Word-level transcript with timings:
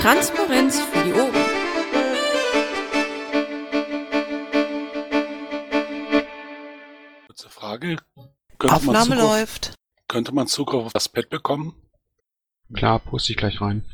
Transparenz 0.00 0.80
für 0.80 1.04
die 1.04 1.12
Ohren. 1.12 1.34
Kurze 7.26 7.48
Frage. 7.50 7.96
Könnte 8.58 8.66
man, 8.66 8.96
Aufnahme 8.96 9.04
Zugriff, 9.16 9.22
läuft. 9.22 9.74
könnte 10.08 10.32
man 10.32 10.46
Zugriff 10.48 10.86
auf 10.86 10.92
das 10.92 11.08
Pad 11.08 11.30
bekommen? 11.30 11.74
Klar, 12.74 12.98
poste 12.98 13.32
ich 13.32 13.38
gleich 13.38 13.60
rein. 13.60 13.84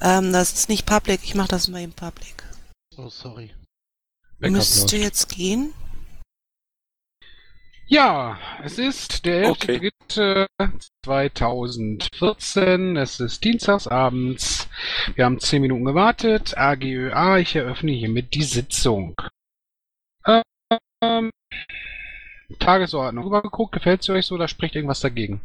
Ähm, 0.00 0.32
das 0.32 0.52
ist 0.52 0.68
nicht 0.68 0.86
public. 0.86 1.20
Ich 1.24 1.34
mache 1.34 1.48
das 1.48 1.68
mal 1.68 1.82
im 1.82 1.92
public. 1.92 2.42
Oh, 2.96 3.08
sorry. 3.08 3.54
Backup 4.38 4.56
Müsste 4.56 4.96
läuft. 4.96 5.04
jetzt 5.04 5.28
gehen. 5.28 5.74
Ja, 7.90 8.38
es 8.62 8.78
ist 8.78 9.24
der 9.24 9.50
Okay. 9.50 9.90
11.3.2014. 10.10 13.00
Es 13.00 13.18
ist 13.18 13.42
dienstagsabends. 13.42 14.68
Wir 15.14 15.24
haben 15.24 15.40
10 15.40 15.62
Minuten 15.62 15.86
gewartet. 15.86 16.58
AGÖA, 16.58 17.38
ich 17.38 17.56
eröffne 17.56 17.92
hiermit 17.92 18.34
die 18.34 18.42
Sitzung. 18.42 19.16
Ähm, 21.02 21.30
Tagesordnung. 22.58 23.24
Rübergeguckt, 23.24 23.72
gefällt 23.72 24.02
sie 24.02 24.12
euch 24.12 24.26
so 24.26 24.34
oder 24.34 24.48
spricht 24.48 24.74
irgendwas 24.74 25.00
dagegen? 25.00 25.40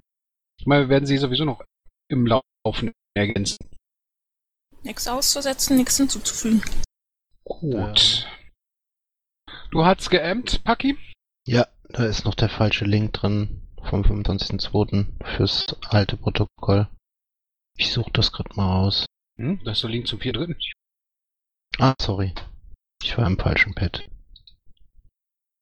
Ich 0.60 0.66
meine, 0.66 0.86
wir 0.86 0.90
werden 0.90 1.06
sie 1.06 1.18
sowieso 1.18 1.46
noch 1.46 1.64
im 2.10 2.28
Laufen 2.28 2.92
ergänzen. 3.16 3.70
Nichts 4.82 5.08
auszusetzen, 5.08 5.78
nichts 5.78 5.96
hinzuzufügen. 5.96 6.62
Gut. 7.46 8.28
Du 9.72 9.86
hast 9.86 10.10
geämmt, 10.10 10.62
Paki? 10.66 10.98
Ja, 11.48 11.68
da 11.90 12.06
ist 12.06 12.26
noch 12.26 12.36
der 12.36 12.50
falsche 12.50 12.86
Link 12.86 13.14
drin 13.14 13.62
vom 13.84 14.02
25.02. 14.02 15.06
fürs 15.36 15.76
alte 15.90 16.18
Protokoll. 16.18 16.88
Ich 17.78 17.92
suche 17.92 18.12
das 18.12 18.32
gerade 18.32 18.56
mal 18.56 18.80
aus. 18.80 19.06
Hm, 19.38 19.62
da 19.64 19.72
ist 19.72 19.84
der 19.84 19.90
Link 19.90 20.08
zum 20.08 20.20
4.3. 20.20 20.56
Ah, 21.80 21.94
sorry. 22.00 22.34
Ich 23.02 23.18
war 23.18 23.28
im 23.28 23.38
falschen 23.38 23.74
Pad. 23.74 24.08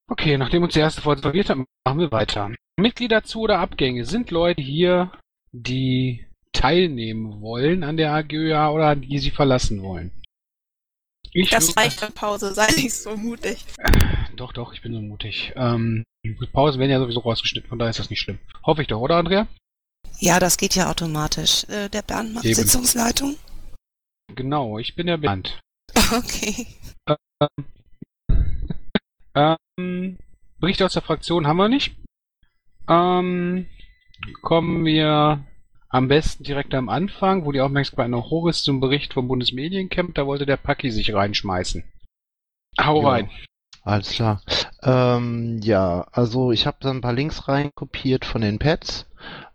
Okay, 0.10 0.38
nachdem 0.38 0.64
uns 0.64 0.74
der 0.74 0.84
erste 0.84 1.02
Vorsitzende 1.02 1.30
verwirrt 1.30 1.50
hat, 1.50 1.58
machen 1.86 2.00
wir 2.00 2.12
weiter. 2.12 2.52
Mitglieder 2.78 3.24
zu 3.24 3.42
oder 3.42 3.60
Abgänge 3.60 4.06
sind 4.06 4.30
Leute 4.30 4.62
hier, 4.62 5.12
die 5.52 6.28
teilnehmen 6.52 7.42
wollen 7.42 7.84
an 7.84 7.98
der 7.98 8.14
AGÖA 8.14 8.72
oder 8.72 8.96
die 8.96 9.20
sie 9.20 9.32
verlassen 9.32 9.82
wollen. 9.82 10.12
Ich 11.32 11.50
Das 11.50 11.76
reicht 11.78 12.02
für 12.02 12.12
Pause, 12.12 12.54
sei 12.54 12.68
nicht 12.76 12.94
so 12.94 13.16
mutig. 13.16 13.66
Doch, 14.36 14.54
doch, 14.54 14.74
ich 14.74 14.82
bin 14.82 14.94
so 14.94 15.02
mutig. 15.02 15.54
Ähm, 15.56 16.04
die 16.24 16.34
Pausen 16.52 16.80
werden 16.80 16.92
ja 16.92 17.00
sowieso 17.00 17.20
rausgeschnitten, 17.22 17.70
von 17.70 17.80
daher 17.80 17.90
ist 17.92 18.00
das 18.00 18.10
nicht 18.10 18.20
schlimm. 18.22 18.40
Hoffe 18.64 18.82
ich 18.82 18.88
doch, 18.88 19.00
oder 19.00 19.18
Andrea? 19.18 19.48
Ja, 20.20 20.40
das 20.40 20.58
geht 20.58 20.76
ja 20.76 20.90
automatisch. 20.90 21.64
Äh, 21.66 21.90
der 21.90 22.02
Bernd 22.02 22.34
macht 22.34 22.46
Eben. 22.46 22.56
Sitzungsleitung. 22.56 23.38
Genau, 24.36 24.78
ich 24.80 24.96
bin 24.96 25.08
der 25.08 25.18
Bernd. 25.18 25.60
Okay. 26.14 26.68
Ähm, 29.34 30.18
Berichte 30.60 30.86
aus 30.86 30.94
der 30.94 31.02
Fraktion 31.02 31.48
haben 31.48 31.58
wir 31.58 31.70
nicht. 31.70 31.96
Ähm, 32.90 33.68
kommen 34.42 34.84
wir 34.86 35.46
am 35.90 36.08
besten 36.08 36.44
direkt 36.44 36.74
am 36.74 36.90
Anfang, 36.90 37.46
wo 37.46 37.52
die 37.52 37.62
Aufmerksamkeit 37.62 38.10
noch 38.10 38.30
hoch 38.30 38.48
ist, 38.48 38.64
zum 38.64 38.80
Bericht 38.80 39.14
vom 39.14 39.28
Bundesmediencamp. 39.28 40.16
Da 40.16 40.26
wollte 40.26 40.46
der 40.46 40.58
Paki 40.58 40.92
sich 40.92 41.14
reinschmeißen. 41.14 41.84
Hau 42.80 43.02
Ja. 43.02 43.10
rein. 43.10 43.30
Alles 43.84 44.10
klar. 44.12 44.42
Ähm, 44.84 45.60
ja, 45.64 46.06
also 46.12 46.52
ich 46.52 46.68
habe 46.68 46.78
da 46.82 46.92
ein 46.92 47.02
paar 47.02 47.14
Links 47.14 47.48
reinkopiert 47.48 48.26
von 48.26 48.42
den 48.42 48.60
Pads. 48.60 49.08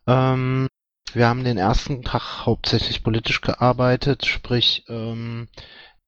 Ähm, 0.06 0.68
wir 1.12 1.28
haben 1.28 1.44
den 1.44 1.58
ersten 1.58 2.02
Tag 2.02 2.44
hauptsächlich 2.44 3.02
politisch 3.02 3.40
gearbeitet, 3.40 4.26
sprich 4.26 4.84
ähm, 4.88 5.48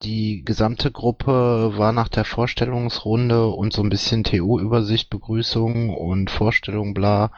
die 0.03 0.43
gesamte 0.45 0.93
Gruppe 0.93 1.73
war 1.77 1.93
nach 1.93 2.09
der 2.09 2.25
Vorstellungsrunde 2.25 3.49
und 3.49 3.73
so 3.73 3.83
ein 3.83 3.89
bisschen 3.89 4.23
TU-Übersicht, 4.23 5.11
Begrüßung 5.11 5.91
und 5.91 6.31
Vorstellung, 6.31 6.95
bla, 6.95 7.33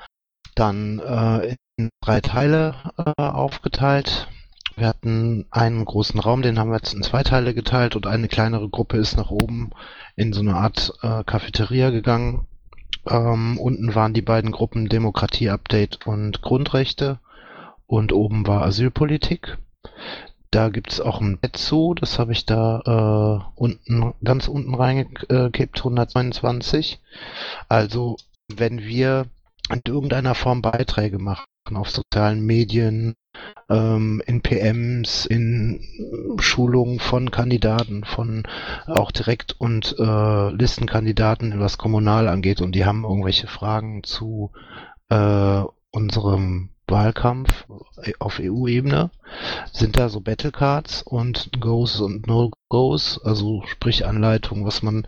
dann 0.54 0.98
äh, 0.98 1.56
in 1.76 1.88
drei 2.02 2.20
Teile 2.20 2.74
äh, 2.98 3.22
aufgeteilt. 3.22 4.28
Wir 4.80 4.88
hatten 4.88 5.44
einen 5.50 5.84
großen 5.84 6.18
Raum, 6.18 6.40
den 6.40 6.58
haben 6.58 6.70
wir 6.70 6.78
jetzt 6.78 6.94
in 6.94 7.02
zwei 7.02 7.22
Teile 7.22 7.52
geteilt 7.52 7.96
und 7.96 8.06
eine 8.06 8.28
kleinere 8.28 8.70
Gruppe 8.70 8.96
ist 8.96 9.14
nach 9.14 9.30
oben 9.30 9.72
in 10.16 10.32
so 10.32 10.40
eine 10.40 10.54
Art 10.54 10.94
äh, 11.02 11.22
Cafeteria 11.22 11.90
gegangen. 11.90 12.46
Ähm, 13.06 13.58
unten 13.58 13.94
waren 13.94 14.14
die 14.14 14.22
beiden 14.22 14.52
Gruppen 14.52 14.88
Demokratie-Update 14.88 16.06
und 16.06 16.40
Grundrechte 16.40 17.18
und 17.86 18.14
oben 18.14 18.46
war 18.46 18.62
Asylpolitik. 18.62 19.58
Da 20.50 20.70
gibt 20.70 20.92
es 20.92 21.00
auch 21.02 21.20
ein 21.20 21.36
Bett 21.36 21.58
zu, 21.58 21.92
das 21.92 22.18
habe 22.18 22.32
ich 22.32 22.46
da 22.46 23.44
äh, 23.52 23.60
unten, 23.60 24.14
ganz 24.24 24.48
unten 24.48 24.74
reingekippt, 24.74 25.76
129. 25.76 27.00
Also, 27.68 28.16
wenn 28.48 28.78
wir 28.80 29.26
in 29.72 29.82
irgendeiner 29.86 30.34
Form 30.34 30.62
Beiträge 30.62 31.18
machen 31.18 31.46
auf 31.72 31.90
sozialen 31.90 32.44
Medien, 32.44 33.14
ähm, 33.68 34.22
in 34.26 34.42
PMs, 34.42 35.26
in 35.26 35.80
Schulungen 36.40 36.98
von 36.98 37.30
Kandidaten, 37.30 38.04
von 38.04 38.42
auch 38.86 39.12
direkt 39.12 39.52
und 39.58 39.94
äh, 39.98 40.50
Listenkandidaten, 40.50 41.60
was 41.60 41.78
kommunal 41.78 42.28
angeht. 42.28 42.60
Und 42.60 42.74
die 42.74 42.84
haben 42.84 43.04
irgendwelche 43.04 43.46
Fragen 43.46 44.02
zu 44.02 44.50
äh, 45.08 45.62
unserem 45.90 46.70
Wahlkampf 46.90 47.66
auf 48.18 48.40
EU-Ebene, 48.40 49.10
sind 49.72 49.96
da 49.96 50.08
so 50.08 50.20
Battlecards 50.20 51.02
und 51.02 51.50
Goes 51.60 52.00
und 52.00 52.26
No-Goes, 52.26 53.20
also 53.24 53.62
sprich 53.66 54.06
Anleitungen, 54.06 54.64
was 54.64 54.82
man 54.82 55.06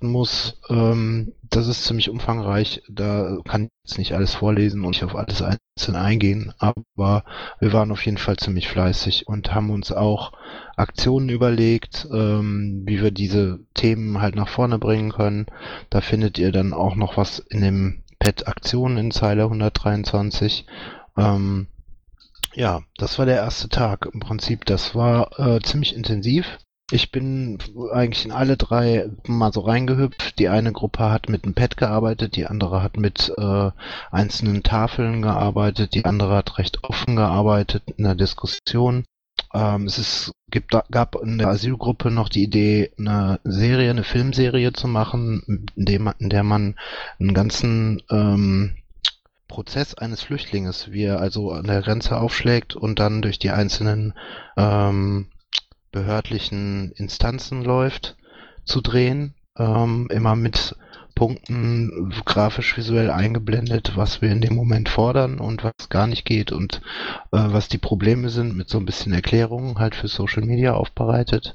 muss. 0.00 0.60
Ähm, 0.68 1.32
das 1.42 1.66
ist 1.66 1.84
ziemlich 1.84 2.10
umfangreich, 2.10 2.82
da 2.88 3.38
kann 3.46 3.64
ich 3.64 3.70
jetzt 3.84 3.98
nicht 3.98 4.14
alles 4.14 4.34
vorlesen 4.34 4.84
und 4.84 4.90
nicht 4.90 5.04
auf 5.04 5.14
alles 5.14 5.42
einzeln 5.42 5.96
eingehen, 5.96 6.52
aber 6.58 7.24
wir 7.60 7.72
waren 7.72 7.90
auf 7.92 8.04
jeden 8.04 8.18
Fall 8.18 8.36
ziemlich 8.36 8.68
fleißig 8.68 9.26
und 9.26 9.54
haben 9.54 9.70
uns 9.70 9.92
auch 9.92 10.32
Aktionen 10.76 11.28
überlegt, 11.28 12.06
ähm, 12.12 12.82
wie 12.86 13.02
wir 13.02 13.10
diese 13.10 13.60
Themen 13.74 14.20
halt 14.20 14.34
nach 14.34 14.48
vorne 14.48 14.78
bringen 14.78 15.12
können. 15.12 15.46
Da 15.90 16.00
findet 16.00 16.38
ihr 16.38 16.52
dann 16.52 16.72
auch 16.72 16.94
noch 16.94 17.16
was 17.16 17.38
in 17.38 17.60
dem 17.60 18.02
Pad 18.18 18.46
Aktionen 18.46 18.98
in 18.98 19.10
Zeile 19.10 19.42
123. 19.42 20.64
Ähm, 21.16 21.66
ja, 22.54 22.82
das 22.96 23.18
war 23.18 23.26
der 23.26 23.36
erste 23.36 23.68
Tag. 23.68 24.08
Im 24.12 24.20
Prinzip, 24.20 24.64
das 24.64 24.94
war 24.94 25.38
äh, 25.38 25.60
ziemlich 25.62 25.94
intensiv. 25.94 26.58
Ich 26.90 27.10
bin 27.10 27.58
eigentlich 27.92 28.26
in 28.26 28.32
alle 28.32 28.58
drei 28.58 29.08
mal 29.26 29.52
so 29.52 29.60
reingehüpft. 29.60 30.38
Die 30.38 30.50
eine 30.50 30.72
Gruppe 30.72 31.10
hat 31.10 31.30
mit 31.30 31.44
einem 31.44 31.54
Pad 31.54 31.78
gearbeitet, 31.78 32.36
die 32.36 32.46
andere 32.46 32.82
hat 32.82 32.98
mit 32.98 33.32
äh, 33.38 33.70
einzelnen 34.10 34.62
Tafeln 34.62 35.22
gearbeitet, 35.22 35.94
die 35.94 36.04
andere 36.04 36.36
hat 36.36 36.58
recht 36.58 36.84
offen 36.84 37.16
gearbeitet 37.16 37.84
in 37.96 38.04
der 38.04 38.14
Diskussion. 38.14 39.04
Ähm, 39.54 39.86
es 39.86 39.96
ist, 39.96 40.32
gibt, 40.50 40.76
gab 40.90 41.16
in 41.16 41.38
der 41.38 41.48
Asylgruppe 41.48 42.10
noch 42.10 42.28
die 42.28 42.42
Idee, 42.42 42.92
eine 42.98 43.40
Serie, 43.44 43.88
eine 43.88 44.04
Filmserie 44.04 44.74
zu 44.74 44.86
machen, 44.86 45.42
in, 45.46 45.84
dem, 45.84 46.12
in 46.18 46.28
der 46.28 46.42
man 46.42 46.76
einen 47.18 47.32
ganzen 47.32 48.02
ähm, 48.10 48.76
Prozess 49.52 49.94
eines 49.94 50.22
Flüchtlings, 50.22 50.92
wie 50.92 51.02
er 51.02 51.20
also 51.20 51.50
an 51.50 51.66
der 51.66 51.82
Grenze 51.82 52.18
aufschlägt 52.18 52.74
und 52.74 52.98
dann 52.98 53.20
durch 53.20 53.38
die 53.38 53.50
einzelnen 53.50 54.14
ähm, 54.56 55.26
behördlichen 55.90 56.90
Instanzen 56.92 57.62
läuft, 57.62 58.16
zu 58.64 58.80
drehen. 58.80 59.34
Ähm, 59.58 60.08
immer 60.10 60.36
mit 60.36 60.74
Punkten 61.14 62.14
grafisch 62.24 62.78
visuell 62.78 63.10
eingeblendet, 63.10 63.92
was 63.94 64.22
wir 64.22 64.30
in 64.30 64.40
dem 64.40 64.54
Moment 64.54 64.88
fordern 64.88 65.38
und 65.38 65.62
was 65.62 65.90
gar 65.90 66.06
nicht 66.06 66.24
geht 66.24 66.50
und 66.50 66.80
äh, 67.30 67.36
was 67.36 67.68
die 67.68 67.76
Probleme 67.76 68.30
sind, 68.30 68.56
mit 68.56 68.70
so 68.70 68.78
ein 68.78 68.86
bisschen 68.86 69.12
Erklärungen 69.12 69.78
halt 69.78 69.94
für 69.94 70.08
Social 70.08 70.44
Media 70.44 70.72
aufbereitet. 70.72 71.54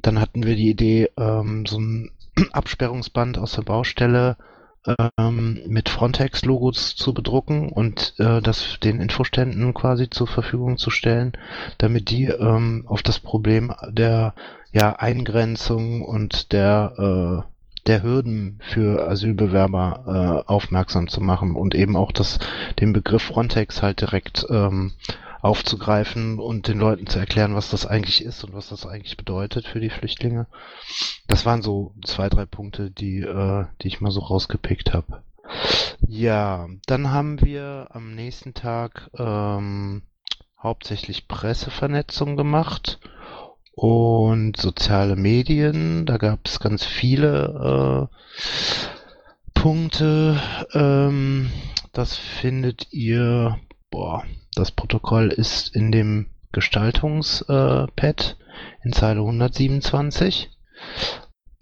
Dann 0.00 0.18
hatten 0.18 0.44
wir 0.44 0.56
die 0.56 0.70
Idee, 0.70 1.10
ähm, 1.18 1.66
so 1.66 1.78
ein 1.78 2.10
Absperrungsband 2.52 3.36
aus 3.36 3.52
der 3.52 3.62
Baustelle 3.62 4.38
ähm, 5.18 5.60
mit 5.66 5.88
Frontex-Logos 5.88 6.96
zu 6.96 7.14
bedrucken 7.14 7.70
und 7.70 8.14
äh, 8.18 8.40
das 8.40 8.78
den 8.82 9.00
Infoständen 9.00 9.74
quasi 9.74 10.10
zur 10.10 10.26
Verfügung 10.26 10.78
zu 10.78 10.90
stellen, 10.90 11.32
damit 11.78 12.10
die 12.10 12.24
ähm, 12.24 12.84
auf 12.86 13.02
das 13.02 13.18
Problem 13.18 13.72
der 13.88 14.34
ja, 14.72 14.96
Eingrenzung 14.96 16.02
und 16.02 16.52
der 16.52 17.44
äh, 17.46 17.58
der 17.86 18.02
Hürden 18.02 18.60
für 18.60 19.08
Asylbewerber 19.08 20.44
äh, 20.46 20.50
aufmerksam 20.50 21.08
zu 21.08 21.22
machen 21.22 21.56
und 21.56 21.74
eben 21.74 21.96
auch 21.96 22.12
das, 22.12 22.38
den 22.80 22.92
Begriff 22.92 23.22
Frontex 23.22 23.82
halt 23.82 24.02
direkt 24.02 24.46
ähm, 24.50 24.92
aufzugreifen 25.40 26.38
und 26.38 26.68
den 26.68 26.78
Leuten 26.78 27.06
zu 27.06 27.18
erklären, 27.18 27.54
was 27.54 27.70
das 27.70 27.86
eigentlich 27.86 28.24
ist 28.24 28.44
und 28.44 28.54
was 28.54 28.68
das 28.68 28.86
eigentlich 28.86 29.16
bedeutet 29.16 29.66
für 29.66 29.80
die 29.80 29.90
Flüchtlinge. 29.90 30.46
Das 31.26 31.46
waren 31.46 31.62
so 31.62 31.94
zwei, 32.04 32.28
drei 32.28 32.44
Punkte, 32.46 32.90
die, 32.90 33.20
äh, 33.20 33.66
die 33.82 33.88
ich 33.88 34.00
mal 34.00 34.10
so 34.10 34.20
rausgepickt 34.20 34.92
habe. 34.92 35.22
Ja, 36.06 36.68
dann 36.86 37.10
haben 37.10 37.40
wir 37.40 37.88
am 37.90 38.14
nächsten 38.14 38.54
Tag 38.54 39.10
ähm, 39.14 40.02
hauptsächlich 40.62 41.28
Pressevernetzung 41.28 42.36
gemacht 42.36 42.98
und 43.72 44.56
soziale 44.56 45.16
Medien. 45.16 46.04
Da 46.04 46.16
gab 46.16 46.40
es 46.46 46.60
ganz 46.60 46.84
viele 46.84 48.08
äh, 48.10 48.48
Punkte. 49.54 50.40
Ähm, 50.72 51.50
das 51.92 52.16
findet 52.16 52.92
ihr, 52.92 53.58
boah, 53.90 54.24
das 54.58 54.72
Protokoll 54.72 55.28
ist 55.28 55.74
in 55.74 55.92
dem 55.92 56.26
Gestaltungspad 56.52 58.36
in 58.82 58.92
Zeile 58.92 59.20
127. 59.20 60.50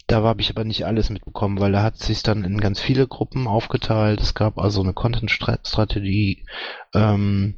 Da 0.07 0.23
habe 0.23 0.41
ich 0.41 0.49
aber 0.49 0.63
nicht 0.63 0.85
alles 0.85 1.09
mitbekommen, 1.09 1.59
weil 1.59 1.73
da 1.73 1.83
hat 1.83 1.97
sich 1.97 2.23
dann 2.23 2.45
in 2.45 2.59
ganz 2.59 2.79
viele 2.79 3.07
Gruppen 3.07 3.47
aufgeteilt. 3.47 4.21
Es 4.21 4.33
gab 4.33 4.57
also 4.57 4.81
eine 4.81 4.93
Content-Strategie, 4.93 6.45
ähm, 6.93 7.55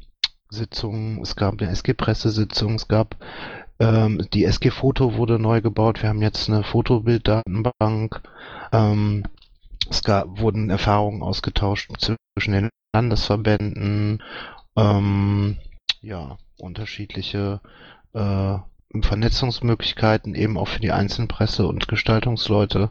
Sitzung, 0.48 1.22
es 1.22 1.36
gab 1.36 1.60
eine 1.60 1.70
SG-Pressesitzung, 1.70 2.74
es 2.74 2.88
gab 2.88 3.16
ähm, 3.78 4.26
die 4.34 4.44
SG-Foto 4.44 5.14
wurde 5.14 5.38
neu 5.38 5.62
gebaut. 5.62 6.02
Wir 6.02 6.10
haben 6.10 6.22
jetzt 6.22 6.48
eine 6.50 6.64
Fotobilddatenbank. 6.64 8.20
Ähm, 8.72 9.24
es 9.88 10.02
gab, 10.02 10.38
wurden 10.38 10.70
Erfahrungen 10.70 11.22
ausgetauscht 11.22 11.90
zwischen 11.98 12.52
den 12.52 12.68
Landesverbänden. 12.94 14.22
Ähm, 14.80 15.58
ja, 16.00 16.38
unterschiedliche 16.58 17.60
äh, 18.14 18.58
Vernetzungsmöglichkeiten 19.02 20.34
eben 20.34 20.56
auch 20.56 20.68
für 20.68 20.80
die 20.80 20.92
Einzelpresse 20.92 21.66
und 21.66 21.86
Gestaltungsleute. 21.86 22.90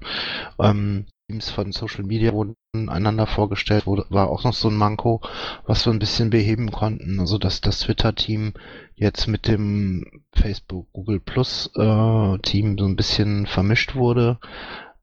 Ähm, 0.60 1.06
Teams 1.30 1.50
von 1.52 1.72
Social 1.72 2.04
Media 2.04 2.34
wurden 2.34 2.56
einander 2.74 3.28
vorgestellt, 3.28 3.86
wurde, 3.86 4.06
war 4.10 4.30
auch 4.30 4.44
noch 4.44 4.54
so 4.54 4.70
ein 4.70 4.76
Manko, 4.76 5.22
was 5.66 5.86
wir 5.86 5.94
ein 5.94 6.00
bisschen 6.00 6.30
beheben 6.30 6.72
konnten. 6.72 7.20
Also 7.20 7.38
dass 7.38 7.62
das 7.62 7.82
Twitter-Team 7.82 8.54
jetzt 8.96 9.28
mit 9.28 9.48
dem 9.48 10.24
Facebook 10.34 10.88
Google 10.92 11.20
Plus 11.20 11.70
äh, 11.76 12.38
Team 12.40 12.78
so 12.78 12.86
ein 12.86 12.96
bisschen 12.96 13.46
vermischt 13.46 13.96
wurde. 13.96 14.40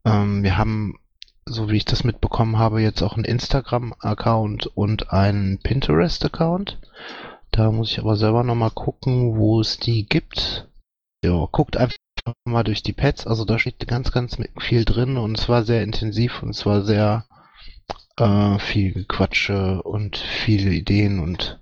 Ähm, 0.05 0.43
wir 0.43 0.57
haben, 0.57 0.99
so 1.49 1.71
wie 1.71 1.77
ich 1.77 1.85
das 1.85 2.05
mitbekommen 2.05 2.59
habe, 2.59 2.83
jetzt 2.83 3.03
auch 3.03 3.15
einen 3.15 3.25
Instagram-Account 3.25 4.67
und 4.67 5.13
einen 5.13 5.59
Pinterest-Account. 5.59 6.79
Da 7.53 7.71
muss 7.71 7.93
ich 7.93 8.01
aber 8.01 8.17
selber 8.17 8.43
nochmal 8.43 8.73
gucken, 8.73 9.37
wo 9.37 9.61
es 9.61 9.79
die 9.79 10.07
gibt. 10.07 10.69
Ja, 11.25 11.49
guckt 11.51 11.77
einfach 11.77 11.97
mal 12.45 12.65
durch 12.65 12.83
die 12.83 12.93
Pads. 12.93 13.27
Also 13.27 13.45
da 13.45 13.59
steht 13.59 13.87
ganz, 13.87 14.11
ganz 14.13 14.37
viel 14.59 14.85
drin 14.85 15.17
und 15.17 15.39
es 15.39 15.49
war 15.49 15.63
sehr 15.63 15.83
intensiv 15.83 16.43
und 16.43 16.51
es 16.51 16.67
war 16.67 16.83
sehr 16.83 17.25
äh, 18.17 18.59
viel 18.59 19.05
Quatsche 19.05 19.83
und 19.83 20.17
viele 20.17 20.71
Ideen 20.71 21.21
und 21.21 21.61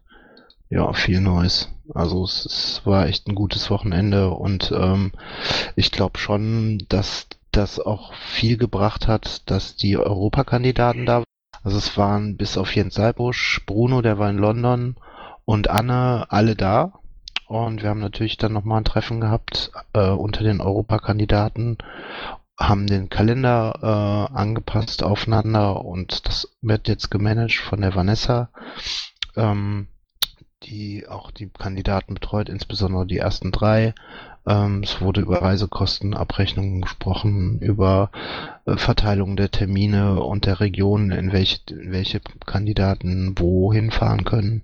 ja, 0.70 0.92
viel 0.92 1.20
Neues. 1.20 1.69
Also 1.94 2.25
es, 2.25 2.46
es 2.46 2.87
war 2.87 3.06
echt 3.06 3.28
ein 3.28 3.34
gutes 3.34 3.70
Wochenende 3.70 4.30
und 4.30 4.72
ähm, 4.75 5.12
ich 5.76 5.92
glaube 5.92 6.19
schon, 6.19 6.78
dass 6.88 7.26
das 7.56 7.80
auch 7.80 8.14
viel 8.14 8.56
gebracht 8.56 9.08
hat, 9.08 9.50
dass 9.50 9.76
die 9.76 9.96
Europakandidaten 9.96 11.06
da 11.06 11.18
waren. 11.18 11.24
Also 11.62 11.78
es 11.78 11.96
waren 11.96 12.36
bis 12.36 12.58
auf 12.58 12.74
Jens 12.74 12.94
Seibusch, 12.94 13.62
Bruno, 13.66 14.02
der 14.02 14.18
war 14.18 14.28
in 14.28 14.38
London 14.38 14.96
und 15.44 15.70
Anne 15.70 16.26
alle 16.28 16.56
da. 16.56 16.92
Und 17.46 17.82
wir 17.82 17.90
haben 17.90 18.00
natürlich 18.00 18.36
dann 18.36 18.52
nochmal 18.52 18.78
ein 18.78 18.84
Treffen 18.84 19.20
gehabt 19.20 19.70
äh, 19.92 20.08
unter 20.08 20.42
den 20.42 20.60
Europakandidaten, 20.60 21.78
haben 22.58 22.86
den 22.86 23.08
Kalender 23.08 23.78
äh, 23.82 24.36
angepasst 24.36 25.02
aufeinander 25.02 25.84
und 25.84 26.26
das 26.26 26.56
wird 26.62 26.88
jetzt 26.88 27.10
gemanagt 27.10 27.54
von 27.54 27.80
der 27.80 27.94
Vanessa, 27.94 28.50
ähm, 29.36 29.88
die 30.62 31.06
auch 31.08 31.30
die 31.30 31.50
Kandidaten 31.50 32.14
betreut, 32.14 32.48
insbesondere 32.48 33.06
die 33.06 33.18
ersten 33.18 33.52
drei. 33.52 33.94
Ähm, 34.46 34.82
es 34.82 35.00
wurde 35.00 35.20
über 35.20 35.43
Reisekostenabrechnungen 35.43 36.82
gesprochen, 36.82 37.58
über 37.61 38.11
äh, 38.67 38.76
Verteilung 38.76 39.37
der 39.37 39.50
Termine 39.50 40.23
und 40.23 40.46
der 40.46 40.61
Regionen, 40.61 41.11
in 41.12 41.32
welche, 41.32 41.61
in 41.70 41.93
welche 41.93 42.20
Kandidaten 42.44 43.38
wohin 43.38 43.91
fahren 43.91 44.25
können. 44.25 44.62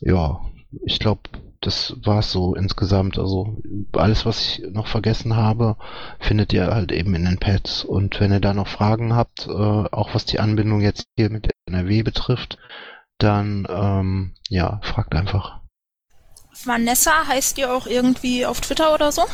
Ja, 0.00 0.40
ich 0.84 0.98
glaube, 0.98 1.22
das 1.60 1.96
war 2.04 2.20
es 2.20 2.30
so 2.30 2.54
insgesamt. 2.54 3.18
Also 3.18 3.58
alles, 3.92 4.24
was 4.24 4.40
ich 4.40 4.62
noch 4.70 4.86
vergessen 4.86 5.36
habe, 5.36 5.76
findet 6.20 6.52
ihr 6.52 6.68
halt 6.68 6.92
eben 6.92 7.14
in 7.14 7.24
den 7.24 7.38
Pads. 7.38 7.84
Und 7.84 8.20
wenn 8.20 8.32
ihr 8.32 8.40
da 8.40 8.54
noch 8.54 8.68
Fragen 8.68 9.14
habt, 9.14 9.46
äh, 9.46 9.50
auch 9.50 10.14
was 10.14 10.24
die 10.24 10.40
Anbindung 10.40 10.80
jetzt 10.80 11.08
hier 11.16 11.30
mit 11.30 11.50
NRW 11.66 12.02
betrifft, 12.02 12.58
dann 13.18 13.66
ähm, 13.68 14.34
ja, 14.48 14.80
fragt 14.82 15.14
einfach. 15.14 15.57
Vanessa 16.64 17.26
heißt 17.26 17.56
die 17.56 17.66
auch 17.66 17.86
irgendwie 17.86 18.46
auf 18.46 18.60
Twitter 18.60 18.94
oder 18.94 19.12
so? 19.12 19.24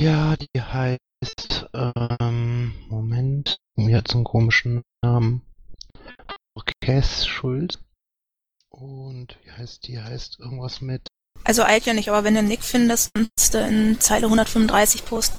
Ja, 0.00 0.36
die 0.36 0.60
heißt, 0.60 1.68
ähm, 1.74 2.74
Moment, 2.88 3.58
mir 3.76 3.98
hat 3.98 4.08
so 4.08 4.18
einen 4.18 4.24
komischen 4.24 4.82
Namen. 5.02 5.42
Cass 6.82 7.26
Schulz. 7.26 7.78
Und 8.70 9.36
wie 9.44 9.50
heißt 9.50 9.86
die? 9.86 10.00
Heißt 10.00 10.38
irgendwas 10.38 10.80
mit. 10.80 11.08
Also 11.44 11.62
eilt 11.64 11.86
ja 11.86 11.94
nicht, 11.94 12.08
aber 12.08 12.24
wenn 12.24 12.34
du 12.34 12.42
Nick 12.42 12.62
findest, 12.62 13.12
kannst 13.14 13.54
du 13.54 13.58
in 13.58 14.00
Zeile 14.00 14.26
135 14.26 15.04
posten. 15.04 15.38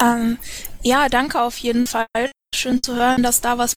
Ähm, 0.00 0.38
ja, 0.82 1.08
danke 1.08 1.40
auf 1.42 1.58
jeden 1.58 1.86
Fall. 1.86 2.06
Schön 2.54 2.82
zu 2.82 2.94
hören, 2.94 3.22
dass 3.22 3.40
da 3.40 3.58
was 3.58 3.74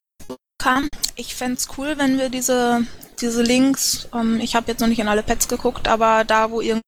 kam. 0.61 0.88
Ich 1.15 1.35
fände 1.35 1.57
es 1.57 1.67
cool, 1.77 1.97
wenn 1.97 2.17
wir 2.17 2.29
diese, 2.29 2.85
diese 3.21 3.41
Links, 3.41 4.07
ähm, 4.13 4.39
ich 4.39 4.56
habe 4.56 4.71
jetzt 4.71 4.79
noch 4.79 4.88
nicht 4.88 5.00
in 5.00 5.07
alle 5.07 5.23
Pads 5.23 5.47
geguckt, 5.47 5.88
aber 5.88 6.23
da, 6.23 6.51
wo 6.51 6.62
irgendwie 6.62 6.83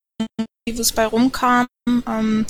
was 0.71 0.91
bei 0.91 1.05
rumkam, 1.05 1.67
ähm, 2.07 2.45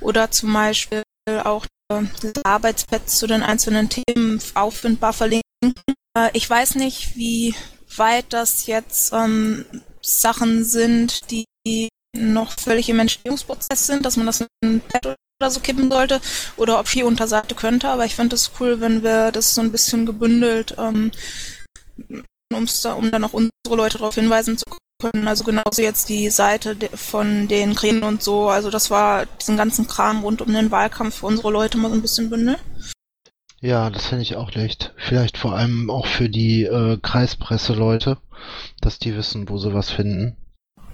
oder 0.00 0.30
zum 0.30 0.52
Beispiel 0.52 1.02
auch 1.44 1.66
äh, 1.92 2.02
Arbeitspads 2.44 3.16
zu 3.16 3.26
den 3.26 3.42
einzelnen 3.42 3.88
Themen 3.88 4.40
auffindbar 4.54 5.12
verlinken. 5.12 5.42
Äh, 6.16 6.30
ich 6.32 6.48
weiß 6.48 6.76
nicht, 6.76 7.16
wie 7.16 7.54
weit 7.96 8.26
das 8.30 8.66
jetzt 8.66 9.12
ähm, 9.12 9.64
Sachen 10.00 10.64
sind, 10.64 11.30
die 11.30 11.46
noch 12.16 12.52
völlig 12.58 12.88
im 12.88 12.98
Entstehungsprozess 12.98 13.86
sind, 13.86 14.06
dass 14.06 14.16
man 14.16 14.26
das 14.26 14.40
in 14.40 14.48
ein 14.62 14.80
Pad 14.80 15.16
oder 15.40 15.50
so 15.50 15.60
kippen 15.60 15.90
sollte 15.90 16.20
oder 16.56 16.80
ob 16.80 16.88
viel 16.88 17.04
Unterseite 17.04 17.54
könnte, 17.54 17.88
aber 17.88 18.04
ich 18.04 18.16
finde 18.16 18.34
es 18.34 18.50
cool, 18.58 18.80
wenn 18.80 19.02
wir 19.02 19.30
das 19.30 19.54
so 19.54 19.60
ein 19.60 19.70
bisschen 19.70 20.06
gebündelt, 20.06 20.74
ähm, 20.78 21.12
um's 22.54 22.80
da, 22.80 22.94
um 22.94 23.10
dann 23.10 23.24
auch 23.24 23.32
unsere 23.32 23.52
Leute 23.76 23.98
darauf 23.98 24.14
hinweisen 24.14 24.58
zu 24.58 24.64
können. 25.00 25.28
Also 25.28 25.44
genauso 25.44 25.82
jetzt 25.82 26.08
die 26.08 26.30
Seite 26.30 26.76
von 26.94 27.48
den 27.48 27.74
Grünen 27.74 28.02
und 28.02 28.22
so. 28.22 28.48
Also 28.48 28.70
das 28.70 28.90
war 28.90 29.26
diesen 29.26 29.56
ganzen 29.56 29.86
Kram 29.86 30.22
rund 30.22 30.42
um 30.42 30.52
den 30.52 30.70
Wahlkampf 30.70 31.16
für 31.16 31.26
unsere 31.26 31.50
Leute 31.50 31.78
mal 31.78 31.88
so 31.88 31.94
ein 31.94 32.02
bisschen 32.02 32.30
bündeln. 32.30 32.58
Ja, 33.60 33.90
das 33.90 34.06
finde 34.06 34.22
ich 34.22 34.36
auch 34.36 34.54
echt. 34.54 34.92
Vielleicht 34.96 35.36
vor 35.36 35.54
allem 35.54 35.90
auch 35.90 36.06
für 36.06 36.28
die 36.28 36.62
äh, 36.64 36.98
Kreispresse-Leute, 37.02 38.18
dass 38.80 38.98
die 38.98 39.16
wissen, 39.16 39.48
wo 39.48 39.58
sie 39.58 39.74
was 39.74 39.90
finden. 39.90 40.36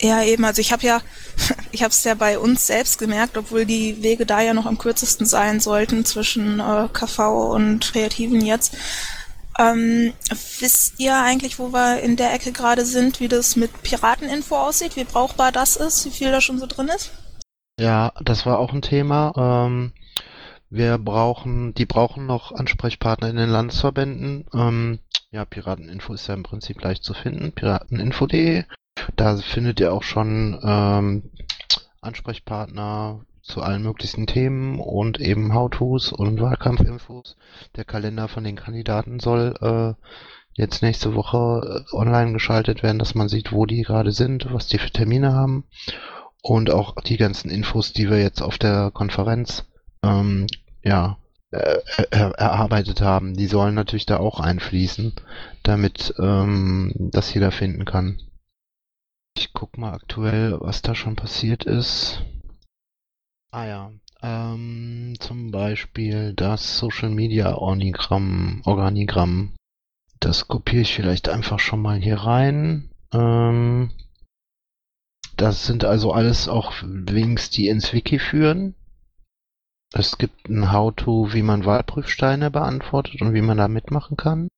Ja, 0.00 0.22
eben. 0.22 0.44
Also 0.44 0.60
ich 0.60 0.72
habe 0.72 0.84
ja, 0.86 1.00
ich 1.72 1.82
habe 1.82 1.90
es 1.90 2.04
ja 2.04 2.14
bei 2.14 2.38
uns 2.38 2.66
selbst 2.66 2.98
gemerkt, 2.98 3.36
obwohl 3.36 3.66
die 3.66 4.02
Wege 4.02 4.26
da 4.26 4.40
ja 4.40 4.54
noch 4.54 4.66
am 4.66 4.78
kürzesten 4.78 5.26
sein 5.26 5.60
sollten 5.60 6.04
zwischen 6.04 6.60
äh, 6.60 6.88
KV 6.92 7.52
und 7.52 7.92
Kreativen 7.92 8.44
jetzt. 8.44 8.76
Ähm, 9.58 10.12
wisst 10.58 10.98
ihr 10.98 11.16
eigentlich, 11.16 11.58
wo 11.58 11.72
wir 11.72 12.00
in 12.00 12.16
der 12.16 12.34
Ecke 12.34 12.52
gerade 12.52 12.84
sind, 12.84 13.20
wie 13.20 13.28
das 13.28 13.56
mit 13.56 13.82
Pirateninfo 13.82 14.56
aussieht, 14.56 14.96
wie 14.96 15.04
brauchbar 15.04 15.52
das 15.52 15.76
ist, 15.76 16.04
wie 16.06 16.10
viel 16.10 16.32
da 16.32 16.40
schon 16.40 16.58
so 16.58 16.66
drin 16.66 16.88
ist? 16.88 17.12
Ja, 17.78 18.12
das 18.22 18.46
war 18.46 18.58
auch 18.58 18.72
ein 18.72 18.82
Thema. 18.82 19.32
Ähm, 19.36 19.92
wir 20.70 20.98
brauchen, 20.98 21.74
die 21.74 21.86
brauchen 21.86 22.26
noch 22.26 22.52
Ansprechpartner 22.52 23.30
in 23.30 23.36
den 23.36 23.50
Landesverbänden. 23.50 24.46
Ähm, 24.52 24.98
ja, 25.30 25.44
Pirateninfo 25.44 26.14
ist 26.14 26.26
ja 26.26 26.34
im 26.34 26.42
Prinzip 26.42 26.82
leicht 26.82 27.04
zu 27.04 27.14
finden. 27.14 27.52
Pirateninfo.de. 27.52 28.64
Da 29.16 29.36
findet 29.36 29.80
ihr 29.80 29.92
auch 29.92 30.02
schon 30.02 30.58
ähm, 30.62 31.30
Ansprechpartner 32.00 33.24
zu 33.44 33.62
allen 33.62 33.82
möglichen 33.82 34.26
Themen 34.26 34.80
und 34.80 35.20
eben 35.20 35.54
How-Tos 35.54 36.12
und 36.12 36.40
Wahlkampfinfos. 36.40 37.36
Der 37.76 37.84
Kalender 37.84 38.26
von 38.26 38.42
den 38.42 38.56
Kandidaten 38.56 39.20
soll 39.20 39.54
äh, 39.60 40.02
jetzt 40.54 40.82
nächste 40.82 41.14
Woche 41.14 41.84
äh, 41.92 41.96
online 41.96 42.32
geschaltet 42.32 42.82
werden, 42.82 42.98
dass 42.98 43.14
man 43.14 43.28
sieht, 43.28 43.52
wo 43.52 43.66
die 43.66 43.82
gerade 43.82 44.12
sind, 44.12 44.52
was 44.52 44.66
die 44.66 44.78
für 44.78 44.90
Termine 44.90 45.34
haben 45.34 45.64
und 46.42 46.70
auch 46.70 46.94
die 47.02 47.18
ganzen 47.18 47.50
Infos, 47.50 47.92
die 47.92 48.08
wir 48.08 48.20
jetzt 48.20 48.40
auf 48.40 48.58
der 48.58 48.90
Konferenz 48.92 49.64
ähm, 50.02 50.46
ja, 50.82 51.18
äh, 51.50 51.78
er, 52.10 52.30
erarbeitet 52.32 53.00
haben, 53.00 53.34
die 53.34 53.46
sollen 53.46 53.74
natürlich 53.74 54.06
da 54.06 54.18
auch 54.18 54.40
einfließen, 54.40 55.12
damit 55.62 56.14
ähm, 56.18 56.92
das 56.96 57.32
jeder 57.32 57.50
finden 57.50 57.84
kann. 57.84 58.20
Ich 59.36 59.52
guck 59.52 59.76
mal 59.76 59.92
aktuell, 59.92 60.56
was 60.60 60.82
da 60.82 60.94
schon 60.94 61.16
passiert 61.16 61.64
ist. 61.64 62.22
Ah 63.54 63.66
ja, 63.66 63.92
ähm, 64.20 65.14
zum 65.20 65.52
Beispiel 65.52 66.32
das 66.34 66.76
Social 66.76 67.08
Media 67.08 67.54
Organigramm, 67.54 68.62
Organigramm. 68.64 69.54
Das 70.18 70.48
kopiere 70.48 70.82
ich 70.82 70.92
vielleicht 70.92 71.28
einfach 71.28 71.60
schon 71.60 71.80
mal 71.80 71.96
hier 72.00 72.16
rein. 72.16 72.90
Ähm, 73.12 73.92
das 75.36 75.66
sind 75.66 75.84
also 75.84 76.10
alles 76.12 76.48
auch 76.48 76.82
Links, 76.82 77.48
die 77.48 77.68
ins 77.68 77.92
Wiki 77.92 78.18
führen. 78.18 78.74
Es 79.92 80.18
gibt 80.18 80.48
ein 80.48 80.72
How-to, 80.72 81.32
wie 81.32 81.42
man 81.42 81.64
Wahlprüfsteine 81.64 82.50
beantwortet 82.50 83.22
und 83.22 83.34
wie 83.34 83.42
man 83.42 83.58
da 83.58 83.68
mitmachen 83.68 84.16
kann. 84.16 84.48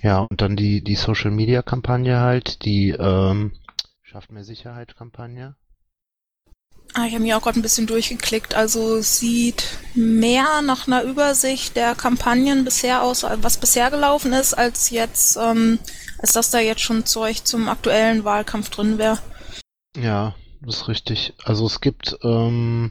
Ja, 0.00 0.26
und 0.28 0.40
dann 0.40 0.56
die, 0.56 0.82
die 0.82 0.96
Social-Media-Kampagne 0.96 2.18
halt, 2.18 2.64
die 2.64 2.90
ähm, 2.90 3.52
Schafft 4.02 4.32
mehr 4.32 4.42
Sicherheit-Kampagne. 4.42 5.54
Ah, 6.94 7.06
ich 7.06 7.14
habe 7.14 7.22
mir 7.22 7.38
auch 7.38 7.42
gerade 7.42 7.58
ein 7.58 7.62
bisschen 7.62 7.86
durchgeklickt. 7.86 8.54
Also 8.54 9.00
sieht 9.00 9.78
mehr 9.94 10.60
nach 10.62 10.86
einer 10.86 11.02
Übersicht 11.04 11.74
der 11.76 11.94
Kampagnen 11.94 12.64
bisher 12.64 13.02
aus, 13.02 13.22
was 13.22 13.56
bisher 13.56 13.90
gelaufen 13.90 14.32
ist, 14.32 14.52
als 14.54 14.90
jetzt, 14.90 15.36
ähm, 15.36 15.78
als 16.18 16.32
dass 16.32 16.50
da 16.50 16.58
jetzt 16.58 16.82
schon 16.82 17.06
Zeug 17.06 17.44
zum 17.44 17.68
aktuellen 17.68 18.24
Wahlkampf 18.24 18.68
drin 18.68 18.98
wäre. 18.98 19.18
Ja, 19.96 20.34
das 20.60 20.76
ist 20.76 20.88
richtig. 20.88 21.34
Also 21.42 21.66
es 21.66 21.80
gibt 21.80 22.18
ähm, 22.22 22.90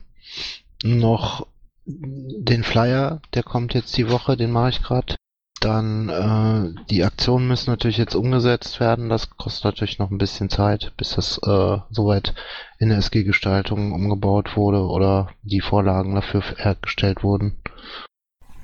noch 0.84 1.48
den 1.86 2.64
Flyer, 2.64 3.22
der 3.34 3.44
kommt 3.44 3.74
jetzt 3.74 3.96
die 3.98 4.10
Woche, 4.10 4.36
den 4.36 4.52
mache 4.52 4.70
ich 4.70 4.82
gerade. 4.82 5.16
Dann 5.62 6.10
äh, 6.10 6.84
die 6.90 7.04
Aktionen 7.04 7.48
müssen 7.48 7.70
natürlich 7.70 7.98
jetzt 7.98 8.16
umgesetzt 8.16 8.80
werden. 8.80 9.10
Das 9.10 9.30
kostet 9.30 9.66
natürlich 9.66 10.00
noch 10.00 10.10
ein 10.10 10.18
bisschen 10.18 10.50
Zeit, 10.50 10.92
bis 10.98 11.16
das 11.16 11.38
äh, 11.38 11.78
soweit 11.92 12.34
in 12.80 12.90
der 12.90 12.98
SG-Gestaltung 12.98 13.92
umgebaut 13.92 14.58
wurde 14.58 14.80
oder 14.80 15.30
die 15.44 15.62
Vorlagen 15.62 16.16
dafür 16.16 16.42
hergestellt 16.58 17.24
wurden. 17.24 17.58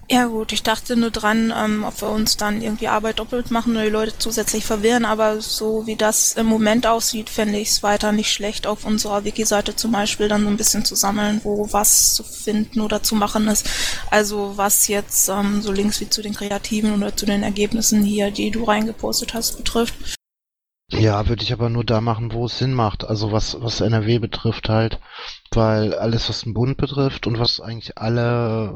Ja 0.10 0.28
gut, 0.28 0.54
ich 0.54 0.64
dachte 0.64 0.96
nur 0.96 1.12
dran, 1.12 1.54
ähm, 1.54 1.84
ob 1.84 2.02
wir 2.02 2.10
uns 2.10 2.38
dann 2.38 2.62
irgendwie 2.62 2.88
Arbeit 2.88 3.20
doppelt 3.20 3.52
machen 3.52 3.74
oder 3.74 3.84
die 3.84 3.92
Leute 3.92 4.18
zusätzlich 4.18 4.66
verwirren, 4.66 5.04
aber 5.04 5.42
so 5.42 5.86
wie 5.86 5.98
das 5.98 6.32
im 6.34 6.46
Moment 6.46 6.88
aussieht, 6.88 7.30
fände 7.30 7.60
ich 7.60 7.70
es 7.70 7.84
weiter 7.84 8.14
nicht 8.14 8.32
schlecht, 8.32 8.68
auf 8.68 8.86
unserer 8.86 9.26
Wiki-Seite 9.26 9.76
zum 9.76 9.92
Beispiel 9.92 10.30
dann 10.30 10.44
so 10.44 10.48
ein 10.48 10.56
bisschen 10.56 10.86
zu 10.86 10.96
sammeln, 10.96 11.42
wo 11.44 11.74
was 11.74 12.14
zu 12.14 12.24
finden 12.24 12.80
oder 12.80 13.04
zu 13.04 13.16
machen 13.16 13.50
ist. 13.50 13.70
Also 14.10 14.54
was 14.56 14.88
jetzt 14.88 15.28
ähm, 15.28 15.62
so 15.62 15.74
Links 15.74 16.00
wie 16.00 16.10
zu 16.10 16.22
den 16.22 16.34
Kreativen 16.34 16.94
oder 16.94 17.14
zu 17.14 17.26
den 17.26 17.44
Ergebnissen 17.44 18.02
hier, 18.02 18.32
die 18.32 18.50
du 18.50 18.64
reingepostet 18.64 19.34
hast, 19.34 19.58
betrifft. 19.58 20.16
Ja, 20.90 21.28
würde 21.28 21.44
ich 21.44 21.52
aber 21.52 21.70
nur 21.70 21.84
da 21.84 22.00
machen, 22.00 22.32
wo 22.32 22.46
es 22.46 22.58
Sinn 22.58 22.74
macht. 22.74 23.04
Also 23.04 23.34
was, 23.34 23.58
was 23.60 23.82
NRW 23.82 24.20
betrifft 24.20 24.70
halt, 24.70 25.02
weil 25.52 25.94
alles, 25.94 26.30
was 26.30 26.42
den 26.44 26.54
Bund 26.54 26.78
betrifft 26.78 27.28
und 27.28 27.40
was 27.40 27.60
eigentlich 27.60 27.98
alle 27.98 28.74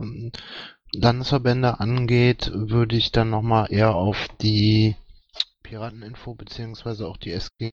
Landesverbände 0.93 1.79
angeht, 1.79 2.51
würde 2.53 2.95
ich 2.95 3.11
dann 3.11 3.29
nochmal 3.29 3.71
eher 3.71 3.95
auf 3.95 4.27
die 4.41 4.95
Pirateninfo 5.63 6.33
beziehungsweise 6.35 7.07
auch 7.07 7.17
die 7.17 7.31
SG 7.31 7.71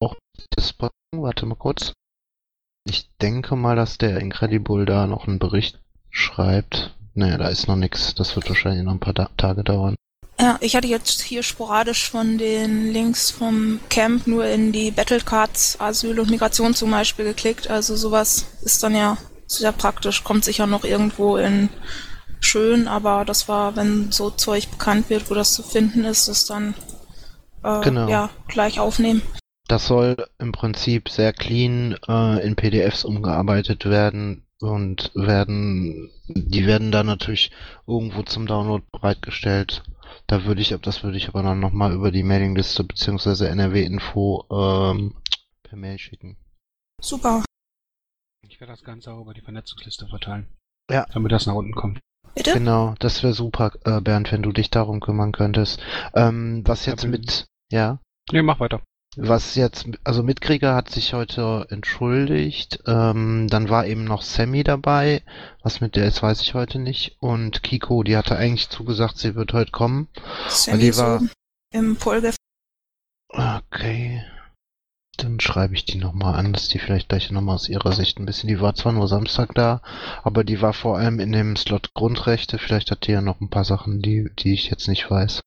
auch 0.00 0.16
das 0.56 0.74
warte 1.12 1.46
mal 1.46 1.54
kurz. 1.54 1.92
Ich 2.86 3.08
denke 3.20 3.56
mal, 3.56 3.76
dass 3.76 3.98
der 3.98 4.18
Incredible 4.18 4.84
da 4.84 5.06
noch 5.06 5.26
einen 5.26 5.38
Bericht 5.38 5.80
schreibt. 6.10 6.94
Naja, 7.14 7.38
da 7.38 7.48
ist 7.48 7.68
noch 7.68 7.76
nichts. 7.76 8.14
Das 8.14 8.36
wird 8.36 8.48
wahrscheinlich 8.48 8.84
noch 8.84 8.92
ein 8.92 9.00
paar 9.00 9.14
Tage 9.36 9.64
dauern. 9.64 9.96
Ja, 10.38 10.58
ich 10.60 10.74
hatte 10.74 10.88
jetzt 10.88 11.22
hier 11.22 11.44
sporadisch 11.44 12.10
von 12.10 12.38
den 12.38 12.92
Links 12.92 13.30
vom 13.30 13.78
Camp 13.88 14.26
nur 14.26 14.44
in 14.46 14.72
die 14.72 14.90
Battlecards 14.90 15.80
Asyl 15.80 16.18
und 16.18 16.28
Migration 16.28 16.74
zum 16.74 16.90
Beispiel 16.90 17.24
geklickt. 17.24 17.70
Also 17.70 17.94
sowas 17.94 18.46
ist 18.62 18.82
dann 18.82 18.96
ja 18.96 19.16
sehr 19.56 19.72
praktisch. 19.72 20.24
Kommt 20.24 20.44
sicher 20.44 20.66
noch 20.66 20.84
irgendwo 20.84 21.36
in 21.36 21.68
schön, 22.40 22.88
aber 22.88 23.24
das 23.24 23.48
war, 23.48 23.76
wenn 23.76 24.12
so 24.12 24.30
Zeug 24.30 24.70
bekannt 24.70 25.10
wird, 25.10 25.30
wo 25.30 25.34
das 25.34 25.54
zu 25.54 25.62
finden 25.62 26.04
ist, 26.04 26.28
das 26.28 26.46
dann 26.46 26.74
äh, 27.62 27.80
genau. 27.80 28.08
ja 28.08 28.30
gleich 28.48 28.80
aufnehmen. 28.80 29.22
Das 29.66 29.86
soll 29.86 30.26
im 30.38 30.52
Prinzip 30.52 31.08
sehr 31.08 31.32
clean 31.32 31.96
äh, 32.06 32.46
in 32.46 32.54
PDFs 32.54 33.04
umgearbeitet 33.04 33.86
werden 33.86 34.46
und 34.60 35.10
werden, 35.14 36.10
die 36.26 36.66
werden 36.66 36.92
dann 36.92 37.06
natürlich 37.06 37.50
irgendwo 37.86 38.22
zum 38.22 38.46
Download 38.46 38.84
bereitgestellt. 38.92 39.82
Da 40.26 40.44
würde 40.44 40.60
ich, 40.60 40.74
das 40.82 41.02
würde 41.02 41.16
ich 41.16 41.28
aber 41.28 41.42
dann 41.42 41.60
nochmal 41.60 41.92
über 41.92 42.10
die 42.10 42.22
Mailingliste 42.22 42.84
beziehungsweise 42.84 43.48
NRW-Info 43.48 44.44
ähm, 44.50 45.14
per 45.62 45.76
Mail 45.76 45.98
schicken. 45.98 46.36
Super. 47.00 47.42
Ich 48.54 48.60
werde 48.60 48.72
das 48.72 48.84
Ganze 48.84 49.12
auch 49.12 49.20
über 49.20 49.34
die 49.34 49.40
Vernetzungsliste 49.40 50.06
verteilen. 50.06 50.46
Ja. 50.88 51.06
Damit 51.12 51.32
das 51.32 51.46
nach 51.46 51.54
unten 51.54 51.74
kommt. 51.74 51.98
Bitte? 52.36 52.52
Genau, 52.52 52.94
das 53.00 53.24
wäre 53.24 53.34
super, 53.34 53.72
äh, 53.84 54.00
Bernd, 54.00 54.30
wenn 54.30 54.44
du 54.44 54.52
dich 54.52 54.70
darum 54.70 55.00
kümmern 55.00 55.32
könntest. 55.32 55.82
Ähm, 56.14 56.62
was 56.64 56.86
jetzt 56.86 57.04
mit, 57.04 57.46
ja? 57.72 57.98
Nee, 58.30 58.42
mach 58.42 58.60
weiter. 58.60 58.80
Was 59.16 59.56
jetzt, 59.56 59.88
also 60.04 60.22
Mitkrieger 60.22 60.76
hat 60.76 60.88
sich 60.88 61.14
heute 61.14 61.66
entschuldigt, 61.68 62.78
ähm, 62.86 63.48
dann 63.50 63.70
war 63.70 63.86
eben 63.86 64.04
noch 64.04 64.22
Sammy 64.22 64.62
dabei, 64.62 65.24
was 65.64 65.80
mit 65.80 65.96
der 65.96 66.06
ist, 66.06 66.22
weiß 66.22 66.40
ich 66.40 66.54
heute 66.54 66.78
nicht, 66.78 67.16
und 67.18 67.64
Kiko, 67.64 68.04
die 68.04 68.16
hatte 68.16 68.36
eigentlich 68.36 68.68
zugesagt, 68.68 69.18
sie 69.18 69.34
wird 69.34 69.52
heute 69.52 69.72
kommen. 69.72 70.06
Sammy 70.46 70.78
die 70.78 70.96
war 70.96 71.18
so 71.18 71.26
im 71.72 71.96
Polgef. 71.96 72.36
Okay. 73.30 74.24
Dann 75.16 75.38
schreibe 75.38 75.74
ich 75.74 75.84
die 75.84 75.98
nochmal 75.98 76.34
an, 76.34 76.52
dass 76.52 76.68
die 76.68 76.78
vielleicht 76.78 77.08
gleich 77.08 77.30
nochmal 77.30 77.54
aus 77.54 77.68
ihrer 77.68 77.92
Sicht 77.92 78.18
ein 78.18 78.26
bisschen, 78.26 78.48
die 78.48 78.60
war 78.60 78.74
zwar 78.74 78.92
nur 78.92 79.06
Samstag 79.06 79.54
da, 79.54 79.80
aber 80.22 80.44
die 80.44 80.60
war 80.60 80.72
vor 80.72 80.98
allem 80.98 81.20
in 81.20 81.32
dem 81.32 81.56
Slot 81.56 81.94
Grundrechte, 81.94 82.58
vielleicht 82.58 82.90
hat 82.90 83.06
die 83.06 83.12
ja 83.12 83.20
noch 83.20 83.40
ein 83.40 83.50
paar 83.50 83.64
Sachen, 83.64 84.02
die, 84.02 84.30
die 84.38 84.54
ich 84.54 84.70
jetzt 84.70 84.88
nicht 84.88 85.10
weiß. 85.10 85.40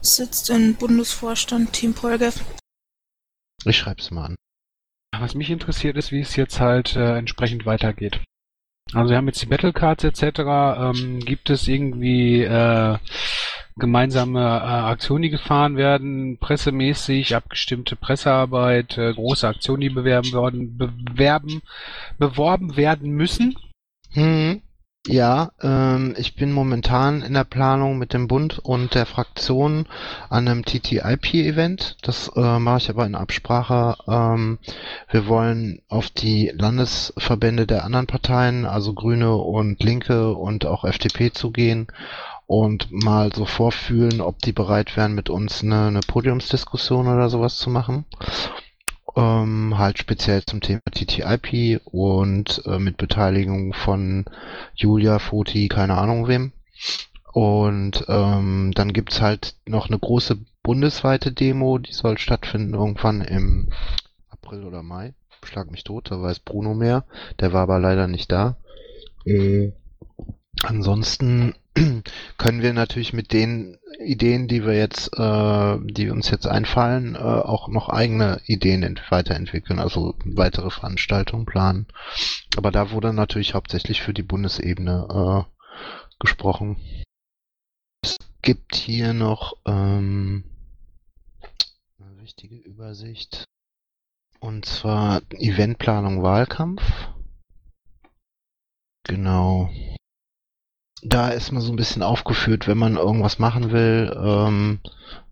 Sitzt 0.00 0.50
in 0.50 0.74
Bundesvorstand 0.74 1.72
Team 1.72 1.94
Polgev. 1.94 2.40
Ich 3.64 3.78
schreibe 3.78 4.00
es 4.00 4.10
mal 4.10 4.26
an. 4.26 4.36
Was 5.18 5.34
mich 5.34 5.50
interessiert 5.50 5.96
ist, 5.96 6.12
wie 6.12 6.20
es 6.20 6.36
jetzt 6.36 6.60
halt 6.60 6.94
äh, 6.96 7.16
entsprechend 7.16 7.66
weitergeht. 7.66 8.20
Also 8.92 9.10
wir 9.10 9.16
haben 9.16 9.26
jetzt 9.26 9.42
die 9.42 9.46
Battlecards 9.46 10.04
etc. 10.04 10.22
Ähm, 10.98 11.20
gibt 11.20 11.50
es 11.50 11.68
irgendwie 11.68 12.42
äh, 12.42 12.98
gemeinsame 13.78 14.40
äh, 14.40 14.42
Aktionen, 14.42 15.22
die 15.22 15.30
gefahren 15.30 15.76
werden, 15.76 16.38
pressemäßig, 16.38 17.34
abgestimmte 17.34 17.96
Pressearbeit, 17.96 18.98
äh, 18.98 19.12
große 19.12 19.46
Aktionen, 19.46 19.80
die 19.80 19.90
bewerben 19.90 20.32
worden, 20.32 20.76
bewerben, 20.76 21.62
beworben 22.18 22.76
werden 22.76 23.10
müssen? 23.10 23.56
Hm. 24.12 24.62
Ja, 25.06 25.52
ähm, 25.62 26.14
ich 26.18 26.34
bin 26.34 26.52
momentan 26.52 27.22
in 27.22 27.32
der 27.32 27.44
Planung 27.44 27.96
mit 27.96 28.12
dem 28.12 28.28
Bund 28.28 28.58
und 28.58 28.94
der 28.94 29.06
Fraktion 29.06 29.86
an 30.28 30.46
einem 30.46 30.66
TTIP-Event. 30.66 31.96
Das 32.02 32.30
äh, 32.36 32.58
mache 32.58 32.78
ich 32.78 32.90
aber 32.90 33.06
in 33.06 33.14
Absprache. 33.14 33.96
Ähm, 34.06 34.58
wir 35.10 35.26
wollen 35.26 35.80
auf 35.88 36.10
die 36.10 36.52
Landesverbände 36.54 37.66
der 37.66 37.84
anderen 37.84 38.06
Parteien, 38.06 38.66
also 38.66 38.92
Grüne 38.92 39.34
und 39.34 39.82
Linke 39.82 40.34
und 40.34 40.66
auch 40.66 40.84
FDP 40.84 41.32
zugehen 41.32 41.86
und 42.48 42.90
mal 42.90 43.32
so 43.32 43.44
vorfühlen, 43.44 44.20
ob 44.20 44.40
die 44.40 44.52
bereit 44.52 44.96
wären, 44.96 45.14
mit 45.14 45.30
uns 45.30 45.62
eine, 45.62 45.86
eine 45.86 46.00
Podiumsdiskussion 46.00 47.06
oder 47.06 47.28
sowas 47.28 47.58
zu 47.58 47.70
machen 47.70 48.04
ähm, 49.18 49.76
halt 49.76 49.98
speziell 49.98 50.44
zum 50.44 50.60
Thema 50.60 50.82
TTIP 50.90 51.80
und 51.84 52.62
äh, 52.66 52.78
mit 52.78 52.96
Beteiligung 52.96 53.72
von 53.72 54.24
Julia, 54.74 55.18
Foti, 55.18 55.66
keine 55.68 55.98
Ahnung 55.98 56.28
wem. 56.28 56.52
Und 57.32 58.04
ähm, 58.08 58.70
dann 58.74 58.92
gibt's 58.92 59.20
halt 59.20 59.56
noch 59.66 59.88
eine 59.88 59.98
große 59.98 60.38
bundesweite 60.62 61.32
Demo, 61.32 61.78
die 61.78 61.92
soll 61.92 62.18
stattfinden 62.18 62.74
irgendwann 62.74 63.20
im 63.20 63.70
April 64.30 64.64
oder 64.64 64.82
Mai. 64.82 65.14
Schlag 65.44 65.70
mich 65.70 65.84
tot, 65.84 66.10
da 66.10 66.22
weiß 66.22 66.40
Bruno 66.40 66.74
mehr. 66.74 67.04
Der 67.40 67.52
war 67.52 67.62
aber 67.62 67.80
leider 67.80 68.06
nicht 68.06 68.30
da. 68.30 68.56
Äh, 69.24 69.72
ansonsten 70.62 71.54
können 72.38 72.62
wir 72.62 72.72
natürlich 72.72 73.12
mit 73.12 73.32
den 73.32 73.78
Ideen, 73.98 74.48
die 74.48 74.64
wir 74.64 74.74
jetzt, 74.74 75.10
äh, 75.18 75.78
die 75.82 76.10
uns 76.10 76.30
jetzt 76.30 76.46
einfallen, 76.46 77.14
äh, 77.14 77.18
auch 77.18 77.68
noch 77.68 77.88
eigene 77.88 78.40
Ideen 78.46 78.98
weiterentwickeln, 79.10 79.78
also 79.78 80.14
weitere 80.24 80.70
Veranstaltungen 80.70 81.46
planen. 81.46 81.86
Aber 82.56 82.70
da 82.70 82.90
wurde 82.90 83.12
natürlich 83.12 83.54
hauptsächlich 83.54 84.02
für 84.02 84.14
die 84.14 84.22
Bundesebene 84.22 85.46
äh, 85.46 86.04
gesprochen. 86.18 86.76
Es 88.02 88.16
gibt 88.42 88.74
hier 88.74 89.12
noch 89.12 89.54
ähm, 89.66 90.44
eine 91.98 92.22
wichtige 92.22 92.56
Übersicht. 92.56 93.44
Und 94.40 94.66
zwar 94.66 95.22
Eventplanung 95.32 96.22
Wahlkampf. 96.22 96.82
Genau 99.02 99.70
da 101.02 101.28
ist 101.28 101.52
mal 101.52 101.60
so 101.60 101.72
ein 101.72 101.76
bisschen 101.76 102.02
aufgeführt, 102.02 102.66
wenn 102.66 102.78
man 102.78 102.96
irgendwas 102.96 103.38
machen 103.38 103.70
will, 103.70 104.14
ähm, 104.16 104.80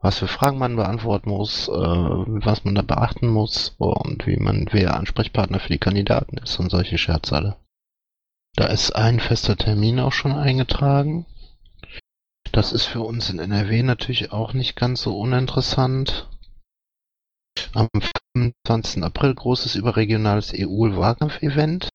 was 0.01 0.19
für 0.19 0.29
Fragen 0.29 0.59
man 0.59 0.77
beantworten 0.77 1.31
muss, 1.31 1.69
äh, 1.69 1.73
was 1.73 2.65
man 2.65 2.75
da 2.75 2.83
beachten 2.83 3.29
muss 3.29 3.75
und 3.79 4.27
wie 4.27 4.37
man, 4.37 4.69
wer 4.71 4.97
Ansprechpartner 4.97 5.59
für 5.59 5.73
die 5.73 5.79
Kandidaten 5.79 6.39
ist 6.39 6.59
und 6.61 6.71
solche 6.71 6.99
Scherze 6.99 7.35
alle. 7.37 7.57
Da 8.55 8.67
ist 8.67 8.95
ein 8.95 9.21
fester 9.21 9.57
Termin 9.57 10.01
auch 10.01 10.13
schon 10.13 10.33
eingetragen. 10.33 11.27
Das 12.53 12.73
ist 12.73 12.87
für 12.87 13.01
uns 13.01 13.29
in 13.29 13.39
NRW 13.39 13.83
natürlich 13.83 14.33
auch 14.33 14.53
nicht 14.53 14.77
ganz 14.77 15.03
so 15.03 15.19
uninteressant. 15.19 16.29
am 17.75 17.89
25. 18.37 19.03
April 19.03 19.35
großes 19.35 19.75
überregionales 19.75 20.53
EU-Wahlkampf-Event. 20.55 21.89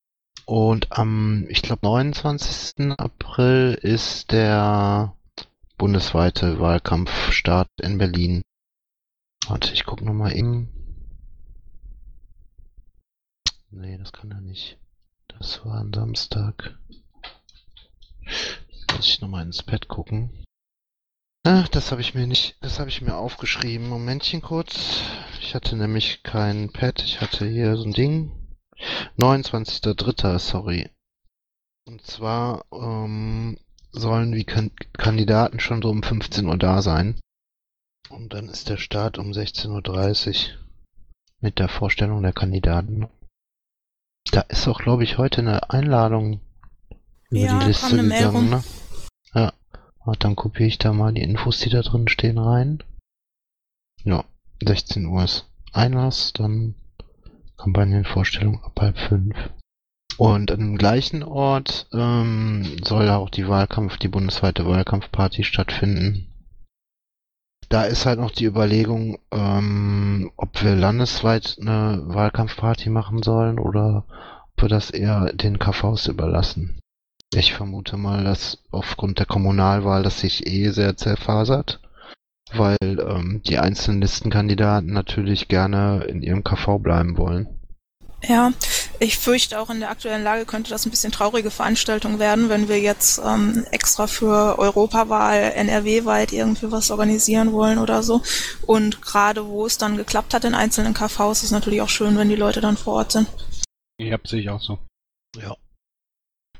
Und 0.51 0.91
am, 0.91 1.45
ich 1.47 1.61
glaube, 1.61 1.87
29. 1.87 2.91
April 2.97 3.79
ist 3.81 4.33
der 4.33 5.15
bundesweite 5.77 6.59
Wahlkampfstart 6.59 7.69
in 7.79 7.97
Berlin. 7.97 8.41
Warte, 9.47 9.71
ich 9.71 9.85
gucke 9.85 10.03
nochmal 10.03 10.35
eben. 10.35 10.67
Nee, 13.69 13.97
das 13.97 14.11
kann 14.11 14.29
er 14.31 14.41
nicht. 14.41 14.77
Das 15.29 15.65
war 15.65 15.79
am 15.79 15.93
Samstag. 15.93 16.77
Muss 18.91 19.07
ich 19.07 19.21
nochmal 19.21 19.45
ins 19.45 19.63
Pad 19.63 19.87
gucken. 19.87 20.43
Ach, 21.43 21.69
das 21.69 21.93
habe 21.93 22.01
ich 22.01 22.13
mir 22.13 22.27
nicht, 22.27 22.57
das 22.59 22.77
habe 22.77 22.89
ich 22.89 23.01
mir 23.01 23.15
aufgeschrieben. 23.15 23.87
Momentchen 23.87 24.41
kurz. 24.41 24.99
Ich 25.39 25.55
hatte 25.55 25.77
nämlich 25.77 26.23
kein 26.23 26.73
Pad, 26.73 27.01
ich 27.03 27.21
hatte 27.21 27.47
hier 27.47 27.77
so 27.77 27.85
ein 27.85 27.93
Ding. 27.93 28.40
29.03., 29.17 30.39
sorry. 30.39 30.89
Und 31.85 32.05
zwar 32.05 32.65
ähm, 32.71 33.57
sollen 33.91 34.31
die 34.31 34.45
kan 34.45 34.71
Kandidaten 34.93 35.59
schon 35.59 35.81
so 35.81 35.89
um 35.89 36.03
15 36.03 36.45
Uhr 36.45 36.57
da 36.57 36.81
sein. 36.81 37.19
Und 38.09 38.33
dann 38.33 38.49
ist 38.49 38.69
der 38.69 38.77
Start 38.77 39.17
um 39.17 39.31
16.30 39.31 40.49
Uhr 40.49 40.59
mit 41.39 41.59
der 41.59 41.69
Vorstellung 41.69 42.21
der 42.21 42.33
Kandidaten. 42.33 43.07
Da 44.31 44.41
ist 44.41 44.67
auch, 44.67 44.79
glaube 44.79 45.03
ich, 45.03 45.17
heute 45.17 45.41
eine 45.41 45.69
Einladung 45.71 46.41
über 47.29 47.39
Ja, 47.39 47.59
die 47.59 47.65
Liste 47.67 47.97
gegangen, 47.97 48.49
ne? 48.49 48.63
Ja. 49.33 49.53
Und 50.03 50.23
dann 50.23 50.35
kopiere 50.35 50.67
ich 50.67 50.77
da 50.77 50.93
mal 50.93 51.13
die 51.13 51.21
Infos, 51.21 51.59
die 51.59 51.69
da 51.69 51.81
drin 51.81 52.07
stehen, 52.07 52.37
rein. 52.37 52.83
Ja, 54.03 54.25
16 54.63 55.05
Uhr 55.05 55.23
ist 55.23 55.47
Einlass, 55.71 56.33
dann 56.33 56.75
Kampagnenvorstellung 57.61 58.63
ab 58.63 58.79
halb 58.79 58.97
fünf. 58.97 59.35
Und 60.17 60.51
an 60.51 60.59
dem 60.59 60.77
gleichen 60.77 61.23
Ort 61.23 61.87
ähm, 61.93 62.77
soll 62.83 63.09
auch 63.09 63.29
die 63.29 63.47
Wahlkampf, 63.47 63.97
die 63.97 64.07
bundesweite 64.07 64.65
Wahlkampfparty 64.65 65.43
stattfinden. 65.43 66.27
Da 67.69 67.83
ist 67.83 68.05
halt 68.05 68.19
noch 68.19 68.31
die 68.31 68.45
Überlegung, 68.45 69.17
ähm, 69.31 70.31
ob 70.35 70.61
wir 70.61 70.75
landesweit 70.75 71.57
eine 71.61 72.01
Wahlkampfparty 72.05 72.89
machen 72.89 73.23
sollen 73.23 73.59
oder 73.59 74.05
ob 74.53 74.63
wir 74.63 74.69
das 74.69 74.91
eher 74.91 75.31
den 75.33 75.57
KVs 75.57 76.07
überlassen. 76.07 76.79
Ich 77.33 77.53
vermute 77.53 77.95
mal, 77.95 78.25
dass 78.25 78.61
aufgrund 78.71 79.19
der 79.19 79.25
Kommunalwahl 79.25 80.03
das 80.03 80.19
sich 80.19 80.47
eh 80.47 80.69
sehr 80.71 80.97
zerfasert, 80.97 81.79
weil 82.53 82.77
ähm, 82.81 83.41
die 83.45 83.57
einzelnen 83.57 84.01
Listenkandidaten 84.01 84.91
natürlich 84.91 85.47
gerne 85.47 86.05
in 86.07 86.21
ihrem 86.21 86.43
KV 86.43 86.79
bleiben 86.79 87.17
wollen. 87.17 87.47
Ja, 88.23 88.51
ich 88.99 89.17
fürchte 89.17 89.59
auch 89.59 89.71
in 89.71 89.79
der 89.79 89.89
aktuellen 89.89 90.23
Lage 90.23 90.45
könnte 90.45 90.69
das 90.69 90.85
ein 90.85 90.91
bisschen 90.91 91.11
traurige 91.11 91.49
Veranstaltung 91.49 92.19
werden, 92.19 92.49
wenn 92.49 92.69
wir 92.69 92.79
jetzt 92.79 93.19
ähm, 93.25 93.65
extra 93.71 94.05
für 94.05 94.59
Europawahl 94.59 95.53
NRW-weit 95.55 96.31
irgendwie 96.31 96.71
was 96.71 96.91
organisieren 96.91 97.51
wollen 97.51 97.79
oder 97.79 98.03
so. 98.03 98.21
Und 98.67 99.01
gerade 99.01 99.47
wo 99.47 99.65
es 99.65 99.79
dann 99.79 99.97
geklappt 99.97 100.35
hat 100.35 100.45
in 100.45 100.53
einzelnen 100.53 100.93
KVs, 100.93 101.39
ist 101.39 101.43
es 101.45 101.51
natürlich 101.51 101.81
auch 101.81 101.89
schön, 101.89 102.15
wenn 102.15 102.29
die 102.29 102.35
Leute 102.35 102.61
dann 102.61 102.77
vor 102.77 102.93
Ort 102.93 103.11
sind. 103.13 103.27
Ja, 103.99 104.19
sehe 104.23 104.41
ich 104.41 104.49
auch 104.49 104.61
so. 104.61 104.77
Ja. 105.35 105.55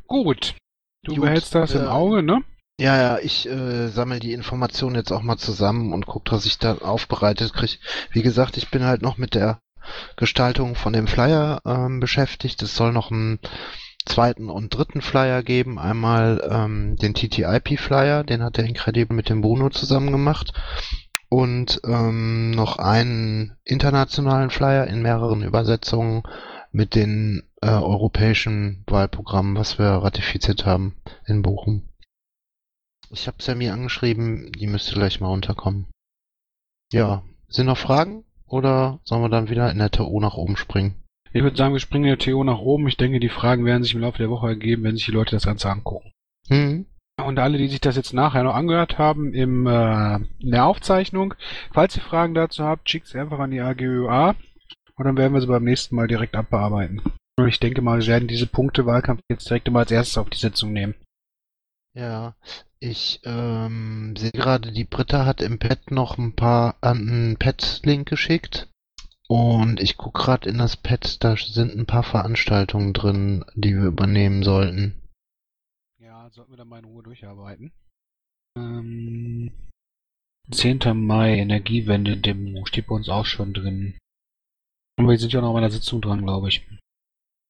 Gut. 0.07 0.55
Du 1.03 1.13
Gut, 1.13 1.21
behältst 1.24 1.53
das 1.53 1.74
im 1.74 1.83
äh, 1.83 1.88
Auge, 1.88 2.24
ne? 2.24 2.43
Ja, 2.81 3.00
ja, 3.00 3.19
ich 3.19 3.47
äh, 3.47 3.89
sammle 3.89 4.19
die 4.19 4.33
Informationen 4.33 4.96
jetzt 4.96 5.11
auch 5.11 5.22
mal 5.22 5.37
zusammen 5.37 5.94
und 5.94 6.07
gucke, 6.07 6.31
dass 6.31 6.48
ich 6.48 6.57
da 6.57 6.79
aufbereitet 6.79 7.53
kriege. 7.53 7.77
Wie 8.09 8.24
gesagt, 8.24 8.57
ich 8.57 8.72
bin 8.72 8.83
halt 8.85 9.03
noch 9.03 9.20
mit 9.20 9.35
der 9.35 9.61
Gestaltung 10.15 10.74
von 10.74 10.91
dem 10.91 11.05
Flyer 11.05 11.61
ähm, 11.63 12.00
beschäftigt. 12.00 12.59
Es 12.63 12.75
soll 12.75 12.91
noch 12.91 13.11
einen 13.11 13.37
zweiten 14.07 14.50
und 14.50 14.75
dritten 14.75 15.01
Flyer 15.01 15.44
geben. 15.44 15.77
Einmal 15.77 16.41
ähm, 16.50 16.96
den 16.96 17.13
TTIP-Flyer, 17.13 18.24
den 18.24 18.41
hat 18.41 18.57
der 18.57 18.65
Incredible 18.65 19.15
mit 19.15 19.29
dem 19.29 19.41
Bruno 19.41 19.70
zusammen 19.70 20.11
gemacht. 20.11 20.51
Und 21.29 21.81
ähm, 21.85 22.50
noch 22.50 22.79
einen 22.79 23.57
internationalen 23.63 24.50
Flyer 24.50 24.87
in 24.87 25.03
mehreren 25.03 25.44
Übersetzungen 25.44 26.24
mit 26.72 26.96
den 26.96 27.44
äh, 27.61 27.67
europäischen 27.70 28.83
Wahlprogrammen, 28.87 29.55
was 29.55 29.77
wir 29.77 29.85
ratifiziert 29.85 30.65
haben 30.65 30.96
in 31.27 31.44
Bochum. 31.44 31.90
Ich 33.11 33.27
habe 33.27 33.43
Sammy 33.43 33.69
angeschrieben, 33.69 34.51
die 34.53 34.67
müsste 34.67 34.95
gleich 34.95 35.19
mal 35.19 35.27
runterkommen. 35.27 35.87
Ja, 36.93 37.24
sind 37.47 37.65
noch 37.65 37.77
Fragen? 37.77 38.24
Oder 38.47 39.00
sollen 39.03 39.21
wir 39.21 39.29
dann 39.29 39.50
wieder 39.50 39.71
in 39.71 39.79
der 39.79 39.91
TO 39.91 40.19
nach 40.19 40.35
oben 40.35 40.55
springen? 40.57 40.95
Ich 41.33 41.43
würde 41.43 41.55
sagen, 41.55 41.74
wir 41.74 41.79
springen 41.79 42.05
in 42.05 42.17
der 42.17 42.19
TO 42.19 42.43
nach 42.43 42.59
oben. 42.59 42.87
Ich 42.87 42.97
denke, 42.97 43.19
die 43.19 43.29
Fragen 43.29 43.65
werden 43.65 43.83
sich 43.83 43.93
im 43.93 44.01
Laufe 44.01 44.17
der 44.17 44.29
Woche 44.29 44.47
ergeben, 44.47 44.83
wenn 44.83 44.95
sich 44.95 45.05
die 45.05 45.11
Leute 45.11 45.35
das 45.35 45.45
Ganze 45.45 45.69
angucken. 45.69 46.11
Hm? 46.47 46.85
Und 47.21 47.39
alle, 47.39 47.57
die 47.57 47.67
sich 47.67 47.81
das 47.81 47.95
jetzt 47.95 48.13
nachher 48.13 48.43
noch 48.43 48.55
angehört 48.55 48.97
haben 48.97 49.33
im, 49.33 49.67
äh, 49.67 50.15
in 50.39 50.51
der 50.51 50.65
Aufzeichnung, 50.65 51.33
falls 51.71 51.95
ihr 51.95 52.01
Fragen 52.01 52.33
dazu 52.33 52.63
habt, 52.63 52.89
schickt 52.89 53.07
sie 53.07 53.19
einfach 53.19 53.39
an 53.39 53.51
die 53.51 53.61
AGÖA 53.61 54.35
und 54.95 55.05
dann 55.05 55.17
werden 55.17 55.33
wir 55.33 55.41
sie 55.41 55.47
beim 55.47 55.63
nächsten 55.63 55.95
Mal 55.95 56.07
direkt 56.07 56.35
abbearbeiten. 56.35 57.01
Und 57.37 57.47
ich 57.47 57.59
denke 57.59 57.81
mal, 57.81 58.00
wir 58.00 58.07
werden 58.07 58.27
diese 58.27 58.47
Punkte 58.47 58.85
Wahlkampf 58.85 59.21
jetzt 59.29 59.50
direkt 59.50 59.67
immer 59.67 59.79
als 59.79 59.91
erstes 59.91 60.17
auf 60.17 60.29
die 60.29 60.37
Sitzung 60.37 60.74
nehmen. 60.74 60.95
Ja, 61.93 62.35
ich 62.81 63.22
ähm, 63.25 64.15
sehe 64.17 64.31
gerade, 64.31 64.72
die 64.72 64.85
Britta 64.85 65.25
hat 65.25 65.41
im 65.41 65.59
Pad 65.59 65.91
noch 65.91 66.17
ein 66.17 66.35
paar 66.35 66.77
an 66.81 67.07
einen 67.07 67.37
Pad-Link 67.37 68.09
geschickt. 68.09 68.67
Und 69.27 69.79
ich 69.79 69.98
gucke 69.98 70.24
gerade 70.24 70.50
in 70.50 70.57
das 70.57 70.75
Pad, 70.75 71.24
da 71.24 71.37
sind 71.37 71.75
ein 71.75 71.85
paar 71.85 72.03
Veranstaltungen 72.03 72.91
drin, 72.91 73.46
die 73.53 73.75
wir 73.75 73.85
übernehmen 73.85 74.44
sollten. 74.44 75.00
Ja, 76.00 76.29
sollten 76.31 76.51
wir 76.51 76.57
dann 76.57 76.67
mal 76.67 76.79
in 76.79 76.85
Ruhe 76.85 77.03
durcharbeiten. 77.03 77.72
Ähm, 78.57 79.51
10. 80.50 80.79
Mai, 80.96 81.37
Energiewende-Demo, 81.37 82.65
steht 82.65 82.87
bei 82.87 82.96
uns 82.96 83.09
auch 83.09 83.25
schon 83.25 83.53
drin. 83.53 83.98
Und 84.98 85.07
wir 85.07 85.17
sind 85.20 85.31
ja 85.31 85.41
noch 85.41 85.53
bei 85.53 85.59
einer 85.59 85.72
Sitzung 85.72 86.01
dran, 86.01 86.24
glaube 86.24 86.50
ich. 86.50 86.67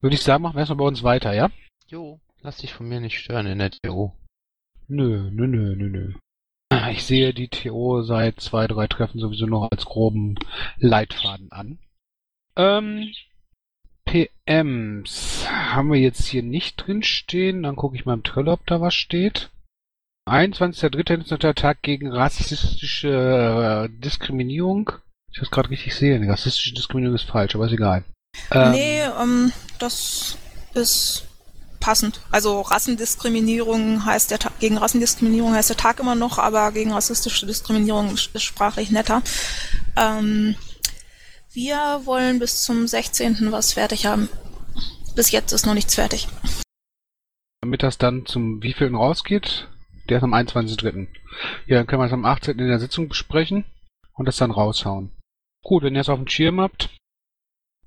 Würde 0.02 0.15
ich 0.15 0.22
sagen, 0.22 0.44
machen 0.44 0.56
wir 0.56 0.60
erstmal 0.60 0.78
bei 0.78 0.88
uns 0.88 1.04
weiter, 1.04 1.34
ja? 1.34 1.50
Jo, 1.88 2.20
lass 2.41 2.58
dich 2.58 2.74
von 2.74 2.88
mir 2.88 3.00
nicht 3.00 3.17
stören 3.17 3.48
in 3.48 3.60
der 3.60 3.72
TO. 3.72 4.13
Nö, 4.93 5.30
nö, 5.32 5.47
nö, 5.47 5.73
nö, 5.73 5.88
nö. 5.88 6.13
Ich 6.91 7.06
sehe 7.06 7.34
die 7.34 7.47
TO 7.47 8.01
seit 8.01 8.41
zwei, 8.41 8.67
drei 8.67 8.88
Treffen 8.88 9.21
sowieso 9.21 9.45
noch 9.45 9.69
als 9.71 9.86
groben 9.86 10.36
Leitfaden 10.80 11.49
an. 11.49 11.80
Ähm, 12.58 13.13
PMs 14.04 15.47
haben 15.47 15.93
wir 15.93 15.99
jetzt 15.99 16.25
hier 16.25 16.43
nicht 16.43 16.75
drin 16.75 17.04
stehen. 17.04 17.63
Dann 17.63 17.77
gucke 17.77 17.95
ich 17.95 18.06
mal 18.06 18.15
im 18.15 18.23
Trello, 18.23 18.51
ob 18.51 18.67
da 18.67 18.82
was 18.82 18.93
steht. 18.93 19.49
21.03. 20.30 21.21
ist 21.21 21.32
noch 21.32 21.39
der 21.39 21.56
Tag 21.56 21.82
gegen 21.84 22.12
rassistische 22.12 23.88
äh, 23.89 24.01
Diskriminierung. 24.01 24.91
Ich 25.32 25.39
das 25.39 25.51
gerade 25.51 25.69
richtig 25.69 25.95
sehe. 25.95 26.19
Rassistische 26.27 26.73
Diskriminierung 26.73 27.15
ist 27.15 27.30
falsch, 27.30 27.56
aber 27.56 27.67
ist 27.67 27.71
egal. 27.71 28.04
Ähm, 28.51 28.71
Nee, 28.71 29.04
ähm, 29.04 29.54
das 29.80 30.38
ist 30.73 31.31
passend. 31.82 32.22
Also 32.32 32.62
Rassendiskriminierung 32.62 34.06
heißt 34.06 34.32
der 34.32 34.39
Tag, 34.39 34.60
gegen 34.60 34.78
Rassendiskriminierung 34.78 35.54
heißt 35.54 35.70
der 35.70 35.78
Tag 35.78 36.00
immer 36.00 36.15
noch, 36.15 36.38
aber 36.38 36.72
gegen 36.72 36.94
rassistische 36.94 37.46
Diskriminierung 37.46 38.13
ist 38.13 38.41
sprachlich 38.41 38.91
netter. 38.91 39.22
Ähm, 39.98 40.56
wir 41.52 42.02
wollen 42.06 42.39
bis 42.39 42.63
zum 42.63 42.88
16. 42.88 43.52
was 43.52 43.74
fertig 43.74 44.06
haben. 44.06 44.30
Bis 45.15 45.32
jetzt 45.32 45.52
ist 45.52 45.65
noch 45.65 45.74
nichts 45.74 45.96
fertig. 45.96 46.30
Damit 47.60 47.84
das 47.84 47.98
dann 47.98 48.26
zum 48.26 48.63
wievielten 48.63 48.96
rausgeht? 48.96 49.67
Der 50.10 50.17
ist 50.17 50.24
am 50.24 50.34
21.03. 50.34 51.08
Ja, 51.67 51.78
dann 51.78 51.88
können 51.88 52.02
wir 52.02 52.06
es 52.06 52.13
am 52.13 52.26
18. 52.26 52.58
in 52.58 52.67
der 52.67 52.80
Sitzung 52.80 53.10
besprechen 53.10 53.65
und 54.13 54.26
das 54.26 54.38
dann 54.38 54.52
raushauen. 54.52 55.12
Gut, 55.63 55.84
wenn 55.84 55.96
ihr 55.96 56.02
es 56.02 56.10
auf 56.10 56.20
dem 56.20 56.28
Schirm 56.28 56.62
habt. 56.62 56.89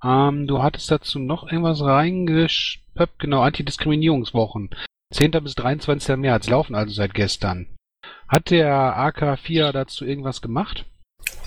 Ähm, 0.04 0.46
du 0.46 0.62
hattest 0.62 0.90
dazu 0.90 1.18
noch 1.18 1.50
irgendwas 1.50 1.80
reingespöppt, 1.80 3.18
genau, 3.18 3.42
Antidiskriminierungswochen. 3.42 4.70
10. 5.12 5.30
bis 5.42 5.54
23. 5.54 6.16
März 6.16 6.48
laufen 6.48 6.74
also 6.74 6.92
seit 6.92 7.14
gestern. 7.14 7.66
Hat 8.28 8.50
der 8.50 8.96
AK4 8.96 9.72
dazu 9.72 10.04
irgendwas 10.04 10.42
gemacht? 10.42 10.84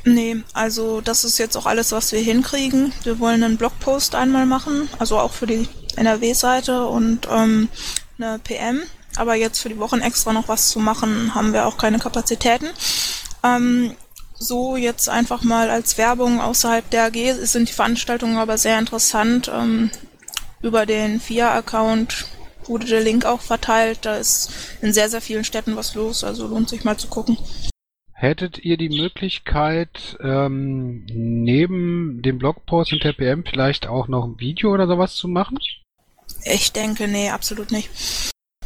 Nee, 0.05 0.37
also 0.53 1.01
das 1.01 1.23
ist 1.23 1.37
jetzt 1.37 1.57
auch 1.57 1.65
alles, 1.65 1.91
was 1.91 2.11
wir 2.11 2.19
hinkriegen. 2.19 2.93
Wir 3.03 3.19
wollen 3.19 3.43
einen 3.43 3.57
Blogpost 3.57 4.15
einmal 4.15 4.45
machen, 4.45 4.89
also 4.99 5.19
auch 5.19 5.33
für 5.33 5.47
die 5.47 5.67
NRW-Seite 5.95 6.85
und 6.85 7.27
ähm, 7.29 7.67
eine 8.17 8.39
PM. 8.39 8.81
Aber 9.17 9.35
jetzt 9.35 9.59
für 9.59 9.69
die 9.69 9.79
Wochen 9.79 9.99
extra 9.99 10.31
noch 10.31 10.47
was 10.47 10.69
zu 10.69 10.79
machen, 10.79 11.35
haben 11.35 11.51
wir 11.51 11.65
auch 11.65 11.77
keine 11.77 11.99
Kapazitäten. 11.99 12.67
Ähm, 13.43 13.95
so 14.39 14.75
jetzt 14.75 15.09
einfach 15.09 15.43
mal 15.43 15.69
als 15.69 15.97
Werbung 15.97 16.39
außerhalb 16.39 16.89
der 16.89 17.05
AG 17.05 17.45
sind 17.45 17.69
die 17.69 17.73
Veranstaltungen 17.73 18.37
aber 18.37 18.57
sehr 18.57 18.79
interessant. 18.79 19.51
Ähm, 19.53 19.89
über 20.61 20.85
den 20.85 21.19
FIA-Account 21.19 22.25
wurde 22.65 22.85
der 22.85 23.01
Link 23.01 23.25
auch 23.25 23.41
verteilt. 23.41 23.99
Da 24.03 24.17
ist 24.17 24.51
in 24.81 24.93
sehr, 24.93 25.09
sehr 25.09 25.21
vielen 25.21 25.43
Städten 25.43 25.75
was 25.75 25.95
los, 25.95 26.23
also 26.23 26.47
lohnt 26.47 26.69
sich 26.69 26.83
mal 26.83 26.97
zu 26.97 27.07
gucken. 27.07 27.37
Hättet 28.11 28.57
ihr 28.65 28.77
die 28.77 28.89
Möglichkeit, 28.89 30.17
ähm, 30.23 31.05
neben 31.07 32.21
dem 32.23 32.39
Blogpost 32.39 32.91
und 32.91 33.03
der 33.03 33.13
PM 33.13 33.43
vielleicht 33.45 33.85
auch 33.85 34.07
noch 34.07 34.25
ein 34.25 34.39
Video 34.39 34.73
oder 34.73 34.87
sowas 34.87 35.13
zu 35.13 35.27
machen? 35.27 35.59
Ich 36.43 36.71
denke, 36.71 37.07
nee, 37.07 37.29
absolut 37.29 37.71
nicht. 37.71 37.89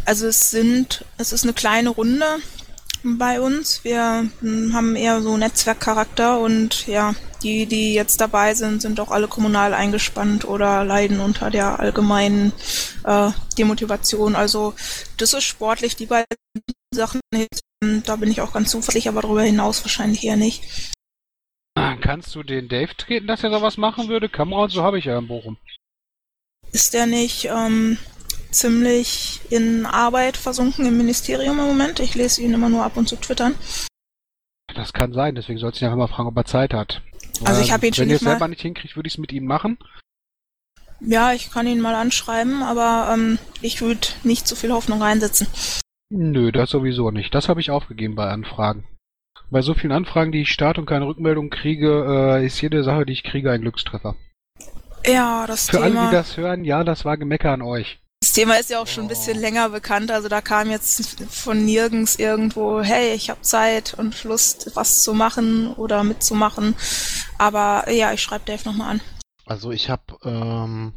Also 0.05 0.27
es 0.27 0.51
sind, 0.51 1.05
es 1.17 1.33
ist 1.33 1.43
eine 1.43 1.53
kleine 1.53 1.89
Runde 1.89 2.25
bei 3.03 3.41
uns. 3.41 3.83
Wir 3.83 4.29
hm, 4.41 4.73
haben 4.73 4.95
eher 4.95 5.21
so 5.21 5.37
Netzwerkcharakter 5.37 6.39
und 6.39 6.87
ja, 6.87 7.15
die, 7.43 7.65
die 7.65 7.93
jetzt 7.93 8.21
dabei 8.21 8.53
sind, 8.53 8.81
sind 8.81 8.99
auch 8.99 9.11
alle 9.11 9.27
kommunal 9.27 9.73
eingespannt 9.73 10.45
oder 10.45 10.83
leiden 10.83 11.19
unter 11.19 11.49
der 11.49 11.79
allgemeinen 11.79 12.53
äh, 13.03 13.31
Demotivation. 13.57 14.35
Also 14.35 14.73
das 15.17 15.33
ist 15.33 15.43
sportlich, 15.43 15.95
die 15.95 16.05
beiden 16.05 16.27
Sachen, 16.93 17.21
da 18.05 18.15
bin 18.15 18.29
ich 18.29 18.41
auch 18.41 18.53
ganz 18.53 18.71
zuversichtlich, 18.71 19.07
aber 19.07 19.21
darüber 19.21 19.43
hinaus 19.43 19.83
wahrscheinlich 19.83 20.23
eher 20.23 20.37
nicht. 20.37 20.91
Kannst 22.01 22.35
du 22.35 22.43
den 22.43 22.67
Dave 22.67 22.95
treten, 22.97 23.27
dass 23.27 23.43
er 23.43 23.51
sowas 23.51 23.77
machen 23.77 24.07
würde? 24.07 24.27
Kamera 24.27 24.63
und 24.63 24.71
so 24.71 24.83
habe 24.83 24.99
ich 24.99 25.05
ja 25.05 25.17
in 25.17 25.27
Bochum. 25.27 25.57
Ist 26.71 26.93
der 26.93 27.05
nicht 27.05 27.45
ähm, 27.45 27.97
ziemlich 28.51 29.41
in 29.49 29.85
Arbeit 29.85 30.37
versunken 30.37 30.85
im 30.85 30.97
Ministerium 30.97 31.59
im 31.59 31.65
Moment? 31.65 31.99
Ich 31.99 32.15
lese 32.15 32.41
ihn 32.41 32.53
immer 32.53 32.69
nur 32.69 32.83
ab 32.83 32.97
und 32.97 33.07
zu 33.07 33.15
twittern. 33.15 33.55
Das 34.75 34.93
kann 34.93 35.13
sein, 35.13 35.35
deswegen 35.35 35.59
sollst 35.59 35.81
du 35.81 35.85
ihn 35.85 35.91
einfach 35.91 36.07
mal 36.07 36.13
fragen, 36.13 36.29
ob 36.29 36.37
er 36.37 36.45
Zeit 36.45 36.73
hat. 36.73 37.01
Also 37.43 37.61
ich 37.61 37.71
habe 37.71 37.87
ihn 37.87 37.93
schon 37.93 38.03
Wenn 38.03 38.09
ihr 38.09 38.15
es 38.15 38.21
selber 38.21 38.47
nicht 38.47 38.61
hinkriegt, 38.61 38.95
würde 38.95 39.07
ich 39.07 39.15
es 39.15 39.17
mit 39.17 39.31
ihm 39.31 39.45
machen. 39.45 39.77
Ja, 40.99 41.33
ich 41.33 41.51
kann 41.51 41.65
ihn 41.65 41.81
mal 41.81 41.95
anschreiben, 41.95 42.61
aber 42.61 43.11
ähm, 43.13 43.39
ich 43.61 43.81
würde 43.81 44.07
nicht 44.23 44.47
so 44.47 44.55
viel 44.55 44.71
Hoffnung 44.71 45.01
reinsetzen. 45.01 45.47
Nö, 46.09 46.51
das 46.51 46.69
sowieso 46.69 47.09
nicht. 47.09 47.33
Das 47.33 47.49
habe 47.49 47.59
ich 47.59 47.71
aufgegeben 47.71 48.15
bei 48.15 48.29
Anfragen. 48.29 48.85
Bei 49.49 49.61
so 49.61 49.73
vielen 49.73 49.91
Anfragen, 49.91 50.31
die 50.31 50.41
ich 50.41 50.51
starte 50.51 50.79
und 50.79 50.87
keine 50.87 51.07
Rückmeldung 51.07 51.49
kriege, 51.49 52.37
äh, 52.37 52.45
ist 52.45 52.61
jede 52.61 52.83
Sache, 52.83 53.05
die 53.05 53.13
ich 53.13 53.23
kriege, 53.23 53.51
ein 53.51 53.61
Glückstreffer. 53.61 54.15
Ja, 55.05 55.47
das 55.47 55.69
Für 55.69 55.81
alle, 55.81 55.91
Thema. 55.91 56.09
die 56.09 56.15
das 56.15 56.37
hören, 56.37 56.63
ja, 56.63 56.83
das 56.83 57.05
war 57.05 57.17
Gemecker 57.17 57.51
an 57.51 57.61
euch. 57.61 58.00
Das 58.31 58.35
Thema 58.35 58.55
ist 58.55 58.69
ja 58.69 58.81
auch 58.81 58.87
schon 58.87 59.03
ein 59.03 59.09
bisschen 59.09 59.37
länger 59.37 59.67
bekannt. 59.67 60.09
Also 60.09 60.29
da 60.29 60.39
kam 60.39 60.71
jetzt 60.71 61.19
von 61.29 61.65
nirgends 61.65 62.15
irgendwo, 62.15 62.79
hey, 62.79 63.13
ich 63.13 63.29
habe 63.29 63.41
Zeit 63.41 63.93
und 63.95 64.23
Lust, 64.23 64.71
was 64.73 65.03
zu 65.03 65.13
machen 65.13 65.73
oder 65.73 66.05
mitzumachen. 66.05 66.77
Aber 67.37 67.91
ja, 67.91 68.13
ich 68.13 68.21
schreibe 68.21 68.45
Dave 68.45 68.61
nochmal 68.63 68.91
an. 68.91 69.01
Also 69.45 69.71
ich 69.71 69.89
habe 69.89 70.17
ähm, 70.23 70.93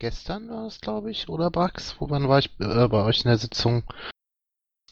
gestern 0.00 0.48
war 0.48 0.66
es, 0.66 0.80
glaube 0.80 1.12
ich, 1.12 1.28
oder 1.28 1.48
Brax? 1.48 1.94
Wo 2.00 2.10
wann 2.10 2.28
war 2.28 2.40
ich 2.40 2.50
äh, 2.58 2.88
bei 2.88 3.04
euch 3.04 3.18
in 3.18 3.28
der 3.28 3.38
Sitzung? 3.38 3.84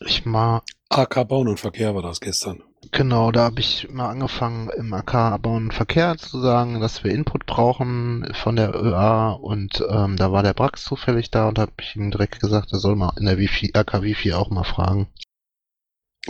Ich 0.06 0.24
mal 0.24 0.62
AK 0.88 1.26
Bauen 1.26 1.48
und 1.48 1.58
Verkehr 1.58 1.96
war 1.96 2.02
das 2.02 2.20
gestern. 2.20 2.62
Genau, 2.90 3.30
da 3.30 3.44
habe 3.44 3.60
ich 3.60 3.88
mal 3.90 4.10
angefangen 4.10 4.68
im 4.70 4.92
AK 4.92 5.40
Bau 5.40 5.54
und 5.54 5.72
Verkehr 5.72 6.16
zu 6.18 6.40
sagen, 6.40 6.80
dass 6.80 7.04
wir 7.04 7.12
Input 7.12 7.46
brauchen 7.46 8.26
von 8.34 8.56
der 8.56 8.74
ÖA 8.74 9.32
und 9.32 9.82
ähm, 9.88 10.16
da 10.16 10.32
war 10.32 10.42
der 10.42 10.52
Brax 10.52 10.84
zufällig 10.84 11.30
da 11.30 11.48
und 11.48 11.58
habe 11.58 11.72
ich 11.80 11.94
ihm 11.94 12.10
direkt 12.10 12.40
gesagt, 12.40 12.72
er 12.72 12.80
soll 12.80 12.96
mal 12.96 13.12
in 13.18 13.26
der 13.26 13.38
Wifi, 13.38 13.70
AK 13.74 14.02
Wifi 14.02 14.32
auch 14.32 14.50
mal 14.50 14.64
fragen. 14.64 15.06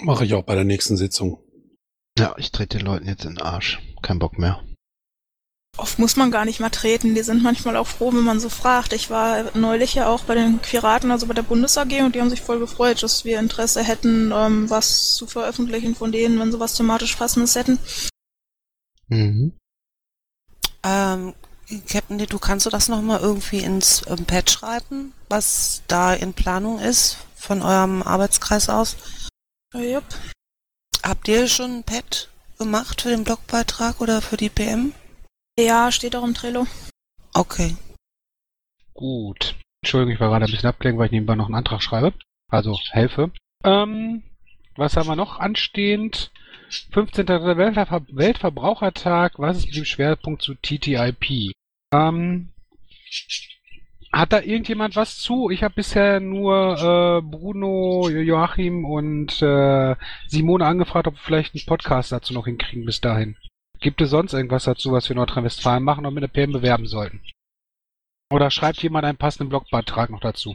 Mache 0.03 0.25
ich 0.25 0.35
auch 0.35 0.45
bei 0.45 0.55
der 0.55 0.65
nächsten 0.65 0.97
Sitzung. 0.97 1.43
Ja, 2.19 2.35
ich 2.37 2.53
trete 2.53 2.79
den 2.79 2.87
Leuten 2.87 3.07
jetzt 3.07 3.25
in 3.25 3.37
den 3.37 3.43
Arsch. 3.43 3.81
Kein 4.03 4.19
Bock 4.19 4.38
mehr. 4.38 4.62
Oft 5.79 5.99
muss 5.99 6.17
man 6.17 6.31
gar 6.31 6.45
nicht 6.45 6.61
mal 6.61 6.71
treten. 6.71 7.15
Die 7.15 7.23
sind 7.23 7.43
manchmal 7.43 7.77
auch 7.77 7.87
froh, 7.87 8.13
wenn 8.13 8.25
man 8.25 8.41
so 8.41 8.51
fragt. 8.51 8.93
Ich 8.93 9.09
war 9.09 9.57
neulich 9.57 9.95
ja 9.95 10.07
auch 10.07 10.25
bei 10.25 10.35
den 10.35 10.59
Piraten, 10.59 11.11
also 11.11 11.27
bei 11.27 11.35
der 11.35 11.43
Bundes 11.43 11.79
AG, 11.79 12.03
und 12.03 12.15
die 12.15 12.21
haben 12.21 12.31
sich 12.31 12.43
voll 12.43 12.59
gefreut, 12.59 13.03
dass 13.03 13.25
wir 13.25 13.39
Interesse 13.39 13.83
hätten, 13.83 14.33
ähm, 14.33 14.69
was 14.69 15.15
zu 15.15 15.27
veröffentlichen 15.27 15.95
von 15.95 16.13
denen, 16.13 16.39
wenn 16.39 16.53
sie 16.53 16.61
was 16.61 16.75
thematisch 16.75 17.17
Passendes 17.17 17.55
hätten. 17.55 17.79
Mhm. 19.09 19.53
Ähm, 20.83 21.35
Captain, 21.89 22.19
du 22.19 22.39
kannst 22.39 22.67
du 22.67 22.71
das 22.71 22.89
nochmal 22.89 23.21
irgendwie 23.21 23.61
ins 23.61 24.03
ähm, 24.09 24.27
Pad 24.27 24.51
schreiben, 24.51 25.15
was 25.31 25.83
da 25.89 26.13
in 26.13 26.35
Planung 26.35 26.81
ist 26.81 27.17
von 27.35 27.63
eurem 27.63 28.03
Arbeitskreis 28.03 28.69
aus? 28.69 28.97
Jupp. 29.73 30.05
Habt 31.03 31.29
ihr 31.29 31.49
schon 31.49 31.79
ein 31.79 31.83
Pad 31.83 32.29
gemacht 32.59 33.01
für 33.01 33.09
den 33.09 33.25
Blogbeitrag 33.25 34.03
oder 34.03 34.21
für 34.21 34.37
die 34.37 34.51
PM? 34.51 34.93
Ja, 35.59 35.93
steht 35.93 36.17
auch 36.17 36.25
im 36.25 36.35
Trello. 36.35 36.67
Okay. 37.35 37.77
Gut. 38.95 39.55
Entschuldigung, 39.83 40.15
ich 40.15 40.21
war 40.21 40.29
gerade 40.29 40.45
ein 40.45 40.51
bisschen 40.51 40.69
abgelenkt, 40.69 40.99
weil 40.99 41.07
ich 41.07 41.12
nebenbei 41.12 41.35
noch 41.35 41.47
einen 41.47 41.57
Antrag 41.57 41.83
schreibe. 41.83 42.15
Also 42.49 42.79
helfe. 42.91 43.31
Ähm, 43.65 44.23
was 44.77 44.97
haben 44.97 45.09
wir 45.09 45.17
noch 45.17 45.38
anstehend? 45.38 46.31
15. 46.93 47.29
Weltver 47.29 48.03
Weltverbrauchertag. 48.11 49.38
Was 49.38 49.59
ist 49.59 49.67
mit 49.67 49.77
dem 49.77 49.85
Schwerpunkt 49.85 50.43
zu 50.43 50.55
TTIP? 50.55 51.53
Ähm, 51.93 52.53
hat 54.12 54.33
da 54.33 54.41
irgendjemand 54.41 54.97
was 54.97 55.19
zu? 55.19 55.51
Ich 55.51 55.62
habe 55.62 55.75
bisher 55.75 56.21
nur 56.21 56.79
äh, 56.79 57.23
Bruno, 57.23 58.09
Joachim 58.09 58.85
und 58.85 59.41
äh, 59.43 59.97
Simone 60.29 60.67
angefragt, 60.67 61.07
ob 61.07 61.15
wir 61.15 61.21
vielleicht 61.21 61.55
einen 61.55 61.67
Podcast 61.67 62.12
dazu 62.12 62.33
noch 62.35 62.47
hinkriegen 62.47 62.85
bis 62.85 63.01
dahin. 63.01 63.37
Gibt 63.83 64.01
es 64.01 64.11
sonst 64.11 64.33
irgendwas 64.33 64.62
dazu, 64.62 64.92
was 64.92 65.09
wir 65.09 65.14
in 65.14 65.16
Nordrhein-Westfalen 65.16 65.83
machen 65.83 66.07
und 66.07 66.14
mit 66.14 66.23
der 66.23 66.29
PM 66.29 66.53
bewerben 66.53 66.87
sollten? 66.87 67.21
Oder 68.33 68.49
schreibt 68.53 68.81
jemand 68.81 69.05
einen 69.05 69.18
passenden 69.18 69.49
Blogbeitrag 69.49 70.09
noch 70.09 70.21
dazu? 70.21 70.55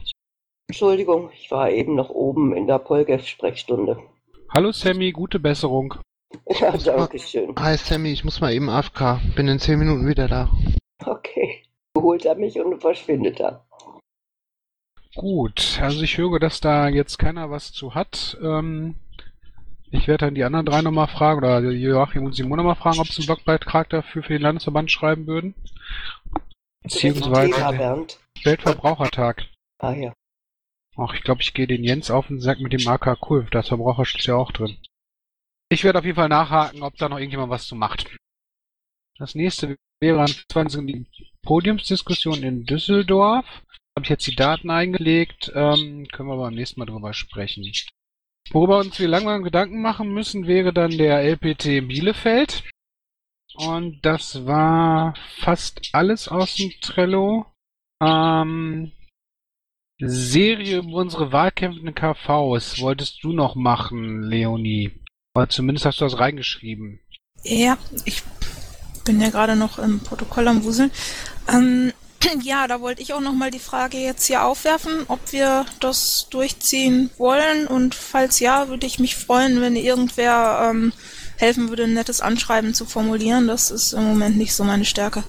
Entschuldigung, 0.66 1.30
ich 1.34 1.50
war 1.50 1.70
eben 1.70 1.94
noch 1.94 2.08
oben 2.08 2.56
in 2.56 2.66
der 2.66 2.78
Polgef-Sprechstunde. 2.78 3.98
Hallo 4.48 4.72
Sammy, 4.72 5.12
gute 5.12 5.38
Besserung. 5.38 5.94
Ja, 6.60 6.76
danke 6.76 7.18
schön. 7.18 7.54
Hi 7.58 7.76
Sammy, 7.76 8.12
ich 8.12 8.24
muss 8.24 8.40
mal 8.40 8.52
eben 8.52 8.68
AFK. 8.68 9.20
Bin 9.34 9.48
in 9.48 9.58
10 9.58 9.78
Minuten 9.78 10.06
wieder 10.06 10.28
da. 10.28 10.50
Okay. 11.04 11.62
Holt 11.96 12.24
er 12.24 12.34
mich 12.34 12.58
und 12.58 12.80
verschwindet 12.80 13.40
er. 13.40 13.66
Gut, 15.14 15.78
also 15.82 16.02
ich 16.02 16.16
höre, 16.16 16.38
dass 16.38 16.60
da 16.60 16.88
jetzt 16.88 17.18
keiner 17.18 17.50
was 17.50 17.72
zu 17.72 17.94
hat. 17.94 18.38
Ähm, 18.42 18.96
ich 19.90 20.06
werde 20.08 20.26
dann 20.26 20.34
die 20.34 20.44
anderen 20.44 20.66
drei 20.66 20.82
nochmal 20.82 21.08
fragen, 21.08 21.38
oder 21.38 21.60
Joachim 21.60 22.24
und 22.24 22.34
Simone 22.34 22.62
nochmal 22.62 22.76
fragen, 22.76 23.00
ob 23.00 23.08
sie 23.08 23.22
einen 23.22 23.26
Blogbeitrag 23.26 23.88
dafür 23.88 24.22
für 24.22 24.34
den 24.34 24.42
Landesverband 24.42 24.90
schreiben 24.90 25.26
würden. 25.26 25.54
Beziehungsweise. 26.82 27.52
Weltverbrauchertag. 28.44 29.46
Ah 29.78 29.94
ja. 29.94 30.12
Ach, 30.96 31.14
ich 31.14 31.22
glaube, 31.22 31.42
ich 31.42 31.54
gehe 31.54 31.66
den 31.66 31.84
Jens 31.84 32.10
auf 32.10 32.26
den 32.26 32.40
Sack 32.40 32.60
mit 32.60 32.72
dem 32.72 32.86
AK 32.86 33.20
Kulf. 33.20 33.50
Das 33.50 33.68
Verbraucherschutz 33.68 34.26
ja 34.26 34.34
auch 34.34 34.52
drin. 34.52 34.76
Ich 35.70 35.84
werde 35.84 35.98
auf 35.98 36.04
jeden 36.04 36.16
Fall 36.16 36.28
nachhaken, 36.28 36.82
ob 36.82 36.96
da 36.96 37.08
noch 37.08 37.18
irgendjemand 37.18 37.50
was 37.50 37.66
zu 37.66 37.76
macht. 37.76 38.16
Das 39.18 39.34
nächste 39.34 39.76
wäre 40.00 40.20
am 40.20 40.32
20. 40.50 40.86
die 40.86 41.06
Podiumsdiskussion 41.42 42.42
in 42.42 42.64
Düsseldorf. 42.64 43.46
Habe 43.96 44.04
ich 44.04 44.08
jetzt 44.08 44.26
die 44.26 44.34
Daten 44.34 44.70
eingelegt. 44.70 45.52
Ähm, 45.54 46.06
können 46.08 46.28
wir 46.28 46.34
aber 46.34 46.44
beim 46.44 46.54
nächsten 46.54 46.80
Mal 46.80 46.86
drüber 46.86 47.12
sprechen. 47.12 47.64
Worüber 48.52 48.78
uns 48.78 48.98
wir 48.98 49.08
langsam 49.08 49.42
Gedanken 49.42 49.82
machen 49.82 50.12
müssen, 50.12 50.46
wäre 50.46 50.72
dann 50.72 50.96
der 50.96 51.22
LPT 51.22 51.86
Bielefeld. 51.86 52.64
Und 53.54 54.00
das 54.02 54.46
war 54.46 55.14
fast 55.40 55.90
alles 55.92 56.28
aus 56.28 56.54
dem 56.54 56.70
Trello. 56.80 57.46
Ähm, 58.00 58.92
Serie 60.00 60.78
über 60.78 60.98
unsere 60.98 61.32
wahlkämpfenden 61.32 61.94
KVs 61.94 62.80
wolltest 62.80 63.22
du 63.24 63.32
noch 63.32 63.56
machen, 63.56 64.22
Leonie. 64.22 64.92
Oder 65.34 65.48
zumindest 65.48 65.86
hast 65.86 66.00
du 66.00 66.04
das 66.04 66.18
reingeschrieben. 66.18 67.00
Ja, 67.42 67.76
ich 68.04 68.22
bin 69.04 69.20
ja 69.20 69.30
gerade 69.30 69.56
noch 69.56 69.78
im 69.78 70.00
Protokoll 70.00 70.46
am 70.46 70.62
Wuseln. 70.64 70.92
Ähm, 71.48 71.92
ja, 72.42 72.66
da 72.66 72.80
wollte 72.80 73.02
ich 73.02 73.12
auch 73.12 73.20
nochmal 73.20 73.50
die 73.50 73.58
Frage 73.58 73.98
jetzt 73.98 74.26
hier 74.26 74.44
aufwerfen, 74.44 75.04
ob 75.08 75.32
wir 75.32 75.66
das 75.80 76.28
durchziehen 76.30 77.10
wollen. 77.18 77.66
Und 77.66 77.94
falls 77.94 78.40
ja, 78.40 78.68
würde 78.68 78.86
ich 78.86 78.98
mich 78.98 79.16
freuen, 79.16 79.60
wenn 79.60 79.76
irgendwer 79.76 80.68
ähm, 80.70 80.92
helfen 81.36 81.68
würde, 81.68 81.84
ein 81.84 81.94
nettes 81.94 82.20
Anschreiben 82.20 82.74
zu 82.74 82.84
formulieren. 82.84 83.46
Das 83.46 83.70
ist 83.70 83.92
im 83.92 84.04
Moment 84.04 84.36
nicht 84.36 84.54
so 84.54 84.64
meine 84.64 84.84
Stärke. 84.84 85.24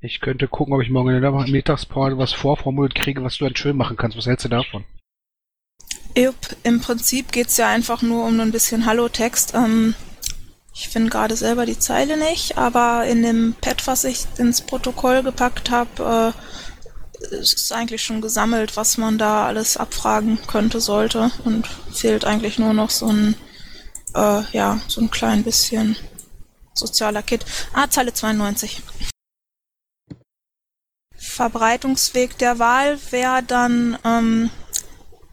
Ich 0.00 0.20
könnte 0.20 0.46
gucken, 0.46 0.74
ob 0.74 0.82
ich 0.82 0.90
morgen 0.90 1.14
in 1.14 1.22
der 1.22 1.32
Mittagspause 1.32 2.18
was 2.18 2.32
vorformuliert 2.32 2.94
kriege, 2.94 3.24
was 3.24 3.38
du 3.38 3.44
dann 3.44 3.56
schön 3.56 3.76
machen 3.76 3.96
kannst. 3.96 4.16
Was 4.16 4.26
hältst 4.26 4.44
du 4.44 4.48
davon? 4.48 4.84
Im 6.62 6.80
Prinzip 6.80 7.32
geht's 7.32 7.56
ja 7.56 7.68
einfach 7.68 8.02
nur 8.02 8.24
um 8.24 8.40
ein 8.40 8.52
bisschen 8.52 8.86
Hallo-Text. 8.86 9.54
Ähm, 9.54 9.94
ich 10.78 10.90
finde 10.90 11.08
gerade 11.08 11.36
selber 11.36 11.64
die 11.64 11.78
Zeile 11.78 12.18
nicht, 12.18 12.58
aber 12.58 13.06
in 13.06 13.22
dem 13.22 13.54
Pad, 13.58 13.86
was 13.86 14.04
ich 14.04 14.26
ins 14.36 14.60
Protokoll 14.60 15.22
gepackt 15.22 15.70
habe, 15.70 16.34
äh, 16.34 17.36
ist 17.38 17.72
eigentlich 17.72 18.04
schon 18.04 18.20
gesammelt, 18.20 18.76
was 18.76 18.98
man 18.98 19.16
da 19.16 19.46
alles 19.46 19.78
abfragen 19.78 20.38
könnte, 20.46 20.82
sollte. 20.82 21.30
Und 21.46 21.66
fehlt 21.90 22.26
eigentlich 22.26 22.58
nur 22.58 22.74
noch 22.74 22.90
so 22.90 23.06
ein, 23.06 23.36
äh, 24.14 24.42
ja, 24.52 24.78
so 24.86 25.00
ein 25.00 25.10
klein 25.10 25.44
bisschen 25.44 25.96
sozialer 26.74 27.22
Kit. 27.22 27.46
Ah, 27.72 27.88
Zeile 27.88 28.12
92. 28.12 28.82
Verbreitungsweg 31.16 32.36
der 32.36 32.58
Wahl 32.58 32.98
wäre 33.10 33.42
dann 33.42 33.98
ähm, 34.04 34.50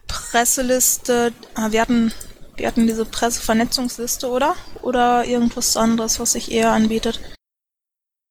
Presseliste. 0.08 1.34
ah, 1.56 1.72
Wir 1.72 1.82
hatten 1.82 2.14
Wir 2.56 2.68
hatten 2.68 2.88
diese 2.88 3.06
Pressevernetzungsliste, 3.06 4.30
oder? 4.30 4.56
Oder 4.82 5.26
irgendwas 5.26 5.76
anderes, 5.76 6.20
was 6.20 6.34
sich 6.34 6.52
eher 6.52 6.72
anbietet. 6.72 7.20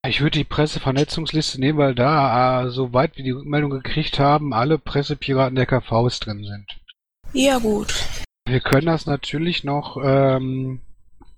Ich 0.06 0.20
würde 0.20 0.38
die 0.38 0.44
Pressevernetzungsliste 0.44 1.60
nehmen, 1.60 1.78
weil 1.78 1.94
da, 1.94 2.64
äh, 2.64 2.70
soweit 2.70 3.16
wir 3.16 3.24
die 3.24 3.30
Rückmeldung 3.30 3.70
gekriegt 3.70 4.18
haben, 4.18 4.52
alle 4.52 4.78
Pressepiraten 4.78 5.54
der 5.54 5.66
KVs 5.66 6.20
drin 6.20 6.44
sind. 6.44 6.66
Ja, 7.32 7.58
gut. 7.58 7.94
Wir 8.46 8.60
können 8.60 8.86
das 8.86 9.06
natürlich 9.06 9.62
noch 9.62 9.96
ähm, 10.02 10.80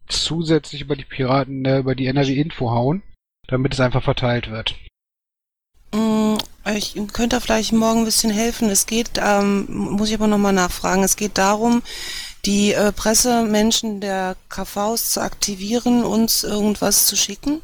zusätzlich 0.09 0.81
über 0.81 0.97
die 0.97 1.05
Piraten, 1.05 1.65
äh, 1.65 1.79
über 1.79 1.95
die 1.95 2.07
NRW-Info 2.07 2.71
hauen, 2.71 3.03
damit 3.49 3.75
es 3.75 3.81
einfach 3.81 4.03
verteilt 4.03 4.51
wird. 4.51 4.75
Mm, 5.93 6.37
Ich 6.75 6.99
könnte 7.13 7.41
vielleicht 7.43 7.73
morgen 7.75 8.01
ein 8.01 8.05
bisschen 8.07 8.31
helfen. 8.31 8.71
Es 8.71 8.87
geht, 8.87 9.11
ähm, 9.19 9.67
muss 9.69 10.09
ich 10.09 10.15
aber 10.15 10.27
nochmal 10.27 10.55
nachfragen, 10.55 11.03
es 11.05 11.17
geht 11.17 11.37
darum, 11.37 11.83
die 12.47 12.73
äh, 12.73 12.93
Pressemenschen 12.93 14.01
der 14.01 14.37
KVs 14.49 15.11
zu 15.11 15.21
aktivieren, 15.21 16.05
uns 16.05 16.45
irgendwas 16.45 17.07
zu 17.07 17.17
schicken. 17.17 17.61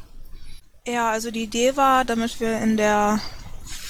Ja, 0.87 1.11
also 1.11 1.29
die 1.29 1.43
Idee 1.43 1.75
war, 1.75 2.05
damit 2.05 2.39
wir 2.39 2.57
in 2.57 2.77
der 2.77 3.19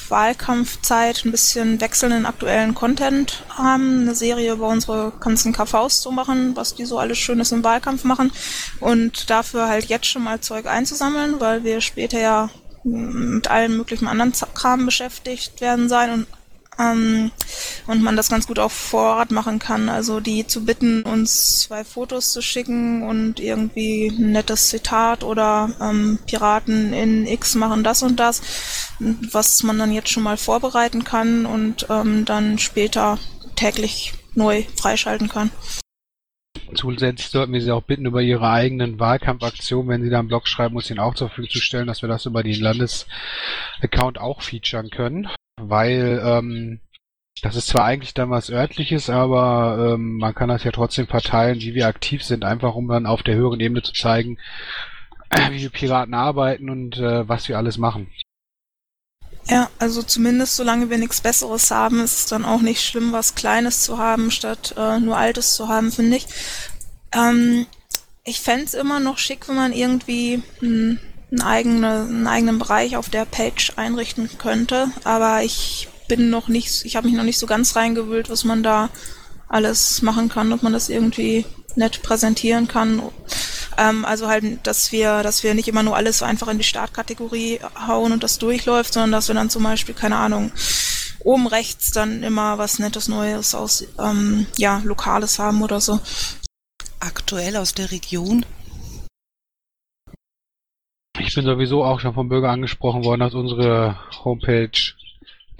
Wahlkampfzeit 0.10 1.23
ein 1.23 1.32
bisschen 1.32 1.80
wechselnden 1.80 2.25
aktuellen 2.25 2.75
Content 2.75 3.43
haben, 3.49 4.01
eine 4.01 4.13
Serie 4.13 4.51
über 4.51 4.67
unsere 4.67 5.13
ganzen 5.21 5.54
KVs 5.54 6.01
zu 6.01 6.12
machen, 6.12 6.56
was 6.56 6.75
die 6.75 6.86
so 6.86 6.99
alles 6.99 7.17
Schönes 7.17 7.54
im 7.54 7.63
Wahlkampf 7.63 8.04
machen 8.04 8.32
und 8.82 9.30
dafür 9.30 9.69
halt 9.69 9.86
jetzt 9.86 10.08
schon 10.08 10.23
mal 10.23 10.41
Zeug 10.41 10.65
einzusammeln, 10.65 11.39
weil 11.39 11.63
wir 11.63 11.80
später 11.80 12.19
ja 12.19 12.49
mit 12.84 13.47
allem 13.47 13.77
möglichen 13.77 14.08
anderen 14.08 14.34
Kram 14.54 14.86
beschäftigt 14.86 15.62
werden 15.62 15.88
sein 15.88 16.12
und 16.12 16.27
ähm, 16.79 17.31
und 17.88 18.03
man 18.03 18.15
das 18.15 18.29
ganz 18.29 18.47
gut 18.47 18.60
auf 18.60 18.71
Vorrat 18.71 19.31
machen 19.31 19.60
kann. 19.60 19.89
Also 19.89 20.19
die 20.19 20.47
zu 20.47 20.65
bitten, 20.65 21.03
uns 21.03 21.62
zwei 21.62 21.84
Fotos 21.84 22.31
zu 22.31 22.41
schicken 22.41 23.03
und 23.03 23.39
irgendwie 23.39 24.07
ein 24.07 24.31
nettes 24.31 24.69
Zitat 24.69 25.23
oder 25.23 25.71
ähm, 25.81 26.19
Piraten 26.25 26.93
in 26.93 27.27
X 27.27 27.55
machen 27.55 27.84
das 27.84 28.03
und 28.03 28.19
das, 28.19 28.41
was 28.99 29.63
man 29.63 29.77
dann 29.77 29.91
jetzt 29.91 30.10
schon 30.10 30.23
mal 30.23 30.38
vorbereiten 30.38 31.03
kann 31.03 31.45
und 31.45 31.88
ähm, 31.89 32.25
dann 32.25 32.60
später 32.60 33.17
täglich 33.55 34.13
neu 34.34 34.63
freischalten 34.79 35.27
kann. 35.27 35.51
Zusätzlich 36.73 37.27
sollten 37.27 37.53
wir 37.53 37.62
Sie 37.62 37.71
auch 37.71 37.84
bitten, 37.84 38.05
über 38.05 38.21
Ihre 38.21 38.49
eigenen 38.49 38.99
Wahlkampfaktionen, 38.99 39.89
wenn 39.89 40.03
Sie 40.03 40.10
da 40.10 40.19
einen 40.19 40.29
Blog 40.29 40.47
schreiben, 40.47 40.75
uns 40.75 40.88
den 40.88 40.99
auch 40.99 41.15
zur 41.15 41.27
Verfügung 41.27 41.51
zu 41.51 41.60
stellen, 41.60 41.88
dass 41.88 42.01
wir 42.01 42.07
das 42.07 42.25
über 42.25 42.43
den 42.43 42.62
Landesaccount 42.62 44.19
auch 44.19 44.41
featuren 44.41 44.89
können. 44.89 45.27
Weil 45.69 46.21
ähm, 46.24 46.80
das 47.41 47.56
ist 47.56 47.67
zwar 47.67 47.86
eigentlich 47.86 48.13
dann 48.13 48.30
was 48.30 48.50
örtliches, 48.50 49.10
aber 49.10 49.93
ähm, 49.93 50.17
man 50.17 50.36
kann 50.36 50.50
das 50.50 50.63
ja 50.63 50.71
trotzdem 50.71 51.08
verteilen, 51.08 51.60
wie 51.60 51.74
wir 51.74 51.88
aktiv 51.88 52.24
sind, 52.24 52.43
einfach 52.43 52.76
um 52.76 52.88
dann 52.88 53.06
auf 53.06 53.24
der 53.24 53.36
höheren 53.36 53.60
Ebene 53.60 53.82
zu 53.82 53.93
zeigen, 53.93 54.38
wie 55.50 55.62
wir 55.62 55.69
Piraten 55.69 56.13
arbeiten 56.13 56.69
und 56.69 56.97
äh, 56.97 57.28
was 57.28 57.47
wir 57.47 57.58
alles 57.58 57.78
machen. 57.78 58.12
Ja, 59.47 59.69
also 59.80 60.04
zumindest 60.04 60.56
solange 60.56 60.89
wir 60.89 61.00
nichts 61.00 61.21
Besseres 61.21 61.71
haben, 61.71 62.00
ist 62.02 62.19
es 62.19 62.26
dann 62.28 62.45
auch 62.45 62.62
nicht 62.62 62.84
schlimm, 62.84 63.12
was 63.12 63.34
Kleines 63.34 63.82
zu 63.82 63.97
haben, 63.97 64.30
statt 64.30 64.76
äh, 64.78 65.00
nur 65.00 65.17
Altes 65.17 65.56
zu 65.56 65.67
haben, 65.67 65.91
finde 65.91 66.17
ich. 66.17 66.28
Ähm, 67.12 67.65
ich 68.24 68.39
fänd's 68.39 68.76
immer 68.76 69.00
noch 69.00 69.17
schick, 69.17 69.47
wenn 69.50 69.56
man 69.56 69.74
irgendwie 69.74 70.43
einen, 70.62 71.00
einen, 71.32 71.41
eigene, 71.41 72.02
einen 72.02 72.28
eigenen 72.28 72.60
Bereich 72.60 72.98
auf 72.98 73.10
der 73.10 73.26
Page 73.26 73.74
einrichten 73.78 74.30
könnte, 74.38 74.91
aber 75.04 75.44
ich 75.44 75.88
bin 76.08 76.30
noch 76.30 76.50
nicht, 76.50 76.84
ich 76.86 76.96
habe 76.96 77.08
mich 77.08 77.15
noch 77.15 77.24
nicht 77.24 77.39
so 77.39 77.46
ganz 77.48 77.76
reingewühlt, 77.76 78.30
was 78.30 78.44
man 78.44 78.63
da 78.63 78.89
alles 79.48 80.02
machen 80.02 80.30
kann, 80.30 80.52
ob 80.52 80.63
man 80.63 80.74
das 80.74 80.89
irgendwie 80.89 81.46
nett 81.76 82.02
präsentieren 82.02 82.67
kann. 82.67 83.02
Ähm, 83.78 84.06
also 84.06 84.28
halt, 84.28 84.65
dass 84.67 84.91
wir, 84.91 85.24
dass 85.24 85.44
wir 85.44 85.54
nicht 85.54 85.67
immer 85.67 85.84
nur 85.84 85.96
alles 85.96 86.17
so 86.20 86.26
einfach 86.26 86.48
in 86.50 86.58
die 86.58 86.63
Startkategorie 86.63 87.60
hauen 87.88 88.12
und 88.12 88.24
das 88.24 88.38
durchläuft, 88.38 88.94
sondern 88.94 89.12
dass 89.12 89.28
wir 89.28 89.36
dann 89.36 89.50
zum 89.50 89.63
Beispiel, 89.63 89.96
keine 89.96 90.17
Ahnung, 90.17 90.52
oben 91.24 91.48
rechts 91.48 91.91
dann 91.91 92.24
immer 92.24 92.58
was 92.58 92.80
Nettes 92.80 93.08
Neues 93.08 93.56
aus, 93.56 93.86
ähm, 94.00 94.48
ja, 94.58 94.82
Lokales 94.84 95.39
haben 95.39 95.62
oder 95.62 95.80
so. 95.80 96.00
Aktuell 97.00 97.58
aus 97.58 97.74
der 97.74 97.91
Region. 97.91 98.46
Ich 101.32 101.36
bin 101.36 101.46
sowieso 101.46 101.86
auch 101.86 102.02
schon 102.02 102.13
vom 102.13 102.28
Bürger 102.28 102.50
angesprochen 102.50 103.06
worden, 103.06 103.22
dass 103.22 103.34
unsere 103.34 103.98
Homepage 104.26 104.70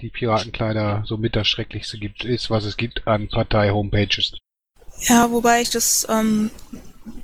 die 0.02 0.10
Piratenkleider 0.10 1.02
so 1.06 1.16
mit 1.16 1.34
das 1.34 1.48
Schrecklichste 1.48 1.96
gibt, 1.96 2.26
ist, 2.26 2.50
was 2.50 2.66
es 2.66 2.76
gibt 2.76 3.08
an 3.08 3.28
Partei-Homepages. 3.28 4.34
Ja, 4.98 5.30
wobei 5.30 5.62
ich 5.62 5.70
das, 5.70 6.06
ähm, 6.10 6.50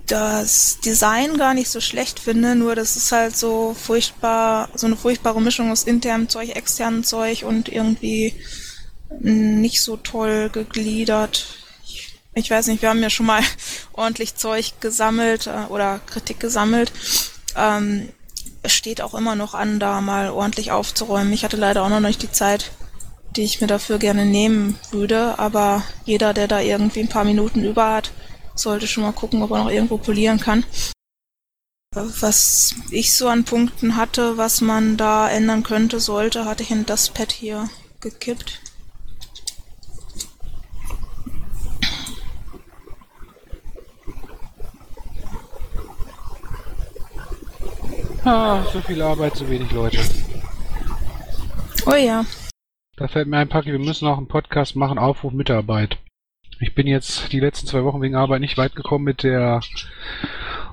das 0.06 0.80
Design 0.80 1.36
gar 1.36 1.52
nicht 1.52 1.68
so 1.68 1.82
schlecht 1.82 2.20
finde, 2.20 2.56
nur 2.56 2.74
das 2.74 2.96
ist 2.96 3.12
halt 3.12 3.36
so 3.36 3.74
furchtbar, 3.74 4.70
so 4.74 4.86
eine 4.86 4.96
furchtbare 4.96 5.42
Mischung 5.42 5.70
aus 5.70 5.84
internem 5.84 6.30
Zeug, 6.30 6.56
externem 6.56 7.04
Zeug 7.04 7.44
und 7.44 7.68
irgendwie 7.68 8.32
nicht 9.20 9.82
so 9.82 9.98
toll 9.98 10.48
gegliedert. 10.48 11.48
Ich, 11.84 12.18
ich 12.32 12.50
weiß 12.50 12.68
nicht, 12.68 12.80
wir 12.80 12.88
haben 12.88 13.02
ja 13.02 13.10
schon 13.10 13.26
mal 13.26 13.42
ordentlich 13.92 14.36
Zeug 14.36 14.72
gesammelt 14.80 15.48
äh, 15.48 15.66
oder 15.68 16.00
Kritik 16.06 16.40
gesammelt. 16.40 16.90
Ähm, 17.54 18.08
steht 18.68 19.00
auch 19.00 19.14
immer 19.14 19.34
noch 19.34 19.54
an, 19.54 19.80
da 19.80 20.00
mal 20.00 20.30
ordentlich 20.30 20.72
aufzuräumen. 20.72 21.32
Ich 21.32 21.44
hatte 21.44 21.56
leider 21.56 21.82
auch 21.82 21.88
noch 21.88 22.00
nicht 22.00 22.22
die 22.22 22.32
Zeit, 22.32 22.70
die 23.36 23.42
ich 23.42 23.60
mir 23.60 23.66
dafür 23.66 23.98
gerne 23.98 24.26
nehmen 24.26 24.78
würde, 24.90 25.38
aber 25.38 25.82
jeder, 26.04 26.34
der 26.34 26.48
da 26.48 26.60
irgendwie 26.60 27.00
ein 27.00 27.08
paar 27.08 27.24
Minuten 27.24 27.64
über 27.64 27.92
hat, 27.92 28.12
sollte 28.54 28.86
schon 28.86 29.04
mal 29.04 29.12
gucken, 29.12 29.42
ob 29.42 29.50
er 29.50 29.58
noch 29.64 29.70
irgendwo 29.70 29.98
polieren 29.98 30.40
kann. 30.40 30.64
Was 31.94 32.74
ich 32.90 33.14
so 33.14 33.28
an 33.28 33.44
Punkten 33.44 33.96
hatte, 33.96 34.36
was 34.36 34.60
man 34.60 34.96
da 34.96 35.28
ändern 35.28 35.62
könnte, 35.62 36.00
sollte, 36.00 36.44
hatte 36.44 36.62
ich 36.62 36.70
in 36.70 36.86
das 36.86 37.10
Pad 37.10 37.32
hier 37.32 37.70
gekippt. 38.00 38.60
Ah, 48.30 48.62
so 48.74 48.82
viel 48.82 49.00
Arbeit, 49.00 49.36
so 49.36 49.48
wenig 49.48 49.72
Leute. 49.72 50.00
Oh 51.86 51.94
ja. 51.94 52.26
Da 52.98 53.08
fällt 53.08 53.26
mir 53.26 53.38
ein, 53.38 53.48
Paki, 53.48 53.72
wir 53.72 53.78
müssen 53.78 54.04
noch 54.04 54.18
einen 54.18 54.28
Podcast 54.28 54.76
machen, 54.76 54.98
Aufruf 54.98 55.32
Mitarbeit. 55.32 55.96
Ich 56.60 56.74
bin 56.74 56.86
jetzt 56.86 57.32
die 57.32 57.40
letzten 57.40 57.66
zwei 57.66 57.84
Wochen 57.84 58.02
wegen 58.02 58.16
Arbeit 58.16 58.42
nicht 58.42 58.58
weit 58.58 58.76
gekommen 58.76 59.06
mit 59.06 59.22
der 59.22 59.62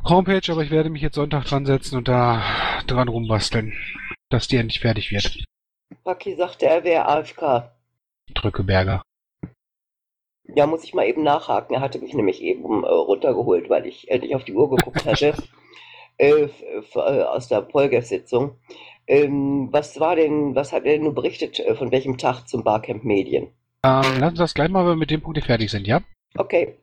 Homepage, 0.04 0.52
aber 0.52 0.63
ich 0.63 0.70
werde 0.70 0.89
mich 0.89 1.02
jetzt 1.02 1.15
Sonntag 1.15 1.46
dran 1.46 1.65
setzen 1.65 1.96
und 1.96 2.10
da 2.10 2.44
dran 2.88 3.08
rumbasteln, 3.08 3.72
dass 4.30 4.50
die 4.50 4.58
endlich 4.58 4.82
fertig 4.82 5.13
wird. 5.13 5.46
Paki 6.04 6.36
sagte, 6.36 6.65
er 6.65 6.84
wäre 6.84 7.06
AFK. 7.06 7.72
Drückeberger. 8.34 9.02
Ja, 10.44 10.68
muss 10.68 10.84
ich 10.84 10.94
mal 10.94 11.08
eben 11.08 11.24
nachhaken. 11.24 11.74
Er 11.74 11.80
hatte 11.80 12.00
mich 12.00 12.13
nämlich 12.13 12.41
eben 12.41 12.84
äh, 12.84 12.88
runtergeholt, 12.88 13.70
weil 13.70 13.86
ich 13.86 14.10
nicht 14.10 14.36
auf 14.36 14.44
die 14.44 14.54
Uhr 14.54 14.70
geguckt 14.70 15.06
hatte. 15.06 15.36
äh, 16.17 16.47
aus 16.95 17.47
der 17.47 17.62
Polgef-Sitzung. 17.62 18.58
Ähm, 19.08 19.69
was 19.71 19.99
war 19.99 20.15
denn, 20.15 20.56
was 20.56 20.71
hat 20.73 20.86
er 20.86 20.93
denn 20.93 21.04
nur 21.04 21.13
berichtet, 21.13 21.60
äh, 21.60 21.75
von 21.75 21.91
welchem 21.91 22.17
Tag 22.17 22.47
zum 22.47 22.63
Barcamp 22.63 23.04
Medien? 23.04 23.47
Ähm, 23.84 24.19
lass 24.19 24.32
uns 24.32 24.39
das 24.39 24.54
gleich 24.54 24.69
mal, 24.69 24.84
wenn 24.84 24.93
wir 24.93 24.95
mit 24.95 25.12
dem 25.12 25.21
Punkt 25.21 25.43
fertig 25.43 25.69
sind, 25.69 25.86
ja? 25.86 26.01
Okay, 26.38 26.75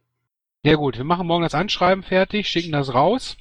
Ja 0.64 0.76
gut, 0.76 0.96
wir 0.96 1.04
machen 1.04 1.26
morgen 1.26 1.42
das 1.42 1.54
Anschreiben 1.54 2.04
fertig, 2.04 2.48
schicken 2.48 2.72
das 2.72 2.94
raus, 2.94 3.36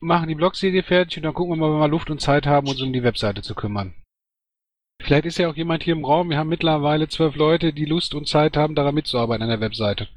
machen 0.00 0.28
die 0.28 0.34
Blogserie 0.34 0.82
fertig 0.82 1.16
und 1.16 1.22
dann 1.22 1.34
gucken 1.34 1.52
wir 1.52 1.56
mal, 1.56 1.72
wenn 1.72 1.80
wir 1.80 1.88
Luft 1.88 2.10
und 2.10 2.20
Zeit 2.20 2.46
haben, 2.46 2.68
uns 2.68 2.82
um 2.82 2.92
die 2.92 3.02
Webseite 3.02 3.40
zu 3.42 3.54
kümmern. 3.54 3.94
Vielleicht 5.02 5.24
ist 5.24 5.38
ja 5.38 5.48
auch 5.48 5.56
jemand 5.56 5.82
hier 5.82 5.94
im 5.94 6.04
Raum, 6.04 6.28
wir 6.28 6.36
haben 6.36 6.50
mittlerweile 6.50 7.08
zwölf 7.08 7.34
Leute, 7.36 7.72
die 7.72 7.86
Lust 7.86 8.14
und 8.14 8.28
Zeit 8.28 8.58
haben, 8.58 8.74
daran 8.74 8.94
mitzuarbeiten 8.94 9.42
an 9.42 9.48
der 9.48 9.60
Webseite. 9.60 10.08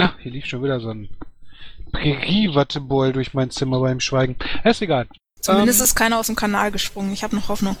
Na, 0.00 0.18
hier 0.18 0.32
lief 0.32 0.46
schon 0.46 0.64
wieder 0.64 0.80
so 0.80 0.90
ein 0.90 1.08
Prärie-Watteball 1.90 3.12
durch 3.12 3.34
mein 3.34 3.50
Zimmer 3.50 3.80
beim 3.80 4.00
Schweigen. 4.00 4.36
Ist 4.64 4.82
egal. 4.82 5.06
Zumindest 5.40 5.80
Ähm, 5.80 5.84
ist 5.84 5.94
keiner 5.94 6.18
aus 6.18 6.26
dem 6.26 6.36
Kanal 6.36 6.70
gesprungen. 6.70 7.12
Ich 7.12 7.22
habe 7.22 7.36
noch 7.36 7.48
Hoffnung. 7.48 7.76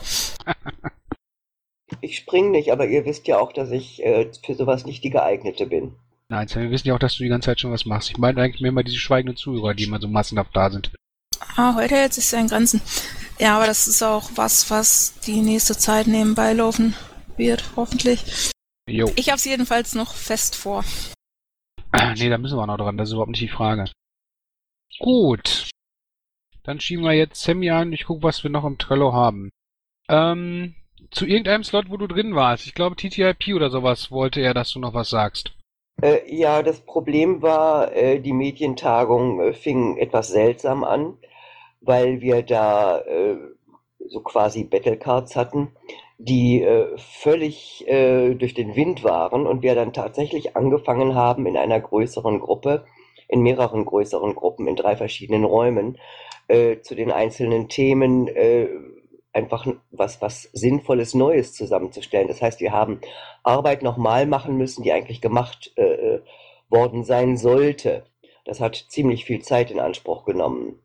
ich 2.00 2.16
spring 2.16 2.50
nicht, 2.50 2.70
aber 2.72 2.86
ihr 2.86 3.04
wisst 3.04 3.26
ja 3.26 3.38
auch, 3.38 3.52
dass 3.52 3.70
ich 3.70 4.02
äh, 4.04 4.30
für 4.44 4.54
sowas 4.54 4.84
nicht 4.86 5.02
die 5.04 5.10
geeignete 5.10 5.66
bin. 5.66 5.94
Nein, 6.28 6.46
Sam, 6.46 6.62
wir 6.62 6.70
wissen 6.70 6.88
ja 6.88 6.94
auch, 6.94 6.98
dass 6.98 7.16
du 7.16 7.22
die 7.22 7.28
ganze 7.30 7.46
Zeit 7.46 7.60
schon 7.60 7.72
was 7.72 7.86
machst. 7.86 8.10
Ich 8.10 8.18
meine 8.18 8.40
eigentlich 8.42 8.60
mehr 8.60 8.72
mal 8.72 8.84
diese 8.84 8.98
schweigenden 8.98 9.36
Zuhörer, 9.36 9.74
die 9.74 9.84
immer 9.84 9.98
so 10.00 10.08
massenhaft 10.08 10.54
da 10.54 10.70
sind. 10.70 10.92
Ah, 11.56 11.74
heute 11.74 11.96
hält 11.96 12.12
sich 12.12 12.30
ja 12.30 12.38
in 12.38 12.48
Grenzen. 12.48 12.82
Ja, 13.38 13.56
aber 13.56 13.66
das 13.66 13.88
ist 13.88 14.02
auch 14.02 14.30
was, 14.34 14.70
was 14.70 15.14
die 15.26 15.40
nächste 15.40 15.76
Zeit 15.76 16.06
nebenbei 16.06 16.52
laufen 16.52 16.94
wird, 17.36 17.64
hoffentlich. 17.76 18.50
Jo. 18.88 19.10
Ich 19.16 19.30
hab's 19.30 19.44
jedenfalls 19.44 19.94
noch 19.94 20.12
fest 20.14 20.54
vor. 20.54 20.84
Nee, 21.92 22.28
da 22.28 22.38
müssen 22.38 22.58
wir 22.58 22.66
noch 22.66 22.76
dran, 22.76 22.96
das 22.96 23.08
ist 23.08 23.12
überhaupt 23.12 23.30
nicht 23.30 23.42
die 23.42 23.48
Frage. 23.48 23.86
Gut. 24.98 25.70
Dann 26.62 26.80
schieben 26.80 27.04
wir 27.04 27.12
jetzt 27.12 27.42
Sammy 27.42 27.70
an. 27.70 27.92
Ich 27.92 28.04
gucke, 28.04 28.22
was 28.22 28.42
wir 28.42 28.50
noch 28.50 28.64
im 28.64 28.78
Trello 28.78 29.12
haben. 29.12 29.50
Ähm, 30.08 30.74
zu 31.10 31.26
irgendeinem 31.26 31.64
Slot, 31.64 31.90
wo 31.90 31.96
du 31.96 32.06
drin 32.06 32.34
warst. 32.34 32.66
Ich 32.66 32.74
glaube 32.74 32.96
TTIP 32.96 33.54
oder 33.54 33.70
sowas 33.70 34.10
wollte 34.10 34.40
er, 34.40 34.54
dass 34.54 34.72
du 34.72 34.80
noch 34.80 34.94
was 34.94 35.10
sagst. 35.10 35.54
Äh, 36.02 36.34
ja, 36.34 36.62
das 36.62 36.80
Problem 36.80 37.42
war, 37.42 37.92
äh, 37.94 38.20
die 38.20 38.32
Medientagung 38.32 39.40
äh, 39.40 39.52
fing 39.52 39.96
etwas 39.96 40.28
seltsam 40.28 40.84
an, 40.84 41.16
weil 41.80 42.20
wir 42.20 42.42
da 42.42 42.98
äh, 43.00 43.36
so 44.06 44.20
quasi 44.20 44.64
Battlecards 44.64 45.34
hatten, 45.36 45.72
die 46.18 46.62
äh, 46.62 46.96
völlig 46.98 47.86
äh, 47.86 48.34
durch 48.34 48.52
den 48.52 48.74
Wind 48.74 49.04
waren 49.04 49.46
und 49.46 49.62
wir 49.62 49.76
dann 49.76 49.92
tatsächlich 49.92 50.56
angefangen 50.56 51.14
haben 51.14 51.46
in 51.46 51.56
einer 51.56 51.80
größeren 51.80 52.40
Gruppe, 52.40 52.84
in 53.28 53.40
mehreren 53.42 53.84
größeren 53.84 54.34
Gruppen, 54.34 54.66
in 54.66 54.74
drei 54.74 54.96
verschiedenen 54.96 55.44
Räumen, 55.44 55.98
äh, 56.48 56.80
zu 56.80 56.96
den 56.96 57.12
einzelnen 57.12 57.68
Themen 57.68 58.26
äh, 58.26 58.68
einfach 59.32 59.66
was, 59.92 60.20
was 60.20 60.42
Sinnvolles 60.52 61.14
Neues 61.14 61.54
zusammenzustellen. 61.54 62.26
Das 62.26 62.42
heißt, 62.42 62.60
wir 62.60 62.72
haben 62.72 63.00
Arbeit 63.44 63.82
nochmal 63.82 64.26
machen 64.26 64.56
müssen, 64.56 64.82
die 64.82 64.92
eigentlich 64.92 65.20
gemacht 65.20 65.72
äh, 65.76 65.82
äh 65.82 66.20
worden 66.70 67.02
sein 67.02 67.38
sollte. 67.38 68.04
Das 68.44 68.60
hat 68.60 68.76
ziemlich 68.76 69.24
viel 69.24 69.40
Zeit 69.40 69.70
in 69.70 69.80
Anspruch 69.80 70.26
genommen. 70.26 70.78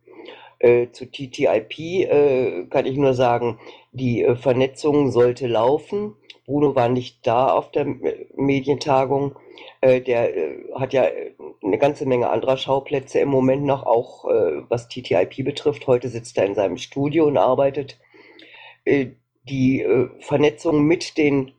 Äh, 0.64 0.94
zu 0.94 1.06
TTIP 1.12 1.78
äh, 1.80 2.64
kann 2.70 2.86
ich 2.86 2.96
nur 2.96 3.14
sagen, 3.14 3.60
die 3.92 4.24
äh, 4.24 4.38
Vernetzung 4.38 5.12
sollte 5.12 5.46
laufen. 5.46 6.16
Bruno 6.46 6.74
war 6.74 6.88
nicht 6.88 7.28
da 7.28 7.50
auf 7.50 7.70
der 7.72 7.86
Medientagung. 8.38 9.36
Äh, 9.82 10.00
der 10.00 10.34
äh, 10.38 10.64
hat 10.76 10.94
ja 10.94 11.06
eine 11.62 11.78
ganze 11.78 12.06
Menge 12.06 12.30
anderer 12.30 12.56
Schauplätze 12.56 13.20
im 13.20 13.28
Moment 13.28 13.64
noch, 13.64 13.86
auch 13.86 14.24
was 14.70 14.88
TTIP 14.88 15.44
betrifft. 15.44 15.88
Heute 15.88 16.08
sitzt 16.08 16.38
er 16.38 16.46
in 16.46 16.56
seinem 16.56 16.78
Studio 16.78 17.26
und 17.26 17.38
arbeitet. 17.38 18.00
die 18.86 19.86
Vernetzung 20.20 20.84
mit 20.84 21.18
den, 21.18 21.52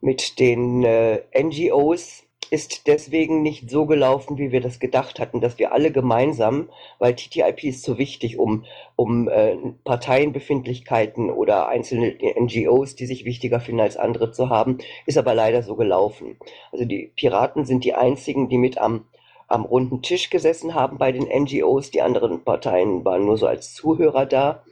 mit 0.00 0.38
den 0.38 0.86
NGOs 1.34 2.24
ist 2.50 2.88
deswegen 2.88 3.42
nicht 3.42 3.70
so 3.70 3.86
gelaufen, 3.86 4.36
wie 4.36 4.50
wir 4.50 4.60
das 4.60 4.80
gedacht 4.80 5.20
hatten, 5.20 5.40
dass 5.40 5.58
wir 5.58 5.72
alle 5.72 5.92
gemeinsam, 5.92 6.68
weil 6.98 7.14
TTIP 7.14 7.64
ist 7.64 7.84
so 7.84 7.96
wichtig, 7.96 8.38
um, 8.38 8.64
um 8.96 9.28
äh, 9.28 9.56
Parteienbefindlichkeiten 9.84 11.30
oder 11.30 11.68
einzelne 11.68 12.16
NGOs, 12.38 12.96
die 12.96 13.06
sich 13.06 13.24
wichtiger 13.24 13.60
finden 13.60 13.80
als 13.80 13.96
andere 13.96 14.32
zu 14.32 14.48
haben, 14.48 14.78
ist 15.06 15.16
aber 15.16 15.34
leider 15.34 15.62
so 15.62 15.76
gelaufen. 15.76 16.36
Also 16.72 16.84
die 16.84 17.12
Piraten 17.14 17.64
sind 17.64 17.84
die 17.84 17.94
einzigen, 17.94 18.48
die 18.48 18.58
mit 18.58 18.78
am, 18.78 19.04
am 19.46 19.64
runden 19.64 20.02
Tisch 20.02 20.28
gesessen 20.28 20.74
haben 20.74 20.98
bei 20.98 21.12
den 21.12 21.28
NGOs. 21.28 21.92
Die 21.92 22.02
anderen 22.02 22.42
Parteien 22.42 23.04
waren 23.04 23.26
nur 23.26 23.38
so 23.38 23.46
als 23.46 23.74
Zuhörer 23.74 24.26
da. 24.26 24.64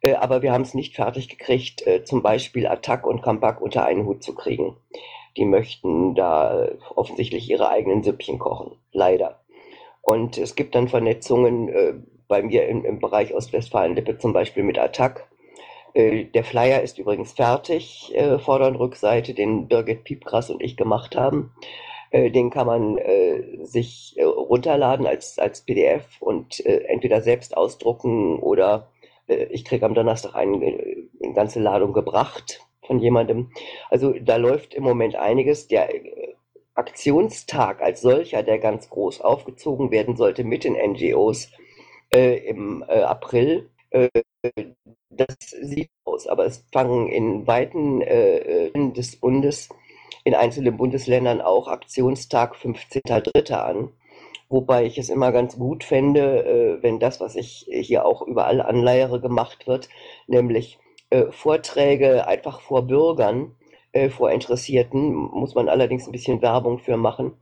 Äh, 0.00 0.14
aber 0.14 0.42
wir 0.42 0.52
haben 0.52 0.62
es 0.62 0.74
nicht 0.74 0.96
fertig 0.96 1.28
gekriegt, 1.28 1.86
äh, 1.86 2.02
zum 2.02 2.20
Beispiel 2.20 2.66
Attac 2.66 3.06
und 3.06 3.22
Kampak 3.22 3.60
unter 3.60 3.84
einen 3.84 4.06
Hut 4.06 4.24
zu 4.24 4.34
kriegen 4.34 4.76
die 5.36 5.44
möchten 5.44 6.14
da 6.14 6.68
offensichtlich 6.94 7.48
ihre 7.50 7.68
eigenen 7.68 8.02
Süppchen 8.02 8.38
kochen. 8.38 8.76
Leider. 8.92 9.40
Und 10.00 10.36
es 10.38 10.56
gibt 10.56 10.74
dann 10.74 10.88
Vernetzungen 10.88 11.68
äh, 11.68 11.94
bei 12.28 12.42
mir 12.42 12.66
im, 12.68 12.84
im 12.84 12.98
Bereich 12.98 13.34
Ostwestfalen-Lippe 13.34 14.18
zum 14.18 14.32
Beispiel 14.32 14.62
mit 14.62 14.78
Attac. 14.78 15.28
Äh, 15.94 16.24
der 16.24 16.44
Flyer 16.44 16.82
ist 16.82 16.98
übrigens 16.98 17.32
fertig, 17.32 18.12
äh, 18.14 18.38
Vorder- 18.38 18.68
und 18.68 18.76
Rückseite, 18.76 19.34
den 19.34 19.68
Birgit 19.68 20.04
Piepgras 20.04 20.50
und 20.50 20.62
ich 20.62 20.76
gemacht 20.76 21.16
haben. 21.16 21.54
Äh, 22.10 22.30
den 22.30 22.50
kann 22.50 22.66
man 22.66 22.98
äh, 22.98 23.64
sich 23.64 24.14
äh, 24.16 24.24
runterladen 24.24 25.06
als, 25.06 25.38
als 25.38 25.62
PDF 25.62 26.20
und 26.20 26.64
äh, 26.66 26.84
entweder 26.88 27.22
selbst 27.22 27.56
ausdrucken 27.56 28.38
oder 28.38 28.90
äh, 29.28 29.44
ich 29.50 29.64
kriege 29.64 29.86
am 29.86 29.94
Donnerstag 29.94 30.34
einen, 30.34 30.62
äh, 30.62 30.96
eine 31.22 31.34
ganze 31.34 31.60
Ladung 31.60 31.92
gebracht 31.92 32.60
von 32.86 32.98
jemandem. 32.98 33.50
Also 33.90 34.14
da 34.20 34.36
läuft 34.36 34.74
im 34.74 34.82
Moment 34.82 35.16
einiges. 35.16 35.68
Der 35.68 35.94
äh, 35.94 36.34
Aktionstag 36.74 37.82
als 37.82 38.00
solcher, 38.00 38.42
der 38.42 38.58
ganz 38.58 38.88
groß 38.88 39.20
aufgezogen 39.20 39.90
werden 39.90 40.16
sollte 40.16 40.44
mit 40.44 40.64
den 40.64 40.74
NGOs 40.74 41.50
äh, 42.12 42.38
im 42.46 42.84
äh, 42.88 43.02
April, 43.02 43.70
äh, 43.90 44.08
das 45.10 45.36
sieht 45.60 45.90
aus. 46.04 46.26
Aber 46.26 46.46
es 46.46 46.64
fangen 46.72 47.08
in 47.08 47.46
weiten 47.46 48.00
äh, 48.00 48.68
äh, 48.68 48.92
des 48.92 49.16
Bundes, 49.16 49.68
in 50.24 50.34
einzelnen 50.34 50.76
Bundesländern 50.76 51.40
auch 51.40 51.68
Aktionstag 51.68 52.54
15.3. 52.54 53.52
an. 53.54 53.90
Wobei 54.48 54.84
ich 54.84 54.98
es 54.98 55.08
immer 55.08 55.32
ganz 55.32 55.58
gut 55.58 55.82
fände, 55.82 56.78
wenn 56.82 57.00
das, 57.00 57.20
was 57.20 57.36
ich 57.36 57.66
hier 57.70 58.04
auch 58.04 58.20
überall 58.20 58.60
anleiere, 58.60 59.18
gemacht 59.18 59.66
wird, 59.66 59.88
nämlich 60.26 60.78
äh, 60.78 60.91
Vorträge 61.30 62.26
einfach 62.26 62.60
vor 62.60 62.82
Bürgern, 62.82 63.54
äh, 63.92 64.08
vor 64.08 64.30
Interessierten, 64.30 65.12
muss 65.12 65.54
man 65.54 65.68
allerdings 65.68 66.06
ein 66.06 66.12
bisschen 66.12 66.42
Werbung 66.42 66.78
für 66.78 66.96
machen. 66.96 67.32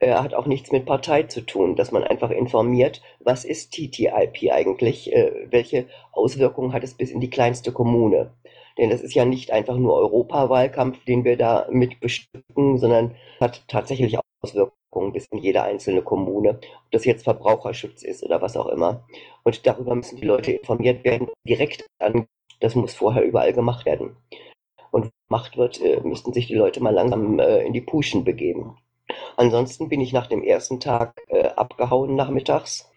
Äh, 0.00 0.12
hat 0.14 0.34
auch 0.34 0.46
nichts 0.46 0.70
mit 0.72 0.86
Partei 0.86 1.22
zu 1.24 1.40
tun, 1.40 1.76
dass 1.76 1.92
man 1.92 2.04
einfach 2.04 2.30
informiert, 2.30 3.00
was 3.20 3.44
ist 3.44 3.72
TTIP 3.72 4.52
eigentlich, 4.52 5.12
äh, 5.12 5.46
welche 5.50 5.86
Auswirkungen 6.12 6.72
hat 6.72 6.84
es 6.84 6.94
bis 6.94 7.10
in 7.10 7.20
die 7.20 7.30
kleinste 7.30 7.72
Kommune. 7.72 8.32
Denn 8.76 8.90
das 8.90 9.02
ist 9.02 9.14
ja 9.14 9.24
nicht 9.24 9.50
einfach 9.52 9.76
nur 9.76 9.94
Europawahlkampf, 9.94 11.04
den 11.04 11.24
wir 11.24 11.36
da 11.36 11.66
mit 11.70 12.00
bestücken, 12.00 12.78
sondern 12.78 13.14
hat 13.40 13.62
tatsächlich 13.68 14.18
Auswirkungen 14.42 15.12
bis 15.12 15.26
in 15.30 15.38
jede 15.38 15.62
einzelne 15.62 16.02
Kommune, 16.02 16.50
ob 16.50 16.90
das 16.90 17.04
jetzt 17.04 17.24
Verbraucherschutz 17.24 18.02
ist 18.02 18.24
oder 18.24 18.42
was 18.42 18.56
auch 18.56 18.66
immer. 18.66 19.04
Und 19.44 19.66
darüber 19.66 19.94
müssen 19.94 20.16
die 20.16 20.26
Leute 20.26 20.52
informiert 20.52 21.04
werden, 21.04 21.28
direkt 21.46 21.86
an 21.98 22.26
das 22.64 22.74
muss 22.74 22.94
vorher 22.94 23.22
überall 23.22 23.52
gemacht 23.52 23.84
werden. 23.84 24.16
Und 24.90 25.10
gemacht 25.28 25.56
wird, 25.58 25.80
äh, 25.82 26.00
müssten 26.00 26.32
sich 26.32 26.46
die 26.46 26.54
Leute 26.54 26.82
mal 26.82 26.94
langsam 26.94 27.38
äh, 27.38 27.62
in 27.62 27.74
die 27.74 27.82
Puschen 27.82 28.24
begeben. 28.24 28.78
Ansonsten 29.36 29.90
bin 29.90 30.00
ich 30.00 30.14
nach 30.14 30.28
dem 30.28 30.42
ersten 30.42 30.80
Tag 30.80 31.20
äh, 31.28 31.48
abgehauen 31.48 32.14
nachmittags, 32.16 32.90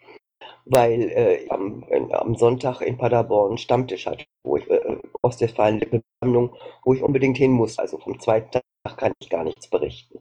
weil 0.64 1.02
äh, 1.10 1.48
am, 1.50 1.84
am, 2.12 2.34
Sonntag 2.36 2.80
in 2.80 2.96
Paderborn 2.96 3.58
Stammtisch 3.58 4.06
hatte, 4.06 4.24
wo 4.42 4.56
ich 4.56 4.70
äh, 4.70 4.96
Ostwestfalen-Lippe-Sammlung, 5.20 6.56
wo 6.84 6.94
ich 6.94 7.02
unbedingt 7.02 7.36
hin 7.36 7.52
muss. 7.52 7.78
Also 7.78 7.98
vom 7.98 8.18
zweiten 8.20 8.50
Tag 8.50 8.96
kann 8.96 9.12
ich 9.20 9.28
gar 9.28 9.44
nichts 9.44 9.68
berichten. 9.68 10.20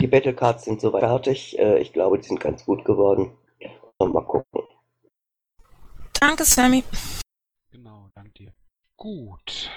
Die 0.00 0.08
Battlecards 0.08 0.64
sind 0.64 0.80
soweit 0.80 1.02
fertig. 1.02 1.56
Äh, 1.56 1.78
ich 1.78 1.92
glaube, 1.92 2.18
die 2.18 2.26
sind 2.26 2.40
ganz 2.40 2.64
gut 2.64 2.84
geworden. 2.84 3.30
Mal 4.00 4.24
gucken. 4.24 4.62
Danke, 6.18 6.44
Sammy. 6.44 6.82
Gut. 8.96 9.70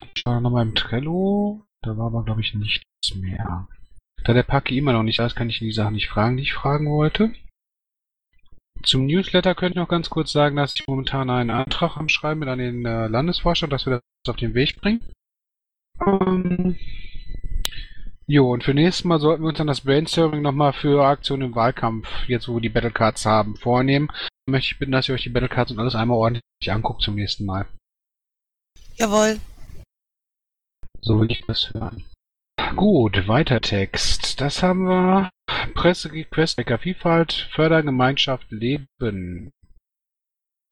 Ich 0.00 0.22
schaue 0.22 0.40
nochmal 0.40 0.66
im 0.66 0.74
Trello. 0.74 1.66
Da 1.82 1.96
war 1.96 2.06
aber, 2.06 2.24
glaube 2.24 2.40
ich, 2.40 2.54
nichts 2.54 3.14
mehr. 3.14 3.68
Da 4.24 4.32
der 4.32 4.42
Paki 4.42 4.78
immer 4.78 4.94
noch 4.94 5.02
nicht 5.02 5.18
da 5.18 5.26
ist, 5.26 5.36
kann 5.36 5.50
ich 5.50 5.58
die 5.58 5.72
Sachen 5.72 5.94
nicht 5.94 6.08
fragen, 6.08 6.36
die 6.36 6.44
ich 6.44 6.54
fragen 6.54 6.90
wollte. 6.90 7.32
Zum 8.82 9.06
Newsletter 9.06 9.54
könnte 9.54 9.72
ich 9.72 9.82
noch 9.82 9.88
ganz 9.88 10.10
kurz 10.10 10.32
sagen, 10.32 10.56
dass 10.56 10.74
ich 10.74 10.86
momentan 10.86 11.30
einen 11.30 11.50
Antrag 11.50 11.96
am 11.96 12.08
Schreiben 12.08 12.40
bin 12.40 12.48
an 12.48 12.58
den 12.58 12.84
äh, 12.84 13.06
Landesvorstand, 13.06 13.72
dass 13.72 13.86
wir 13.86 14.00
das 14.24 14.30
auf 14.32 14.36
den 14.36 14.54
Weg 14.54 14.80
bringen. 14.80 15.00
Ähm, 16.06 16.76
jo, 18.26 18.52
und 18.52 18.64
für 18.64 18.74
nächstes 18.74 19.04
Mal 19.04 19.20
sollten 19.20 19.42
wir 19.42 19.48
uns 19.48 19.58
dann 19.58 19.66
das 19.66 19.82
Brainstorming 19.82 20.42
nochmal 20.42 20.72
für 20.72 21.04
Aktionen 21.04 21.48
im 21.48 21.54
Wahlkampf, 21.54 22.08
jetzt 22.28 22.48
wo 22.48 22.54
wir 22.54 22.60
die 22.60 22.68
Battlecards 22.68 23.24
haben, 23.26 23.56
vornehmen. 23.56 24.10
Möchte 24.46 24.72
ich 24.72 24.78
bitten, 24.78 24.92
dass 24.92 25.08
ihr 25.08 25.14
euch 25.14 25.22
die 25.22 25.30
Battlecards 25.30 25.70
und 25.70 25.78
alles 25.78 25.94
einmal 25.94 26.18
ordentlich 26.18 26.42
anguckt 26.68 27.02
zum 27.02 27.14
nächsten 27.14 27.46
Mal. 27.46 27.66
Jawohl. 28.96 29.40
So 31.00 31.20
will 31.20 31.30
ich 31.30 31.44
das 31.46 31.72
hören. 31.72 32.04
Gut, 32.76 33.26
weiter 33.28 33.60
Text. 33.60 34.40
Das 34.40 34.62
haben 34.62 34.84
wir. 34.84 35.30
Presserequest, 35.74 36.62
Vielfalt, 36.80 37.48
Fördergemeinschaft, 37.52 38.50
Leben. 38.50 39.50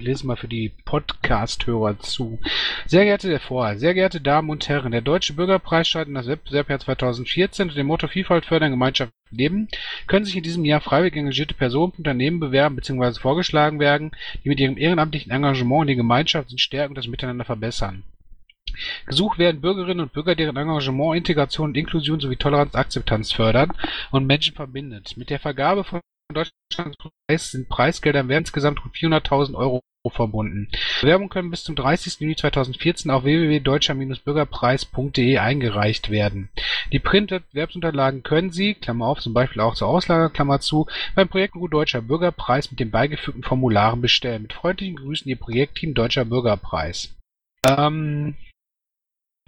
Lese 0.03 0.27
mal 0.27 0.37
für 0.37 0.49
die 0.49 0.73
Podcast-Hörer 0.85 1.98
zu. 2.00 2.38
Sehr 2.87 3.05
geehrte 3.05 3.29
der 3.29 3.40
Vorher, 3.40 3.79
sehr 3.79 3.94
geehrte 3.94 4.21
Damen 4.21 4.50
und 4.50 4.69
Herren, 4.69 4.92
der 4.92 5.00
Deutsche 5.00 5.33
Bürgerpreis 5.33 5.88
startet 5.88 6.09
in 6.09 6.15
das 6.15 6.27
Wettbewerbsjahr 6.27 6.81
2014 6.81 7.65
unter 7.65 7.77
dem 7.77 7.87
Motto 7.87 8.09
Vielfalt 8.09 8.46
fördern, 8.46 8.73
Gemeinschaft 8.73 9.13
leben, 9.31 9.69
können 10.07 10.25
sich 10.25 10.37
in 10.37 10.42
diesem 10.42 10.65
Jahr 10.65 10.81
freiwillig 10.81 11.17
engagierte 11.17 11.55
Personen 11.55 11.92
und 11.92 11.98
Unternehmen 11.98 12.40
bewerben 12.40 12.77
bzw. 12.77 13.21
vorgeschlagen 13.21 13.81
werden, 13.81 14.11
die 14.44 14.48
mit 14.48 14.61
ihrem 14.61 14.77
ehrenamtlichen 14.77 15.33
Engagement 15.33 15.83
in 15.83 15.88
die 15.88 15.96
Gemeinschaft 15.96 16.50
und 16.50 16.61
stärken 16.61 16.90
und 16.90 16.98
das 16.98 17.09
Miteinander 17.09 17.44
verbessern. 17.44 18.03
Gesucht 19.07 19.38
werden 19.38 19.61
Bürgerinnen 19.61 20.00
und 20.00 20.13
Bürger, 20.13 20.35
deren 20.35 20.57
Engagement 20.57 21.17
Integration 21.17 21.71
und 21.71 21.77
Inklusion 21.77 22.21
sowie 22.21 22.37
Toleranz 22.37 22.75
Akzeptanz 22.75 23.33
fördern 23.33 23.73
und 24.11 24.27
Menschen 24.27 24.55
verbindet. 24.55 25.17
Mit 25.17 25.31
der 25.31 25.40
Vergabe 25.40 25.85
von 25.85 26.00
Deutschlands 26.33 26.96
Preis 26.96 27.50
sind 27.50 27.69
Preisgelder 27.69 28.21
im 28.21 28.29
Wert 28.29 28.40
insgesamt 28.40 28.83
rund 28.85 28.94
400.000 28.94 29.55
Euro 29.55 29.83
verbunden. 30.11 30.69
Bewerbungen 31.00 31.31
können 31.31 31.50
bis 31.50 31.63
zum 31.63 31.77
30. 31.77 32.19
Juni 32.21 32.35
2014 32.35 33.09
auf 33.11 33.25
www.deutscher-bürgerpreis.de 33.25 35.38
eingereicht 35.38 36.11
werden. 36.11 36.48
Die 36.90 36.98
Print-Wettbewerbsunterlagen 36.98 38.25
können 38.25 38.50
Sie, 38.50 38.75
Klammer 38.75 39.07
auf, 39.07 39.21
zum 39.21 39.33
Beispiel 39.33 39.63
auch 39.63 39.75
zur 39.75 39.87
Auslage, 39.88 40.31
Klammer 40.31 40.61
zu, 40.61 40.87
beim 41.15 41.29
Projektgruppe 41.29 41.71
Deutscher 41.71 42.03
Bürgerpreis 42.03 42.71
mit 42.71 42.81
den 42.81 42.90
beigefügten 42.90 43.44
Formularen 43.44 44.00
bestellen. 44.00 44.42
Mit 44.42 44.53
freundlichen 44.53 44.96
Grüßen 44.96 45.29
Ihr 45.29 45.38
Projektteam 45.38 45.94
Deutscher 45.94 46.25
Bürgerpreis. 46.25 47.15
Ähm, 47.69 48.35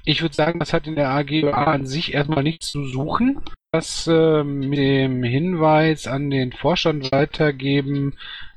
ich 0.04 0.22
würde 0.22 0.36
sagen, 0.36 0.60
das 0.60 0.72
hat 0.72 0.86
in 0.86 0.94
der 0.94 1.10
AGA 1.10 1.50
an 1.50 1.86
sich 1.86 2.14
erstmal 2.14 2.44
nichts 2.44 2.70
zu 2.70 2.86
suchen. 2.86 3.40
das 3.72 4.06
äh, 4.06 4.44
mit 4.44 4.78
dem 4.78 5.24
Hinweis 5.24 6.06
an 6.06 6.30
den 6.30 6.52
Vorstand 6.52 7.10
weitergeben, 7.10 8.14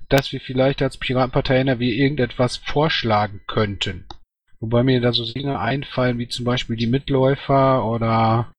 dass 0.10 0.32
wir 0.32 0.40
vielleicht 0.40 0.82
als 0.82 0.98
Piratenpartei 0.98 1.58
NRW 1.58 1.90
irgendetwas 1.90 2.58
vorschlagen 2.58 3.42
könnten. 3.48 4.06
Wobei 4.60 4.84
mir 4.84 5.02
da 5.02 5.14
so 5.14 5.26
Dinge 5.32 5.60
einfallen, 5.60 6.18
wie 6.18 6.28
zum 6.28 6.46
Beispiel 6.46 6.76
die 6.76 6.88
Mitläufer 6.88 7.86
oder 7.86 8.52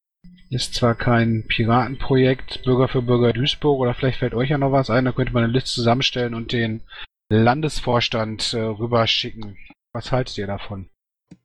ist 0.51 0.74
zwar 0.74 0.94
kein 0.94 1.46
Piratenprojekt 1.46 2.62
Bürger 2.62 2.88
für 2.88 3.03
Bürger 3.03 3.32
Duisburg 3.32 3.80
oder 3.80 3.94
vielleicht 3.94 4.18
fällt 4.18 4.34
euch 4.34 4.51
ja 4.51 4.59
noch 4.59 4.72
was 4.72 4.90
ein, 4.90 5.05
da 5.05 5.12
könnte 5.12 5.32
man 5.32 5.44
eine 5.44 5.53
Liste 5.53 5.70
zusammenstellen 5.70 6.34
und 6.34 6.53
den 6.53 6.82
Landesvorstand 7.30 8.55
äh, 8.55 8.61
rüberschicken. 8.61 9.59
Was 9.92 10.12
haltet 10.12 10.38
ihr 10.38 10.46
davon? 10.46 10.88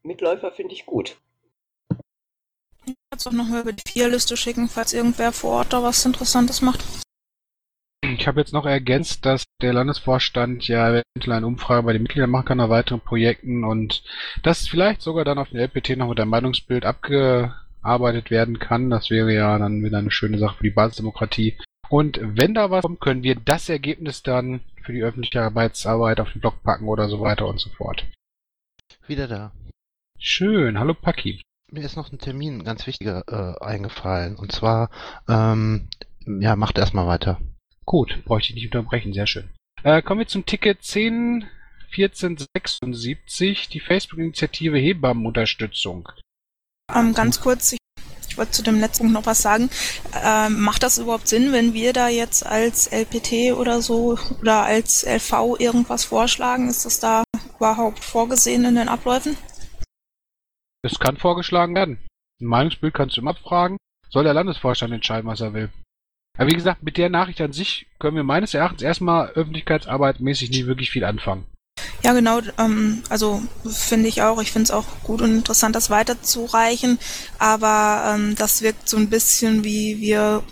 Mitläufer 0.04 0.52
finde 0.52 0.74
ich 0.74 0.86
gut. 0.86 1.18
Kannst 3.10 3.28
auch 3.28 3.32
noch 3.32 3.48
mal 3.48 3.62
über 3.62 3.74
die 3.74 3.92
Vierliste 3.92 4.38
schicken, 4.38 4.70
falls 4.70 4.94
irgendwer 4.94 5.32
vor 5.32 5.52
Ort 5.52 5.74
da 5.74 5.84
was 5.84 6.06
Interessantes 6.06 6.62
macht. 6.62 6.84
Ich 8.04 8.28
habe 8.28 8.42
jetzt 8.42 8.52
noch 8.52 8.66
ergänzt, 8.66 9.26
dass 9.26 9.46
der 9.62 9.72
Landesvorstand 9.72 10.68
ja 10.68 10.90
eventuell 10.90 11.38
eine 11.38 11.48
Umfrage 11.48 11.84
bei 11.84 11.94
den 11.94 12.04
Mitgliedern 12.04 12.30
machen 12.30 12.46
kann 12.46 12.58
nach 12.58 12.68
weiteren 12.68 13.00
Projekten 13.00 13.64
und 13.64 14.04
dass 14.44 14.68
vielleicht 14.68 15.02
sogar 15.02 15.24
dann 15.24 15.38
auf 15.38 15.50
den 15.50 15.60
LPT 15.60 15.96
noch 15.96 16.10
mit 16.10 16.18
dem 16.18 16.28
Meinungsbild 16.28 16.86
abgearbeitet 16.86 18.30
werden 18.30 18.60
kann. 18.60 18.90
Das 18.90 19.10
wäre 19.10 19.34
ja 19.34 19.58
dann 19.58 19.82
wieder 19.82 20.00
eine 20.00 20.12
schöne 20.12 20.38
Sache 20.38 20.58
für 20.58 20.64
die 20.64 20.72
Basisdemokratie. 20.72 21.58
Und 21.88 22.20
wenn 22.22 22.54
da 22.54 22.70
was 22.70 22.82
kommt, 22.82 23.00
können 23.00 23.24
wir 23.24 23.36
das 23.36 23.70
Ergebnis 23.70 24.22
dann 24.22 24.60
für 24.82 24.92
die 24.92 25.04
öffentliche 25.04 25.42
Arbeitsarbeit 25.42 26.20
auf 26.20 26.34
den 26.34 26.42
Blog 26.42 26.62
packen 26.62 26.90
oder 26.90 27.08
so 27.08 27.22
weiter 27.22 27.48
und 27.48 27.62
so 27.62 27.70
fort. 27.70 28.06
Wieder 29.08 29.30
da. 29.30 29.54
Schön, 30.20 30.78
hallo 30.78 30.94
Paki. 30.94 31.42
Mir 31.72 31.86
ist 31.86 31.96
noch 31.96 32.12
ein 32.12 32.20
Termin, 32.20 32.66
ganz 32.66 32.86
wichtiger, 32.86 33.24
äh, 33.28 33.64
eingefallen. 33.64 34.36
Und 34.36 34.52
zwar, 34.52 34.90
ähm, 35.30 35.88
ja, 36.26 36.58
macht 36.58 36.78
erstmal 36.78 37.08
weiter. 37.08 37.40
Gut, 37.86 38.24
bräuchte 38.26 38.50
ich 38.50 38.56
nicht 38.56 38.74
unterbrechen, 38.74 39.14
sehr 39.14 39.28
schön. 39.28 39.50
Äh, 39.84 40.02
kommen 40.02 40.20
wir 40.20 40.28
zum 40.28 40.46
Ticket 40.46 40.84
10 40.84 41.46
1476, 41.94 43.70
die 43.70 43.80
Facebook-Initiative 43.80 44.78
Hebammenunterstützung. 44.78 46.10
Ähm, 46.94 47.14
ganz 47.14 47.40
kurz, 47.40 47.74
ich, 47.74 47.80
ich 48.28 48.38
wollte 48.38 48.52
zu 48.52 48.64
dem 48.64 48.80
letzten 48.80 49.04
Punkt 49.04 49.14
noch 49.14 49.26
was 49.26 49.42
sagen. 49.42 49.70
Ähm, 50.24 50.62
macht 50.62 50.84
das 50.84 50.98
überhaupt 50.98 51.28
Sinn, 51.28 51.52
wenn 51.52 51.74
wir 51.74 51.94
da 51.94 52.10
jetzt 52.10 52.46
als 52.46 52.88
LPT 52.88 53.56
oder 53.56 53.82
so 53.82 54.18
oder 54.42 54.64
als 54.64 55.06
LV 55.06 55.60
irgendwas 55.60 56.06
vorschlagen? 56.06 56.70
Ist 56.70 56.86
das 56.86 57.00
da 57.00 57.24
überhaupt 57.58 58.04
vorgesehen 58.04 58.66
in 58.66 58.76
den 58.76 58.90
Abläufen? 58.90 59.38
Es 60.84 61.00
kann 61.00 61.18
vorgeschlagen 61.18 61.76
werden. 61.76 62.00
Ein 62.42 62.48
Meinungsbild 62.48 62.94
kannst 62.94 63.16
du 63.16 63.22
immer 63.22 63.32
abfragen. 63.32 63.78
Soll 64.10 64.26
der 64.26 64.34
Landesvorstand 64.34 64.94
entscheiden, 64.94 65.30
was 65.30 65.42
er 65.42 65.54
will. 65.54 65.70
Aber 66.38 66.50
wie 66.50 66.56
gesagt, 66.56 66.84
mit 66.84 66.98
der 66.98 67.10
Nachricht 67.10 67.42
an 67.42 67.54
sich 67.54 67.88
können 68.00 68.16
wir 68.16 68.24
meines 68.24 68.54
Erachtens 68.54 68.82
erstmal 68.82 69.30
Öffentlichkeitsarbeit 69.30 70.20
mäßig 70.20 70.50
nicht 70.50 70.66
wirklich 70.66 70.90
viel 70.90 71.04
anfangen. 71.04 71.46
Ja, 72.04 72.14
genau. 72.14 72.42
Ähm, 72.58 73.04
also 73.10 73.42
finde 73.66 74.10
ich 74.10 74.22
auch. 74.22 74.42
Ich 74.42 74.52
finde 74.52 74.64
es 74.64 74.72
auch 74.72 74.86
gut 75.04 75.22
und 75.22 75.32
interessant, 75.32 75.76
das 75.76 75.90
weiterzureichen. 75.90 77.00
Aber 77.40 78.14
ähm, 78.14 78.36
das 78.36 78.62
wirkt 78.62 78.90
so 78.90 78.98
ein 78.98 79.10
bisschen 79.10 79.64
wie 79.64 80.00
wir 80.00 80.44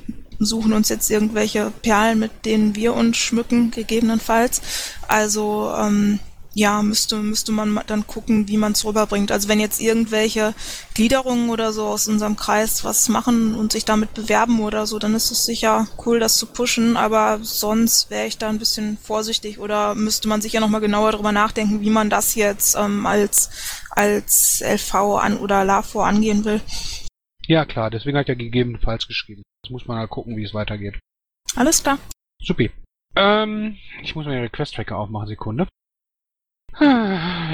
suchen 0.44 0.74
uns 0.74 0.90
jetzt 0.90 1.12
irgendwelche 1.12 1.72
Perlen, 1.84 2.20
mit 2.20 2.46
denen 2.46 2.76
wir 2.76 2.96
uns 2.96 3.18
schmücken, 3.18 3.72
gegebenenfalls. 3.72 4.62
Also 5.08 5.72
ähm, 5.78 6.20
ja, 6.54 6.82
müsste, 6.82 7.16
müsste 7.18 7.52
man 7.52 7.80
dann 7.88 8.06
gucken, 8.08 8.48
wie 8.48 8.58
man 8.58 8.74
es 8.74 8.84
rüberbringt. 8.84 9.32
Also 9.32 9.48
wenn 9.48 9.60
jetzt 9.60 9.80
irgendwelche 9.80 10.54
Gliederungen 10.94 11.50
oder 11.50 11.72
so 11.72 11.86
aus 11.86 12.08
unserem 12.08 12.36
Kreis 12.36 12.84
was 12.84 13.08
machen 13.08 13.56
und 13.56 13.72
sich 13.72 13.86
damit 13.86 14.14
bewerben 14.14 14.60
oder 14.60 14.86
so, 14.86 15.00
dann 15.00 15.16
ist 15.16 15.32
es 15.32 15.46
sicher 15.46 15.88
cool, 16.06 16.20
das 16.20 16.36
zu 16.36 16.48
pushen, 16.48 16.98
aber 16.98 17.40
sonst 17.42 18.10
wäre 18.10 18.28
ich 18.28 18.38
da 18.38 18.50
ein 18.50 18.60
bisschen 18.60 18.98
vorsichtig 18.98 19.60
oder 19.60 19.96
müsste 19.96 20.28
man 20.28 20.42
sicher 20.42 20.60
nochmal 20.60 20.82
genauer 20.82 21.14
drüber 21.14 21.32
nachdenken, 21.32 21.82
wie 21.82 21.90
man 21.90 22.10
das 22.10 22.36
jetzt 22.36 22.76
ähm, 22.76 23.06
als, 23.06 23.50
als 23.92 24.62
LV 24.62 24.96
an 24.96 25.38
oder 25.38 25.64
LAVO 25.64 26.02
angehen 26.02 26.44
will. 26.44 26.60
Ja 27.48 27.66
klar, 27.66 27.90
deswegen 27.90 28.18
hat 28.18 28.30
er 28.30 28.36
gegebenenfalls 28.36 29.08
geschrieben. 29.08 29.44
Jetzt 29.64 29.72
muss 29.72 29.88
man 29.88 29.98
halt 29.98 30.10
gucken, 30.10 30.36
wie 30.36 30.44
es 30.44 30.54
weitergeht. 30.54 31.00
Alles 31.56 31.82
klar. 31.82 31.98
Supi. 32.42 32.72
Ähm, 33.16 33.78
ich 34.04 34.16
muss 34.16 34.26
mal 34.26 34.34
den 34.34 34.44
Request-Tracker 34.44 34.98
aufmachen, 34.98 35.28
Sekunde. 35.28 35.68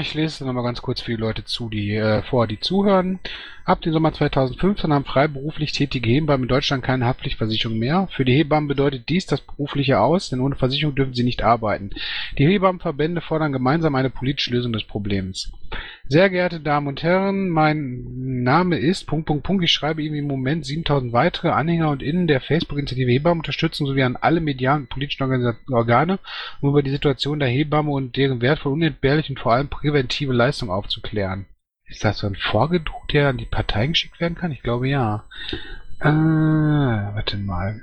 Ich 0.00 0.14
lese 0.14 0.46
nochmal 0.46 0.62
ganz 0.62 0.80
kurz 0.80 1.00
für 1.00 1.10
die 1.10 1.20
Leute 1.20 1.44
zu, 1.44 1.68
die 1.68 1.94
äh, 1.96 2.22
vor, 2.22 2.46
die 2.46 2.60
zuhören. 2.60 3.18
Ab 3.64 3.80
dem 3.80 3.92
Sommer 3.92 4.12
2015 4.12 4.92
haben 4.92 5.04
freiberuflich 5.04 5.72
tätige 5.72 6.08
Hebammen 6.08 6.44
in 6.44 6.48
Deutschland 6.48 6.84
keine 6.84 7.04
Haftpflichtversicherung 7.04 7.78
mehr. 7.78 8.08
Für 8.12 8.24
die 8.24 8.32
Hebammen 8.32 8.68
bedeutet 8.68 9.08
dies 9.08 9.26
das 9.26 9.40
berufliche 9.40 9.98
Aus, 9.98 10.30
denn 10.30 10.40
ohne 10.40 10.54
Versicherung 10.54 10.94
dürfen 10.94 11.14
sie 11.14 11.24
nicht 11.24 11.42
arbeiten. 11.42 11.90
Die 12.38 12.46
Hebammenverbände 12.46 13.20
fordern 13.20 13.52
gemeinsam 13.52 13.96
eine 13.96 14.08
politische 14.08 14.52
Lösung 14.52 14.72
des 14.72 14.84
Problems. 14.84 15.52
Sehr 16.10 16.30
geehrte 16.30 16.60
Damen 16.60 16.86
und 16.86 17.02
Herren, 17.02 17.50
mein 17.50 18.42
Name 18.42 18.78
ist 18.78 19.06
Punkt, 19.06 19.26
Punkt, 19.26 19.42
Punkt. 19.42 19.62
Ich 19.62 19.72
schreibe 19.72 20.00
Ihnen 20.02 20.14
im 20.14 20.26
Moment 20.26 20.64
7000 20.64 21.12
weitere 21.12 21.50
Anhänger 21.50 21.90
und 21.90 22.02
Innen 22.02 22.26
der 22.26 22.40
Facebook-Initiative 22.40 23.10
Hebammenunterstützung 23.10 23.86
sowie 23.86 24.02
an 24.04 24.16
alle 24.16 24.40
medialen 24.40 24.84
und 24.84 24.88
politischen 24.88 25.54
Organe, 25.70 26.18
um 26.62 26.70
über 26.70 26.82
die 26.82 26.90
Situation 26.90 27.40
der 27.40 27.50
Hebamme 27.50 27.90
und 27.90 28.16
deren 28.16 28.40
wertvoll, 28.40 28.72
unentbehrlich 28.72 29.28
und 29.28 29.38
vor 29.38 29.52
allem 29.52 29.68
präventive 29.68 30.32
Leistung 30.32 30.70
aufzuklären. 30.70 31.44
Ist 31.84 32.04
das 32.04 32.18
so 32.18 32.26
ein 32.26 32.36
Vorgedruck, 32.36 33.06
der 33.08 33.28
an 33.28 33.36
die 33.36 33.44
Parteien 33.44 33.92
geschickt 33.92 34.18
werden 34.18 34.34
kann? 34.34 34.50
Ich 34.50 34.62
glaube 34.62 34.88
ja. 34.88 35.24
Äh, 36.00 36.06
warte 36.06 37.36
mal. 37.36 37.82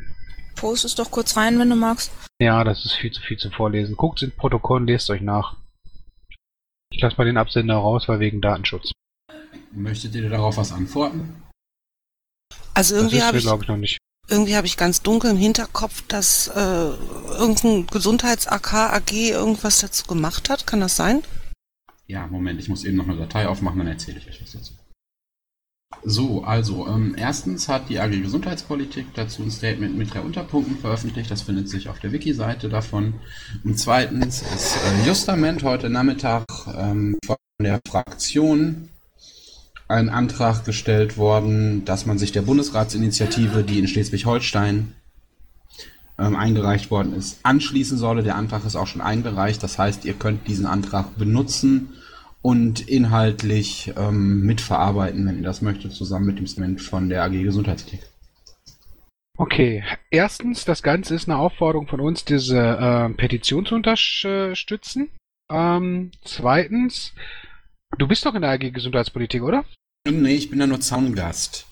Post 0.55 0.83
es 0.85 0.95
doch 0.95 1.11
kurz 1.11 1.37
rein, 1.37 1.59
wenn 1.59 1.69
du 1.69 1.75
magst. 1.75 2.11
Ja, 2.39 2.63
das 2.63 2.85
ist 2.85 2.93
viel 2.93 3.11
zu 3.11 3.21
viel 3.21 3.37
zu 3.37 3.51
vorlesen. 3.51 3.95
Guckt 3.95 4.23
ins 4.23 4.35
Protokoll 4.35 4.81
und 4.81 4.87
lest 4.87 5.11
euch 5.11 5.21
nach. 5.21 5.57
Ich 6.95 7.01
lasse 7.01 7.17
mal 7.17 7.25
den 7.25 7.35
Absender 7.35 7.75
raus, 7.75 8.07
weil 8.07 8.21
wegen 8.21 8.39
Datenschutz. 8.39 8.91
Möchtet 9.73 10.15
ihr 10.15 10.29
darauf 10.29 10.55
was 10.55 10.71
antworten? 10.71 11.43
Also 12.73 12.95
irgendwie 12.95 13.21
habe 13.21 13.37
ich, 13.37 13.43
glaube 13.43 13.63
ich, 13.63 13.67
noch 13.67 13.75
nicht. 13.75 13.97
irgendwie 14.29 14.55
habe 14.55 14.65
ich 14.65 14.77
ganz 14.77 15.01
dunkel 15.01 15.31
im 15.31 15.37
Hinterkopf, 15.37 16.03
dass 16.07 16.47
äh, 16.47 16.89
irgendein 17.37 17.85
Gesundheits-AK 17.87 18.73
AG 18.73 19.11
irgendwas 19.11 19.79
dazu 19.79 20.05
gemacht 20.05 20.49
hat. 20.49 20.65
Kann 20.67 20.79
das 20.79 20.95
sein? 20.95 21.23
Ja, 22.07 22.27
Moment, 22.27 22.61
ich 22.61 22.69
muss 22.69 22.85
eben 22.85 22.95
noch 22.95 23.07
eine 23.09 23.17
Datei 23.17 23.45
aufmachen, 23.47 23.79
dann 23.79 23.87
erzähle 23.87 24.19
ich 24.19 24.29
euch 24.29 24.41
was 24.41 24.53
dazu. 24.53 24.73
So, 26.03 26.43
also, 26.43 26.87
ähm, 26.87 27.15
erstens 27.17 27.67
hat 27.67 27.89
die 27.89 27.99
AG 27.99 28.21
Gesundheitspolitik 28.21 29.07
dazu 29.15 29.43
ein 29.43 29.51
Statement 29.51 29.97
mit 29.97 30.13
drei 30.13 30.21
Unterpunkten 30.21 30.77
veröffentlicht. 30.77 31.31
Das 31.31 31.41
findet 31.41 31.69
sich 31.69 31.89
auf 31.89 31.99
der 31.99 32.11
Wiki-Seite 32.11 32.69
davon. 32.69 33.15
Und 33.63 33.79
zweitens 33.79 34.41
ist 34.41 34.77
äh, 34.77 35.07
justament 35.07 35.63
heute 35.63 35.89
Nachmittag 35.89 36.45
ähm, 36.77 37.17
von 37.25 37.37
der 37.59 37.79
Fraktion 37.87 38.89
ein 39.87 40.09
Antrag 40.09 40.65
gestellt 40.65 41.17
worden, 41.17 41.85
dass 41.85 42.05
man 42.05 42.17
sich 42.17 42.31
der 42.31 42.41
Bundesratsinitiative, 42.41 43.63
die 43.63 43.79
in 43.79 43.87
Schleswig-Holstein 43.87 44.93
ähm, 46.17 46.35
eingereicht 46.35 46.91
worden 46.91 47.13
ist, 47.13 47.39
anschließen 47.43 47.97
solle. 47.97 48.23
Der 48.23 48.35
Antrag 48.35 48.65
ist 48.65 48.75
auch 48.75 48.87
schon 48.87 49.01
eingereicht. 49.01 49.61
Das 49.61 49.77
heißt, 49.77 50.05
ihr 50.05 50.13
könnt 50.13 50.47
diesen 50.47 50.65
Antrag 50.65 51.17
benutzen 51.17 51.93
und 52.45 52.87
inhaltlich 52.87 53.91
ähm, 53.97 54.41
mitverarbeiten, 54.41 55.25
wenn 55.25 55.37
ihr 55.37 55.43
das 55.43 55.63
möchtet, 55.63 55.93
zusammen 55.93 56.27
mit 56.27 56.37
dem 56.37 56.45
Statement 56.45 56.79
von 56.79 57.09
der 57.09 57.23
AG 57.23 57.31
Gesundheitsethik. 57.31 58.01
Okay, 59.35 59.83
erstens, 60.11 60.63
das 60.63 60.83
Ganze 60.83 61.15
ist 61.15 61.27
eine 61.27 61.39
Aufforderung 61.39 61.87
von 61.87 61.99
uns, 61.99 62.23
diese 62.23 62.59
äh, 62.59 63.09
Petition 63.15 63.65
zu 63.65 63.73
unterstützen. 63.73 65.09
Ähm, 65.51 66.11
zweitens, 66.23 67.15
du 67.97 68.07
bist 68.07 68.27
doch 68.27 68.35
in 68.35 68.43
der 68.43 68.51
AG 68.51 68.71
Gesundheitspolitik, 68.71 69.41
oder? 69.41 69.65
Nee, 70.07 70.35
ich 70.35 70.51
bin 70.51 70.59
da 70.59 70.67
nur 70.67 70.79
Zaungast. 70.79 71.65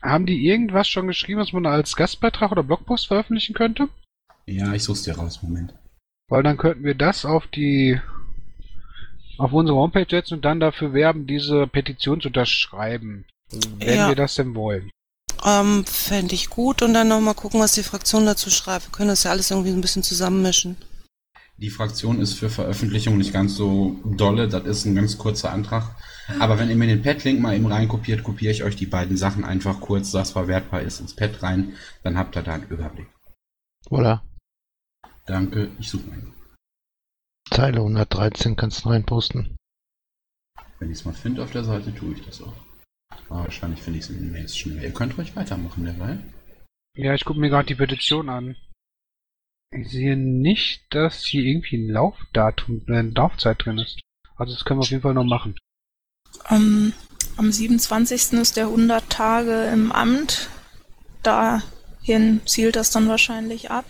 Haben 0.00 0.26
die 0.26 0.46
irgendwas 0.46 0.86
schon 0.86 1.08
geschrieben, 1.08 1.40
was 1.40 1.52
man 1.52 1.66
als 1.66 1.96
Gastbeitrag 1.96 2.52
oder 2.52 2.62
Blogpost 2.62 3.08
veröffentlichen 3.08 3.54
könnte? 3.54 3.88
Ja, 4.46 4.72
ich 4.72 4.84
such's 4.84 5.02
dir 5.02 5.16
raus, 5.16 5.42
Moment. 5.42 5.74
Weil 6.30 6.44
dann 6.44 6.58
könnten 6.58 6.84
wir 6.84 6.94
das 6.94 7.24
auf 7.24 7.48
die 7.48 8.00
auf 9.38 9.52
unsere 9.52 9.78
Homepage 9.78 10.06
setzen 10.08 10.34
und 10.34 10.44
dann 10.44 10.60
dafür 10.60 10.92
werben, 10.92 11.26
diese 11.26 11.66
Petition 11.66 12.20
zu 12.20 12.28
unterschreiben. 12.28 13.24
Wenn 13.78 13.96
Ja. 13.96 14.08
wir 14.08 14.14
das 14.16 14.34
denn 14.34 14.54
wollen. 14.54 14.90
Ähm, 15.44 15.84
Fände 15.84 16.34
ich 16.34 16.48
gut 16.48 16.82
und 16.82 16.94
dann 16.94 17.08
nochmal 17.08 17.34
gucken, 17.34 17.60
was 17.60 17.72
die 17.72 17.82
Fraktion 17.82 18.24
dazu 18.24 18.50
schreibt. 18.50 18.86
Wir 18.86 18.92
können 18.92 19.08
das 19.10 19.24
ja 19.24 19.30
alles 19.30 19.50
irgendwie 19.50 19.70
ein 19.70 19.80
bisschen 19.80 20.02
zusammenmischen. 20.02 20.76
Die 21.58 21.70
Fraktion 21.70 22.20
ist 22.20 22.32
für 22.34 22.50
Veröffentlichung 22.50 23.16
nicht 23.16 23.32
ganz 23.32 23.54
so 23.54 23.96
dolle, 24.04 24.48
das 24.48 24.64
ist 24.64 24.86
ein 24.86 24.94
ganz 24.96 25.18
kurzer 25.18 25.52
Antrag. 25.52 25.94
Aber 26.40 26.58
wenn 26.58 26.68
ihr 26.70 26.76
mir 26.76 26.88
den 26.88 27.02
Pad-Link 27.02 27.40
mal 27.40 27.54
eben 27.54 27.66
reinkopiert, 27.66 28.24
kopiere 28.24 28.50
ich 28.52 28.64
euch 28.64 28.74
die 28.76 28.86
beiden 28.86 29.16
Sachen 29.16 29.44
einfach 29.44 29.80
kurz, 29.80 30.10
das 30.10 30.32
verwertbar 30.32 30.80
ist, 30.80 31.00
ins 31.00 31.14
Pad 31.14 31.42
rein, 31.42 31.74
dann 32.02 32.18
habt 32.18 32.36
ihr 32.36 32.42
da 32.42 32.54
einen 32.54 32.66
Überblick. 32.68 33.06
Voilà. 33.88 34.20
Danke, 35.26 35.70
ich 35.78 35.88
suche 35.90 36.08
mal. 36.08 36.33
Zeile 37.50 37.78
113 37.78 38.56
kannst 38.56 38.84
du 38.84 38.88
reinposten. 38.88 39.56
Wenn 40.78 40.90
ich 40.90 40.98
es 40.98 41.04
mal 41.04 41.14
finde 41.14 41.42
auf 41.42 41.52
der 41.52 41.64
Seite, 41.64 41.94
tue 41.94 42.14
ich 42.14 42.24
das 42.24 42.42
auch. 42.42 42.54
Aber 43.28 43.44
wahrscheinlich 43.44 43.80
finde 43.80 43.98
ich 43.98 44.04
es 44.04 44.10
in 44.10 44.18
den 44.18 44.32
Mails 44.32 44.56
schneller. 44.56 44.82
Ihr 44.82 44.92
könnt 44.92 45.16
ruhig 45.16 45.34
weitermachen 45.36 45.84
derweil. 45.84 46.22
Ja, 46.96 47.14
ich 47.14 47.24
gucke 47.24 47.40
mir 47.40 47.50
gerade 47.50 47.66
die 47.66 47.74
Petition 47.74 48.28
an. 48.28 48.56
Ich 49.70 49.90
sehe 49.90 50.16
nicht, 50.16 50.84
dass 50.90 51.24
hier 51.24 51.42
irgendwie 51.42 51.76
ein 51.76 51.90
Laufdatum, 51.90 52.82
äh, 52.88 52.98
eine 52.98 53.10
Laufzeit 53.10 53.64
drin 53.64 53.78
ist. 53.78 54.00
Also 54.36 54.52
das 54.52 54.64
können 54.64 54.78
wir 54.78 54.84
auf 54.84 54.90
jeden 54.90 55.02
Fall 55.02 55.14
noch 55.14 55.24
machen. 55.24 55.56
Ähm, 56.48 56.92
am 57.36 57.50
27. 57.50 58.34
ist 58.34 58.56
der 58.56 58.66
100 58.66 59.10
Tage 59.10 59.70
im 59.72 59.90
Amt. 59.90 60.48
Dahin 61.22 62.40
zielt 62.46 62.76
das 62.76 62.90
dann 62.90 63.08
wahrscheinlich 63.08 63.70
ab. 63.70 63.84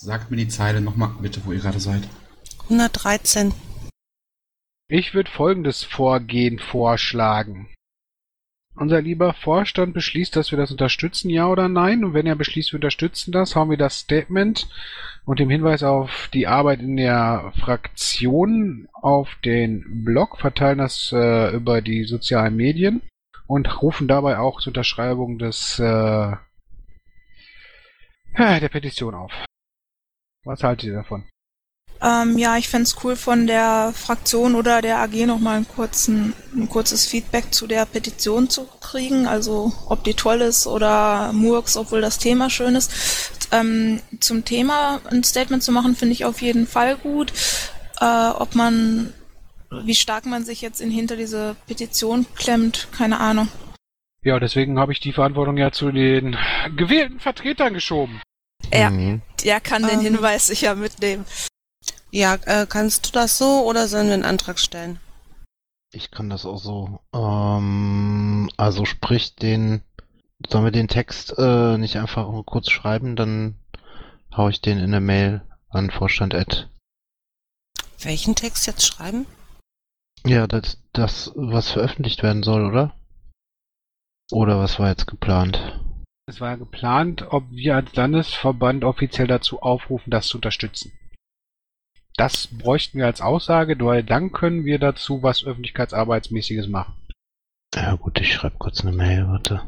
Sagt 0.00 0.30
mir 0.30 0.36
die 0.36 0.46
Zeile 0.46 0.80
nochmal 0.80 1.10
bitte, 1.20 1.44
wo 1.44 1.50
ihr 1.50 1.58
gerade 1.58 1.80
seid. 1.80 2.08
113. 2.70 3.52
Ich 4.88 5.12
würde 5.12 5.28
folgendes 5.28 5.82
Vorgehen 5.82 6.60
vorschlagen. 6.60 7.68
Unser 8.76 9.02
lieber 9.02 9.34
Vorstand 9.34 9.94
beschließt, 9.94 10.36
dass 10.36 10.52
wir 10.52 10.56
das 10.56 10.70
unterstützen, 10.70 11.30
ja 11.30 11.48
oder 11.48 11.68
nein? 11.68 12.04
Und 12.04 12.14
wenn 12.14 12.26
er 12.26 12.36
beschließt, 12.36 12.72
wir 12.72 12.76
unterstützen 12.76 13.32
das, 13.32 13.56
hauen 13.56 13.70
wir 13.70 13.76
das 13.76 13.98
Statement 13.98 14.68
und 15.24 15.40
dem 15.40 15.50
Hinweis 15.50 15.82
auf 15.82 16.30
die 16.32 16.46
Arbeit 16.46 16.78
in 16.78 16.96
der 16.96 17.52
Fraktion 17.58 18.86
auf 18.92 19.34
den 19.44 20.04
Blog, 20.04 20.38
verteilen 20.38 20.78
das 20.78 21.10
äh, 21.12 21.52
über 21.56 21.82
die 21.82 22.04
sozialen 22.04 22.54
Medien 22.54 23.02
und 23.48 23.82
rufen 23.82 24.06
dabei 24.06 24.38
auch 24.38 24.60
zur 24.60 24.70
Unterschreibung 24.70 25.40
des 25.40 25.80
äh, 25.80 26.36
der 28.38 28.68
Petition 28.68 29.16
auf. 29.16 29.32
Was 30.44 30.62
haltet 30.62 30.88
ihr 30.88 30.94
davon? 30.94 31.24
Ähm, 32.00 32.38
ja, 32.38 32.56
ich 32.56 32.68
fänd's 32.68 32.96
cool 33.02 33.16
von 33.16 33.46
der 33.48 33.92
Fraktion 33.94 34.54
oder 34.54 34.80
der 34.82 34.98
AG 34.98 35.26
nochmal 35.26 35.56
einen 35.56 35.68
kurzen, 35.68 36.32
ein 36.54 36.68
kurzes 36.68 37.06
Feedback 37.06 37.52
zu 37.52 37.66
der 37.66 37.86
Petition 37.86 38.48
zu 38.48 38.68
kriegen. 38.80 39.26
Also 39.26 39.72
ob 39.86 40.04
die 40.04 40.14
toll 40.14 40.40
ist 40.42 40.66
oder 40.66 41.32
Murks, 41.32 41.76
obwohl 41.76 42.00
das 42.00 42.18
Thema 42.18 42.50
schön 42.50 42.76
ist. 42.76 43.48
Ähm, 43.50 44.00
zum 44.20 44.44
Thema 44.44 45.00
ein 45.10 45.24
Statement 45.24 45.62
zu 45.62 45.72
machen, 45.72 45.96
finde 45.96 46.12
ich 46.12 46.24
auf 46.24 46.40
jeden 46.40 46.66
Fall 46.66 46.96
gut. 46.96 47.32
Äh, 48.00 48.28
ob 48.28 48.54
man, 48.54 49.12
wie 49.82 49.94
stark 49.94 50.24
man 50.24 50.44
sich 50.44 50.60
jetzt 50.60 50.80
in, 50.80 50.90
hinter 50.90 51.16
diese 51.16 51.56
Petition 51.66 52.26
klemmt, 52.36 52.88
keine 52.92 53.18
Ahnung. 53.18 53.48
Ja, 54.22 54.38
deswegen 54.38 54.78
habe 54.78 54.92
ich 54.92 55.00
die 55.00 55.12
Verantwortung 55.12 55.56
ja 55.56 55.72
zu 55.72 55.90
den 55.90 56.36
gewählten 56.76 57.18
Vertretern 57.18 57.74
geschoben. 57.74 58.20
Ja, 58.72 58.90
Mhm. 58.90 59.22
der 59.44 59.60
kann 59.60 59.82
den 59.82 60.00
Ähm. 60.00 60.14
Hinweis 60.16 60.46
sicher 60.46 60.74
mitnehmen. 60.74 61.24
Ja, 62.10 62.34
äh, 62.46 62.66
kannst 62.68 63.06
du 63.06 63.12
das 63.12 63.38
so 63.38 63.64
oder 63.66 63.88
sollen 63.88 64.06
wir 64.08 64.14
einen 64.14 64.24
Antrag 64.24 64.58
stellen? 64.58 64.98
Ich 65.92 66.10
kann 66.10 66.28
das 66.28 66.44
auch 66.44 66.58
so. 66.58 67.00
Ähm, 67.14 68.50
also 68.56 68.84
sprich 68.84 69.34
den, 69.36 69.82
sollen 70.48 70.64
wir 70.64 70.70
den 70.70 70.88
Text 70.88 71.34
äh, 71.38 71.78
nicht 71.78 71.96
einfach 71.96 72.30
nur 72.30 72.44
kurz 72.44 72.70
schreiben, 72.70 73.16
dann 73.16 73.58
hau 74.36 74.48
ich 74.48 74.60
den 74.60 74.78
in 74.78 74.90
der 74.90 75.00
Mail 75.00 75.42
an 75.70 75.90
Vorstand 75.90 76.34
Ed. 76.34 76.68
Welchen 78.00 78.34
Text 78.34 78.66
jetzt 78.66 78.86
schreiben? 78.86 79.26
Ja, 80.26 80.46
das, 80.46 80.78
das, 80.92 81.32
was 81.34 81.70
veröffentlicht 81.70 82.22
werden 82.22 82.42
soll, 82.42 82.64
oder? 82.66 82.94
Oder 84.30 84.58
was 84.58 84.78
war 84.78 84.88
jetzt 84.88 85.06
geplant? 85.06 85.80
Es 86.28 86.42
war 86.42 86.50
ja 86.50 86.56
geplant, 86.56 87.22
ob 87.30 87.50
wir 87.50 87.74
als 87.76 87.96
Landesverband 87.96 88.84
offiziell 88.84 89.26
dazu 89.26 89.62
aufrufen, 89.62 90.10
das 90.10 90.26
zu 90.26 90.36
unterstützen. 90.36 90.92
Das 92.16 92.48
bräuchten 92.48 92.98
wir 92.98 93.06
als 93.06 93.22
Aussage, 93.22 93.78
weil 93.80 94.04
dann 94.04 94.30
können 94.30 94.66
wir 94.66 94.78
dazu 94.78 95.22
was 95.22 95.42
Öffentlichkeitsarbeitsmäßiges 95.42 96.68
machen. 96.68 96.94
Ja 97.74 97.94
gut, 97.94 98.20
ich 98.20 98.34
schreibe 98.34 98.58
kurz 98.58 98.82
eine 98.82 98.94
Mail, 98.94 99.26
warte. 99.26 99.62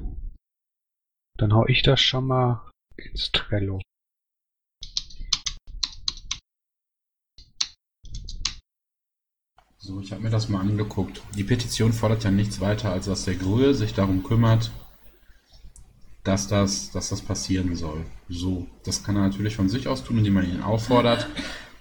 Dann 1.38 1.54
hau 1.54 1.66
ich 1.66 1.80
das 1.80 2.02
schon 2.02 2.26
mal 2.26 2.70
ins 2.94 3.32
Trello. 3.32 3.80
So, 9.78 9.98
ich 10.02 10.12
habe 10.12 10.20
mir 10.20 10.30
das 10.30 10.50
mal 10.50 10.60
angeguckt. 10.60 11.22
Die 11.34 11.44
Petition 11.44 11.94
fordert 11.94 12.24
ja 12.24 12.30
nichts 12.30 12.60
weiter, 12.60 12.92
als 12.92 13.06
dass 13.06 13.24
der 13.24 13.36
Grühe 13.36 13.72
sich 13.72 13.94
darum 13.94 14.22
kümmert, 14.22 14.70
dass 16.24 16.48
das, 16.48 16.90
dass 16.92 17.08
das 17.08 17.22
passieren 17.22 17.74
soll. 17.76 18.04
So, 18.28 18.66
das 18.84 19.02
kann 19.02 19.16
er 19.16 19.22
natürlich 19.22 19.56
von 19.56 19.68
sich 19.68 19.88
aus 19.88 20.04
tun, 20.04 20.18
indem 20.18 20.34
man 20.34 20.48
ihn 20.50 20.60
auffordert. 20.62 21.26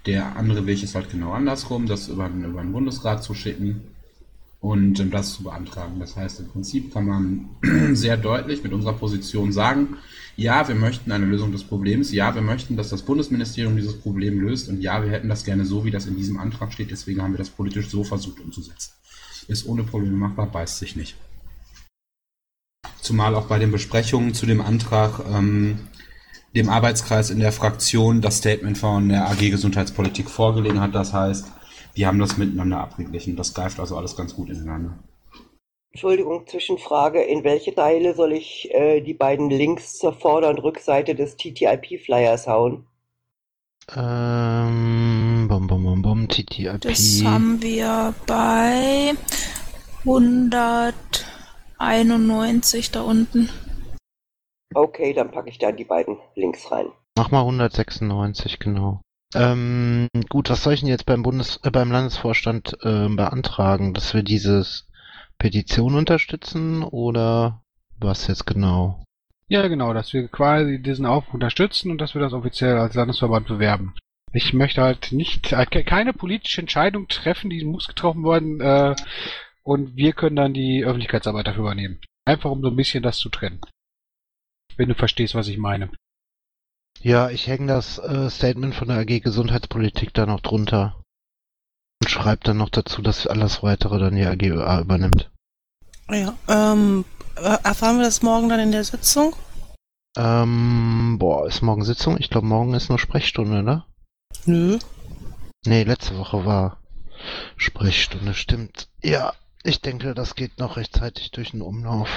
Der 0.05 0.35
andere 0.37 0.65
Weg 0.65 0.81
ist 0.81 0.95
halt 0.95 1.09
genau 1.11 1.33
andersrum, 1.33 1.85
das 1.85 2.07
über, 2.07 2.29
den- 2.29 2.45
über 2.45 2.61
den 2.61 2.71
Bundesrat 2.71 3.23
zu 3.23 3.33
schicken 3.33 3.81
und 4.61 4.99
ähm, 4.99 5.11
das 5.11 5.33
zu 5.33 5.43
beantragen. 5.43 5.99
Das 5.99 6.15
heißt, 6.15 6.39
im 6.39 6.47
Prinzip 6.47 6.93
kann 6.93 7.05
man 7.05 7.49
sehr 7.95 8.17
deutlich 8.17 8.63
mit 8.63 8.71
unserer 8.73 8.93
Position 8.93 9.51
sagen, 9.51 9.97
ja, 10.37 10.67
wir 10.69 10.75
möchten 10.75 11.11
eine 11.11 11.25
Lösung 11.25 11.51
des 11.51 11.65
Problems, 11.65 12.13
ja, 12.13 12.33
wir 12.33 12.41
möchten, 12.41 12.77
dass 12.77 12.89
das 12.89 13.01
Bundesministerium 13.01 13.75
dieses 13.75 13.99
Problem 13.99 14.39
löst 14.39 14.69
und 14.69 14.81
ja, 14.81 15.03
wir 15.03 15.11
hätten 15.11 15.27
das 15.27 15.43
gerne 15.43 15.65
so, 15.65 15.83
wie 15.83 15.91
das 15.91 16.05
in 16.05 16.15
diesem 16.15 16.37
Antrag 16.39 16.71
steht, 16.71 16.91
deswegen 16.91 17.21
haben 17.21 17.33
wir 17.33 17.37
das 17.39 17.49
politisch 17.49 17.89
so 17.89 18.05
versucht 18.05 18.39
umzusetzen. 18.39 18.93
Ist 19.49 19.65
ohne 19.65 19.83
Probleme 19.83 20.15
machbar, 20.15 20.45
beißt 20.47 20.77
sich 20.79 20.95
nicht. 20.95 21.15
Zumal 23.01 23.35
auch 23.35 23.47
bei 23.47 23.59
den 23.59 23.71
Besprechungen 23.71 24.33
zu 24.33 24.45
dem 24.45 24.61
Antrag 24.61 25.21
ähm, 25.31 25.87
dem 26.55 26.69
Arbeitskreis 26.69 27.29
in 27.29 27.39
der 27.39 27.51
Fraktion 27.51 28.21
das 28.21 28.37
Statement 28.37 28.77
von 28.77 29.09
der 29.09 29.29
AG 29.29 29.49
Gesundheitspolitik 29.49 30.29
vorgelegen 30.29 30.81
hat. 30.81 30.95
Das 30.95 31.13
heißt, 31.13 31.45
die 31.95 32.05
haben 32.05 32.19
das 32.19 32.37
miteinander 32.37 32.79
abgeglichen. 32.79 33.35
Das 33.35 33.53
greift 33.53 33.79
also 33.79 33.97
alles 33.97 34.15
ganz 34.15 34.35
gut 34.35 34.49
ineinander. 34.49 34.97
Entschuldigung, 35.91 36.45
Zwischenfrage. 36.47 37.21
In 37.21 37.43
welche 37.43 37.73
Teile 37.73 38.13
soll 38.13 38.33
ich 38.33 38.69
äh, 38.71 39.01
die 39.01 39.15
beiden 39.15 39.49
Links 39.49 39.97
zur 39.97 40.13
Vorder- 40.13 40.49
und 40.49 40.59
Rückseite 40.59 41.15
des 41.15 41.35
TTIP-Flyers 41.35 42.47
hauen? 42.47 42.85
Ähm, 43.95 45.47
bum, 45.49 45.65
bum, 45.65 45.83
bum, 45.83 46.01
bum, 46.01 46.27
TTIP. 46.27 46.81
Das 46.81 47.23
haben 47.23 47.61
wir 47.61 48.13
bei 48.27 49.15
191 51.79 52.91
da 52.91 53.01
unten. 53.01 53.49
Okay, 54.73 55.13
dann 55.13 55.31
packe 55.31 55.49
ich 55.49 55.57
da 55.57 55.71
die 55.71 55.85
beiden 55.85 56.17
Links 56.35 56.71
rein. 56.71 56.87
Mach 57.17 57.31
mal 57.31 57.41
196, 57.41 58.59
genau. 58.59 59.01
Ähm, 59.35 60.07
gut, 60.29 60.49
was 60.49 60.63
soll 60.63 60.73
ich 60.73 60.79
denn 60.81 60.89
jetzt 60.89 61.05
beim 61.05 61.23
Bundes, 61.23 61.59
äh, 61.63 61.71
beim 61.71 61.91
Landesvorstand 61.91 62.77
ähm, 62.83 63.15
beantragen, 63.15 63.93
dass 63.93 64.13
wir 64.13 64.23
dieses 64.23 64.87
Petition 65.37 65.95
unterstützen 65.95 66.83
oder 66.83 67.61
was 67.99 68.27
jetzt 68.27 68.45
genau? 68.45 69.03
Ja, 69.47 69.67
genau, 69.67 69.93
dass 69.93 70.13
wir 70.13 70.27
quasi 70.27 70.81
diesen 70.81 71.05
Aufruf 71.05 71.33
unterstützen 71.33 71.91
und 71.91 71.99
dass 71.99 72.13
wir 72.13 72.21
das 72.21 72.33
offiziell 72.33 72.77
als 72.77 72.93
Landesverband 72.95 73.47
bewerben. 73.47 73.95
Ich 74.31 74.53
möchte 74.53 74.81
halt 74.83 75.11
nicht, 75.11 75.51
äh, 75.53 75.65
ke- 75.65 75.83
keine 75.83 76.13
politische 76.13 76.61
Entscheidung 76.61 77.07
treffen, 77.07 77.49
die 77.49 77.65
muss 77.65 77.87
getroffen 77.87 78.23
worden, 78.23 78.61
äh, 78.61 78.95
und 79.69 79.95
wir 79.95 80.13
können 80.13 80.35
dann 80.35 80.55
die 80.55 80.83
Öffentlichkeitsarbeit 80.83 81.45
dafür 81.45 81.61
übernehmen. 81.61 82.01
Einfach 82.25 82.49
um 82.49 82.63
so 82.63 82.69
ein 82.69 82.75
bisschen 82.75 83.03
das 83.03 83.19
zu 83.19 83.29
trennen. 83.29 83.61
Wenn 84.77 84.89
du 84.89 84.95
verstehst, 84.95 85.35
was 85.35 85.47
ich 85.47 85.59
meine. 85.59 85.91
Ja, 87.01 87.29
ich 87.29 87.45
hänge 87.45 87.67
das 87.67 87.99
äh, 87.99 88.31
Statement 88.31 88.73
von 88.73 88.87
der 88.87 88.97
AG 88.97 89.19
Gesundheitspolitik 89.19 90.11
da 90.15 90.25
noch 90.25 90.39
drunter 90.39 90.99
und 92.01 92.09
schreibe 92.09 92.43
dann 92.43 92.57
noch 92.57 92.69
dazu, 92.69 93.03
dass 93.03 93.27
alles 93.27 93.61
weitere 93.61 93.99
dann 93.99 94.15
die 94.15 94.25
AG 94.25 94.81
übernimmt. 94.81 95.29
Ja, 96.09 96.35
ähm, 96.47 97.05
äh, 97.35 97.57
erfahren 97.63 97.97
wir 97.97 98.05
das 98.05 98.23
morgen 98.23 98.49
dann 98.49 98.59
in 98.59 98.71
der 98.71 98.83
Sitzung? 98.83 99.35
Ähm, 100.17 101.17
boah, 101.19 101.45
ist 101.45 101.61
morgen 101.61 101.83
Sitzung? 101.83 102.17
Ich 102.17 102.31
glaube, 102.31 102.47
morgen 102.47 102.73
ist 102.73 102.89
nur 102.89 102.97
Sprechstunde, 102.97 103.61
ne? 103.61 103.85
Nö. 104.45 104.79
Nee, 105.63 105.83
letzte 105.83 106.17
Woche 106.17 106.43
war 106.43 106.81
Sprechstunde, 107.55 108.33
stimmt. 108.33 108.89
Ja, 109.03 109.33
ich 109.69 109.81
denke, 109.81 110.13
das 110.13 110.35
geht 110.35 110.59
noch 110.59 110.77
rechtzeitig 110.77 111.31
durch 111.31 111.51
den 111.51 111.61
Umlauf. 111.61 112.09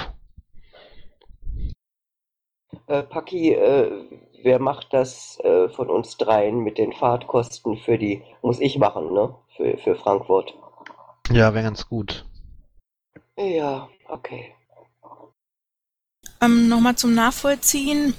Äh, 2.87 3.03
Paki, 3.03 3.53
äh, 3.53 3.91
wer 4.41 4.59
macht 4.59 4.91
das 4.91 5.39
äh, 5.41 5.69
von 5.69 5.89
uns 5.89 6.17
dreien 6.17 6.59
mit 6.59 6.77
den 6.77 6.91
Fahrtkosten 6.91 7.77
für 7.77 7.97
die, 7.97 8.23
muss 8.41 8.59
ich 8.59 8.77
machen, 8.77 9.13
ne? 9.13 9.35
Für, 9.55 9.77
für 9.77 9.95
Frankfurt. 9.95 10.53
Ja, 11.29 11.53
wäre 11.53 11.63
ganz 11.63 11.87
gut. 11.87 12.25
Ja, 13.37 13.87
okay. 14.09 14.53
Ähm, 16.41 16.67
Nochmal 16.67 16.95
zum 16.95 17.13
Nachvollziehen. 17.13 18.15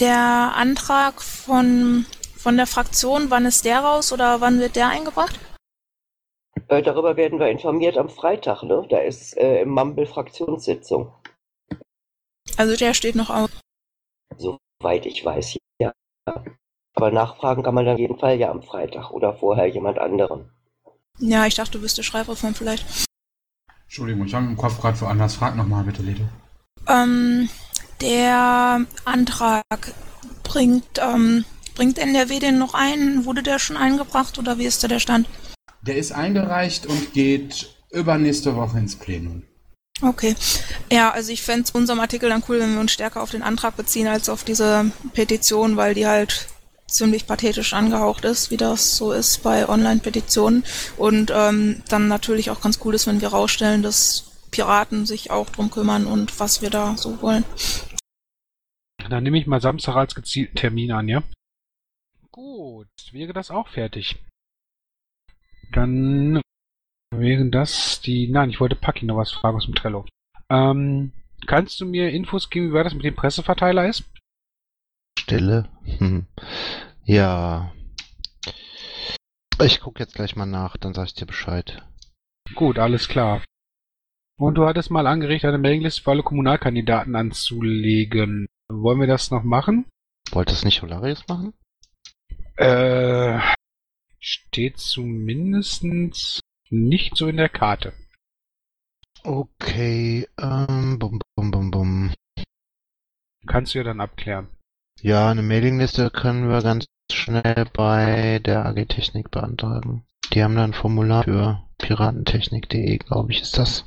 Der 0.00 0.52
Antrag 0.56 1.22
von, 1.22 2.06
von 2.36 2.56
der 2.56 2.66
Fraktion, 2.66 3.30
wann 3.30 3.44
ist 3.44 3.64
der 3.64 3.80
raus 3.80 4.12
oder 4.12 4.40
wann 4.40 4.58
wird 4.58 4.76
der 4.76 4.88
eingebracht? 4.88 5.38
Äh, 6.72 6.80
darüber 6.80 7.18
werden 7.18 7.38
wir 7.38 7.48
informiert 7.48 7.98
am 7.98 8.08
Freitag, 8.08 8.62
ne? 8.62 8.86
Da 8.88 8.98
ist 9.00 9.36
äh, 9.36 9.60
im 9.60 9.68
Mumble 9.68 10.06
Fraktionssitzung. 10.06 11.12
Also 12.56 12.76
der 12.76 12.94
steht 12.94 13.14
noch 13.14 13.28
aus. 13.28 13.50
Soweit 14.38 15.04
ich 15.04 15.22
weiß, 15.22 15.58
ja. 15.78 15.92
Aber 16.94 17.10
nachfragen 17.10 17.62
kann 17.62 17.74
man 17.74 17.84
dann 17.84 17.94
auf 17.94 18.00
jeden 18.00 18.18
Fall 18.18 18.38
ja 18.38 18.50
am 18.50 18.62
Freitag 18.62 19.10
oder 19.10 19.34
vorher 19.34 19.66
jemand 19.66 19.98
anderen. 19.98 20.50
Ja, 21.18 21.44
ich 21.44 21.56
dachte, 21.56 21.72
du 21.72 21.82
wüsstest 21.82 22.08
Schreibreform 22.08 22.54
vielleicht. 22.54 22.86
Entschuldigung, 23.82 24.24
ich 24.24 24.32
habe 24.32 24.46
im 24.46 24.56
Kopf 24.56 24.80
gerade 24.80 24.98
woanders. 25.02 25.34
Frag 25.34 25.56
nochmal 25.56 25.84
bitte, 25.84 26.00
Lede. 26.00 26.26
Ähm, 26.88 27.50
Der 28.00 28.86
Antrag 29.04 29.62
bringt, 30.42 30.98
ähm, 30.98 31.44
bringt 31.74 31.98
NRW 31.98 32.38
den 32.38 32.56
noch 32.56 32.72
ein? 32.72 33.26
Wurde 33.26 33.42
der 33.42 33.58
schon 33.58 33.76
eingebracht 33.76 34.38
oder 34.38 34.56
wie 34.56 34.64
ist 34.64 34.82
da 34.82 34.88
der 34.88 35.00
Stand? 35.00 35.28
Der 35.82 35.96
ist 35.96 36.12
eingereicht 36.12 36.86
und 36.86 37.12
geht 37.12 37.74
übernächste 37.90 38.56
Woche 38.56 38.78
ins 38.78 38.96
Plenum. 38.96 39.42
Okay. 40.00 40.34
Ja, 40.90 41.10
also 41.10 41.32
ich 41.32 41.42
fände 41.42 41.64
es 41.64 41.70
unserem 41.70 42.00
Artikel 42.00 42.28
dann 42.28 42.42
cool, 42.48 42.58
wenn 42.60 42.72
wir 42.74 42.80
uns 42.80 42.92
stärker 42.92 43.22
auf 43.22 43.30
den 43.30 43.42
Antrag 43.42 43.76
beziehen 43.76 44.06
als 44.06 44.28
auf 44.28 44.44
diese 44.44 44.90
Petition, 45.12 45.76
weil 45.76 45.94
die 45.94 46.06
halt 46.06 46.48
ziemlich 46.86 47.26
pathetisch 47.26 47.72
angehaucht 47.72 48.24
ist, 48.24 48.50
wie 48.50 48.56
das 48.56 48.96
so 48.96 49.12
ist 49.12 49.42
bei 49.42 49.68
Online-Petitionen. 49.68 50.64
Und 50.96 51.32
ähm, 51.34 51.82
dann 51.88 52.08
natürlich 52.08 52.50
auch 52.50 52.60
ganz 52.60 52.80
cool 52.84 52.94
ist, 52.94 53.06
wenn 53.06 53.20
wir 53.20 53.28
rausstellen, 53.28 53.82
dass 53.82 54.30
Piraten 54.50 55.06
sich 55.06 55.30
auch 55.30 55.50
drum 55.50 55.70
kümmern 55.70 56.06
und 56.06 56.38
was 56.38 56.62
wir 56.62 56.70
da 56.70 56.96
so 56.96 57.22
wollen. 57.22 57.44
Dann 59.08 59.22
nehme 59.22 59.38
ich 59.38 59.46
mal 59.46 59.60
Samstag 59.60 59.96
als 59.96 60.14
gezielten 60.14 60.56
Termin 60.56 60.92
an, 60.92 61.08
ja? 61.08 61.22
Gut, 62.30 62.88
wäre 63.12 63.32
das 63.32 63.50
auch 63.50 63.68
fertig. 63.68 64.16
Dann 65.72 66.40
wären 67.10 67.50
das 67.50 68.00
die. 68.00 68.28
Nein, 68.28 68.50
ich 68.50 68.60
wollte 68.60 68.76
Paki 68.76 69.04
noch 69.06 69.16
was 69.16 69.32
fragen 69.32 69.56
aus 69.56 69.64
dem 69.64 69.74
Trello. 69.74 70.06
Ähm, 70.50 71.12
kannst 71.46 71.80
du 71.80 71.86
mir 71.86 72.10
Infos 72.10 72.50
geben, 72.50 72.70
wie 72.70 72.74
weit 72.74 72.86
das 72.86 72.94
mit 72.94 73.04
dem 73.04 73.14
Presseverteiler 73.14 73.88
ist? 73.88 74.04
Stille. 75.18 75.68
Hm. 75.98 76.26
Ja. 77.04 77.72
Ich 79.62 79.80
gucke 79.80 80.00
jetzt 80.00 80.14
gleich 80.14 80.36
mal 80.36 80.46
nach, 80.46 80.76
dann 80.76 80.94
sag 80.94 81.06
ich 81.06 81.14
dir 81.14 81.26
Bescheid. 81.26 81.82
Gut, 82.54 82.78
alles 82.78 83.08
klar. 83.08 83.42
Und 84.38 84.56
du 84.56 84.66
hattest 84.66 84.90
mal 84.90 85.06
angeregt, 85.06 85.44
eine 85.44 85.58
Mailingliste 85.58 86.02
für 86.02 86.10
alle 86.10 86.22
Kommunalkandidaten 86.22 87.14
anzulegen. 87.14 88.46
Wollen 88.68 89.00
wir 89.00 89.06
das 89.06 89.30
noch 89.30 89.44
machen? 89.44 89.86
Wollte 90.32 90.52
es 90.52 90.64
nicht 90.64 90.82
Holarius 90.82 91.26
machen? 91.28 91.54
Äh, 92.56 93.38
steht 94.22 94.78
zumindest 94.78 95.84
nicht 96.70 97.16
so 97.16 97.26
in 97.28 97.36
der 97.36 97.48
Karte. 97.48 97.92
Okay, 99.24 100.26
ähm, 100.40 100.98
bum, 100.98 101.20
bum, 101.36 101.50
bum, 101.50 101.70
bum. 101.70 102.14
Kannst 103.46 103.74
du 103.74 103.78
ja 103.78 103.84
dann 103.84 104.00
abklären. 104.00 104.48
Ja, 105.00 105.30
eine 105.30 105.42
Mailingliste 105.42 106.10
können 106.10 106.48
wir 106.48 106.62
ganz 106.62 106.86
schnell 107.10 107.66
bei 107.72 108.38
der 108.38 108.64
AG 108.66 108.86
Technik 108.86 109.30
beantragen. 109.30 110.06
Die 110.32 110.42
haben 110.42 110.56
da 110.56 110.64
ein 110.64 110.72
Formular 110.72 111.24
für 111.24 111.62
piratentechnik.de, 111.78 112.98
glaube 112.98 113.32
ich, 113.32 113.42
ist 113.42 113.58
das. 113.58 113.84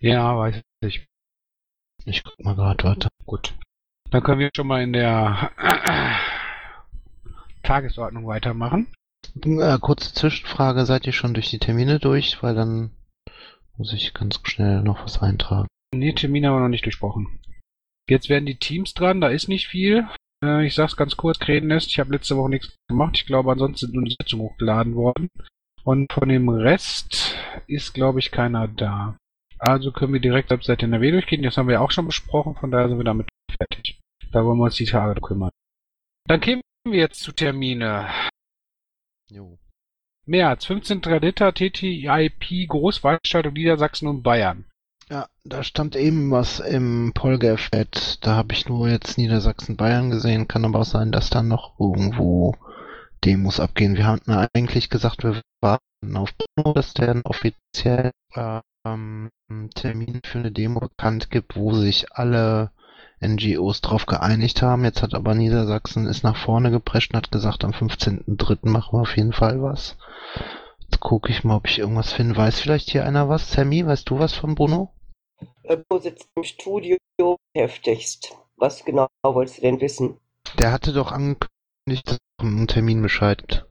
Ja, 0.00 0.36
weiß 0.36 0.60
ich. 0.84 1.06
Ich 2.04 2.24
guck 2.24 2.38
mal 2.40 2.54
gerade, 2.54 2.84
warte. 2.84 3.08
Gut. 3.26 3.54
Dann 4.10 4.22
können 4.22 4.40
wir 4.40 4.50
schon 4.56 4.66
mal 4.66 4.82
in 4.82 4.94
der 4.94 5.52
Tagesordnung 7.62 8.26
weitermachen. 8.26 8.86
Äh, 9.36 9.78
kurze 9.78 10.12
Zwischenfrage, 10.14 10.86
seid 10.86 11.06
ihr 11.06 11.12
schon 11.12 11.34
durch 11.34 11.50
die 11.50 11.58
Termine 11.58 11.98
durch? 11.98 12.42
Weil 12.42 12.54
dann 12.54 12.90
muss 13.76 13.92
ich 13.92 14.14
ganz 14.14 14.40
schnell 14.44 14.82
noch 14.82 15.02
was 15.04 15.22
eintragen. 15.22 15.68
Nee, 15.94 16.12
Termine 16.12 16.48
haben 16.48 16.56
wir 16.56 16.60
noch 16.60 16.68
nicht 16.68 16.84
durchsprochen. 16.84 17.40
Jetzt 18.08 18.28
werden 18.28 18.46
die 18.46 18.58
Teams 18.58 18.94
dran, 18.94 19.20
da 19.20 19.28
ist 19.28 19.48
nicht 19.48 19.68
viel. 19.68 20.06
Äh, 20.44 20.66
ich 20.66 20.74
sag's 20.74 20.96
ganz 20.96 21.16
kurz, 21.16 21.38
Krähennest, 21.38 21.88
ich 21.88 22.00
habe 22.00 22.12
letzte 22.12 22.36
Woche 22.36 22.50
nichts 22.50 22.74
gemacht. 22.88 23.16
Ich 23.16 23.26
glaube, 23.26 23.52
ansonsten 23.52 23.86
sind 23.86 23.94
nur 23.94 24.04
die 24.04 24.16
Sitzungen 24.18 24.46
hochgeladen 24.46 24.94
worden. 24.94 25.28
Und 25.84 26.12
von 26.12 26.28
dem 26.28 26.48
Rest 26.48 27.36
ist, 27.66 27.94
glaube 27.94 28.18
ich, 28.18 28.30
keiner 28.30 28.68
da. 28.68 29.16
Also 29.58 29.90
können 29.92 30.12
wir 30.12 30.20
direkt 30.20 30.52
ab 30.52 30.62
Seite 30.62 30.86
NRW 30.86 31.10
durchgehen. 31.10 31.42
Das 31.42 31.56
haben 31.56 31.68
wir 31.68 31.80
auch 31.80 31.90
schon 31.90 32.06
besprochen, 32.06 32.54
von 32.56 32.70
daher 32.70 32.88
sind 32.88 32.98
wir 32.98 33.04
damit 33.04 33.28
fertig. 33.56 33.98
Da 34.30 34.44
wollen 34.44 34.58
wir 34.58 34.64
uns 34.64 34.76
die 34.76 34.84
Tage 34.84 35.20
kümmern. 35.20 35.50
Dann 36.26 36.40
kämen 36.40 36.62
wir 36.84 36.98
jetzt 36.98 37.20
zu 37.20 37.32
Termine. 37.32 38.08
Jo. 39.30 39.58
März, 40.26 40.66
15.3. 40.66 41.52
TTIP 41.52 42.68
Großveranstaltung 42.68 43.52
Niedersachsen 43.52 44.08
und 44.08 44.22
Bayern. 44.22 44.64
Ja, 45.10 45.26
da 45.44 45.62
stand 45.62 45.96
eben 45.96 46.30
was 46.30 46.60
im 46.60 47.12
Polgef-Ad. 47.14 48.18
Da 48.20 48.36
habe 48.36 48.52
ich 48.52 48.68
nur 48.68 48.88
jetzt 48.88 49.16
Niedersachsen-Bayern 49.16 50.10
gesehen. 50.10 50.48
Kann 50.48 50.66
aber 50.66 50.80
auch 50.80 50.84
sein, 50.84 51.12
dass 51.12 51.30
da 51.30 51.42
noch 51.42 51.80
irgendwo 51.80 52.54
Demos 53.24 53.58
abgehen. 53.58 53.96
Wir 53.96 54.06
hatten 54.06 54.30
eigentlich 54.54 54.90
gesagt, 54.90 55.24
wir 55.24 55.40
warten 55.62 56.16
auf 56.16 56.30
Bruno, 56.36 56.74
dass 56.74 56.92
der 56.92 57.10
einen 57.10 57.22
offiziell 57.22 58.10
ähm, 58.34 59.30
Termin 59.74 60.20
für 60.24 60.38
eine 60.38 60.52
Demo 60.52 60.80
bekannt 60.80 61.30
gibt, 61.30 61.56
wo 61.56 61.72
sich 61.72 62.12
alle 62.12 62.70
NGOs 63.20 63.80
drauf 63.80 64.06
geeinigt 64.06 64.62
haben. 64.62 64.84
Jetzt 64.84 65.02
hat 65.02 65.14
aber 65.14 65.34
Niedersachsen 65.34 66.06
ist 66.06 66.22
nach 66.22 66.36
vorne 66.36 66.70
geprescht 66.70 67.12
und 67.12 67.16
hat 67.16 67.32
gesagt, 67.32 67.64
am 67.64 67.72
15.03. 67.72 68.68
machen 68.68 68.98
wir 68.98 69.02
auf 69.02 69.16
jeden 69.16 69.32
Fall 69.32 69.62
was. 69.62 69.96
Jetzt 70.80 71.00
gucke 71.00 71.30
ich 71.30 71.44
mal, 71.44 71.56
ob 71.56 71.66
ich 71.66 71.78
irgendwas 71.78 72.12
finde. 72.12 72.36
Weiß 72.36 72.60
vielleicht 72.60 72.90
hier 72.90 73.04
einer 73.04 73.28
was? 73.28 73.50
Sammy, 73.50 73.86
weißt 73.86 74.08
du 74.08 74.18
was 74.18 74.34
von 74.34 74.54
Bruno? 74.54 74.92
Bruno 75.62 76.00
sitzt 76.00 76.28
im 76.34 76.44
Studio 76.44 76.96
heftigst. 77.54 78.34
Was 78.56 78.84
genau 78.84 79.08
wolltest 79.22 79.58
du 79.58 79.62
denn 79.62 79.80
wissen? 79.80 80.18
Der 80.58 80.72
hatte 80.72 80.92
doch 80.92 81.12
angekündigt, 81.12 82.06
dass 82.06 82.18
einen 82.40 82.66
Terminbescheid 82.66 83.66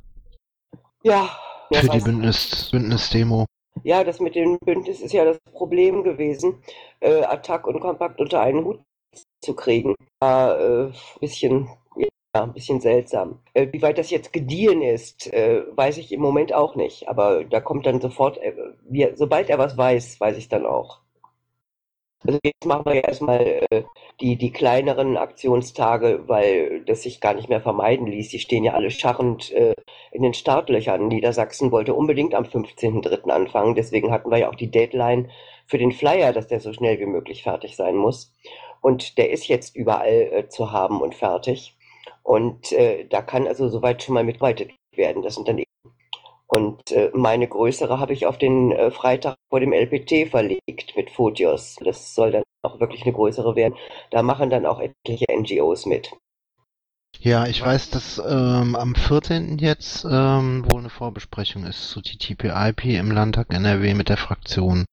Ja. 1.04 1.30
ja 1.72 1.80
für 1.80 1.90
die 1.90 2.00
Bündnis, 2.00 2.70
Bündnis-Demo. 2.72 3.46
Ja, 3.84 4.04
das 4.04 4.20
mit 4.20 4.36
dem 4.36 4.58
Bündnis 4.60 5.02
ist 5.02 5.14
ja 5.14 5.26
das 5.26 5.40
Problem 5.52 6.04
gewesen, 6.04 6.64
äh, 7.00 7.24
Attack 7.24 7.68
und 7.68 7.80
Kompakt 7.80 8.20
unter 8.20 8.42
einen 8.42 8.64
Hut 8.66 8.80
zu 9.48 9.56
kriegen. 9.56 9.96
War 10.20 10.60
äh, 10.60 10.92
bisschen, 11.22 11.70
ja, 11.96 12.44
ein 12.44 12.54
bisschen 12.54 12.82
seltsam. 12.82 13.40
Äh, 13.54 13.68
wie 13.72 13.82
weit 13.82 13.98
das 13.98 14.12
jetzt 14.12 14.34
gediehen 14.34 14.82
ist, 14.82 15.32
äh, 15.34 15.64
weiß 15.76 15.98
ich 15.98 16.12
im 16.12 16.22
Moment 16.22 16.54
auch 16.54 16.76
nicht. 16.76 17.08
Aber 17.08 17.46
da 17.46 17.62
kommt 17.62 17.86
dann 17.86 18.02
sofort, 18.02 18.38
äh, 18.40 18.54
wie, 18.90 19.10
sobald 19.16 19.50
er 19.50 19.58
was 19.58 19.78
weiß, 19.78 20.20
weiß 20.20 20.38
ich 20.38 20.50
dann 20.50 20.66
auch. 20.66 21.00
Also 22.26 22.40
jetzt 22.44 22.66
machen 22.66 22.86
wir 22.86 22.96
ja 22.96 23.02
erstmal 23.02 23.42
äh, 23.70 23.84
die, 24.20 24.38
die 24.38 24.52
kleineren 24.52 25.18
Aktionstage, 25.18 26.24
weil 26.28 26.84
das 26.86 27.04
sich 27.04 27.22
gar 27.22 27.34
nicht 27.36 27.48
mehr 27.48 27.62
vermeiden 27.62 28.08
ließ. 28.08 28.30
Die 28.30 28.40
stehen 28.40 28.64
ja 28.64 28.74
alle 28.74 28.92
scharrend 28.92 29.52
in 30.12 30.24
den 30.24 30.34
Startlöchern. 30.34 31.08
Niedersachsen 31.08 31.72
wollte 31.72 31.94
unbedingt 31.94 32.34
am 32.34 32.44
15.03. 32.44 33.30
anfangen. 33.30 33.76
Deswegen 33.76 34.12
hatten 34.12 34.32
wir 34.32 34.40
ja 34.40 34.50
auch 34.50 34.56
die 34.56 34.72
Deadline 34.72 35.30
für 35.68 35.78
den 35.78 35.92
Flyer, 35.92 36.34
dass 36.34 36.48
der 36.48 36.60
so 36.60 36.74
schnell 36.74 37.00
wie 37.00 37.06
möglich 37.06 37.44
fertig 37.44 37.76
sein 37.76 37.96
muss. 37.96 38.34
Und 38.82 39.18
der 39.18 39.32
ist 39.32 39.48
jetzt 39.48 39.76
überall 39.76 40.30
äh, 40.32 40.50
zu 40.50 40.72
haben 40.72 41.02
und 41.02 41.16
fertig. 41.16 41.76
Und 42.24 42.72
äh, 42.74 43.06
da 43.06 43.22
kann 43.22 43.48
also 43.48 43.70
soweit 43.70 44.04
schon 44.04 44.16
mal 44.16 44.24
mitarbeitet 44.24 44.72
werden. 44.96 45.24
Das 45.24 45.38
eben. 45.38 45.64
Und 46.48 46.92
äh, 46.92 47.12
meine 47.14 47.48
größere 47.48 48.00
habe 48.00 48.14
ich 48.14 48.26
auf 48.26 48.38
den 48.38 48.72
äh, 48.72 48.90
Freitag 48.90 49.36
vor 49.50 49.60
dem 49.60 49.74
LPT 49.74 50.30
verlegt 50.30 50.96
mit 50.96 51.10
Photios. 51.10 51.76
Das 51.84 52.16
soll 52.16 52.32
dann 52.32 52.44
auch 52.64 52.80
wirklich 52.80 53.04
eine 53.04 53.14
größere 53.14 53.56
werden. 53.56 53.76
Da 54.12 54.24
machen 54.24 54.50
dann 54.50 54.66
auch 54.66 54.80
etliche 54.80 55.26
NGOs 55.30 55.86
mit. 55.86 56.12
Ja, 57.20 57.48
ich 57.48 57.62
weiß, 57.62 57.90
dass 57.90 58.22
ähm, 58.26 58.76
am 58.76 58.96
14. 58.96 59.58
jetzt 59.58 60.06
ähm, 60.06 60.66
wohl 60.70 60.80
eine 60.80 60.90
Vorbesprechung 60.90 61.66
ist 61.66 61.90
zu 61.90 62.02
TTP-IP 62.02 62.86
im 62.86 63.12
Landtag 63.12 63.54
NRW 63.54 63.94
mit 63.94 64.10
der 64.10 64.18
Fraktion. 64.18 64.86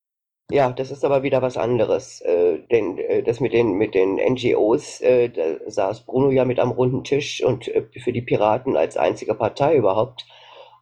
Ja, 0.50 0.70
das 0.70 0.90
ist 0.90 1.04
aber 1.04 1.22
wieder 1.22 1.40
was 1.42 1.56
anderes. 1.56 2.20
Äh, 2.20 2.58
denn 2.70 2.98
äh, 2.98 3.22
das 3.22 3.40
mit 3.40 3.52
den 3.52 3.72
mit 3.72 3.94
den 3.94 4.16
NGOs, 4.16 5.00
äh, 5.00 5.30
da 5.30 5.70
saß 5.70 6.02
Bruno 6.02 6.30
ja 6.30 6.44
mit 6.44 6.60
am 6.60 6.70
runden 6.70 7.02
Tisch 7.02 7.42
und 7.42 7.68
äh, 7.68 7.86
für 7.98 8.12
die 8.12 8.22
Piraten 8.22 8.76
als 8.76 8.96
einzige 8.96 9.34
Partei 9.34 9.76
überhaupt. 9.76 10.26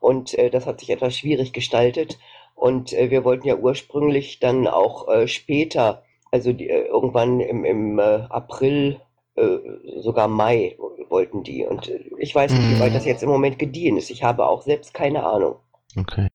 Und 0.00 0.34
äh, 0.34 0.50
das 0.50 0.66
hat 0.66 0.80
sich 0.80 0.90
etwas 0.90 1.16
schwierig 1.16 1.52
gestaltet. 1.52 2.18
Und 2.56 2.92
äh, 2.92 3.10
wir 3.10 3.24
wollten 3.24 3.46
ja 3.46 3.56
ursprünglich 3.56 4.40
dann 4.40 4.66
auch 4.66 5.08
später, 5.26 6.02
also 6.30 6.52
die, 6.52 6.66
irgendwann 6.66 7.40
im, 7.40 7.64
im 7.64 8.00
April, 8.00 9.00
äh, 9.36 9.58
sogar 10.00 10.28
Mai 10.28 10.76
wollten 11.08 11.44
die. 11.44 11.64
Und 11.64 11.90
ich 12.18 12.34
weiß 12.34 12.52
nicht, 12.52 12.70
wie 12.70 12.80
weit 12.80 12.94
das 12.94 13.06
jetzt 13.06 13.22
im 13.22 13.28
Moment 13.28 13.58
gediehen 13.58 13.96
ist. 13.96 14.10
Ich 14.10 14.22
habe 14.22 14.46
auch 14.46 14.62
selbst 14.62 14.92
keine 14.92 15.24
Ahnung. 15.24 15.56
Okay. 15.96 16.28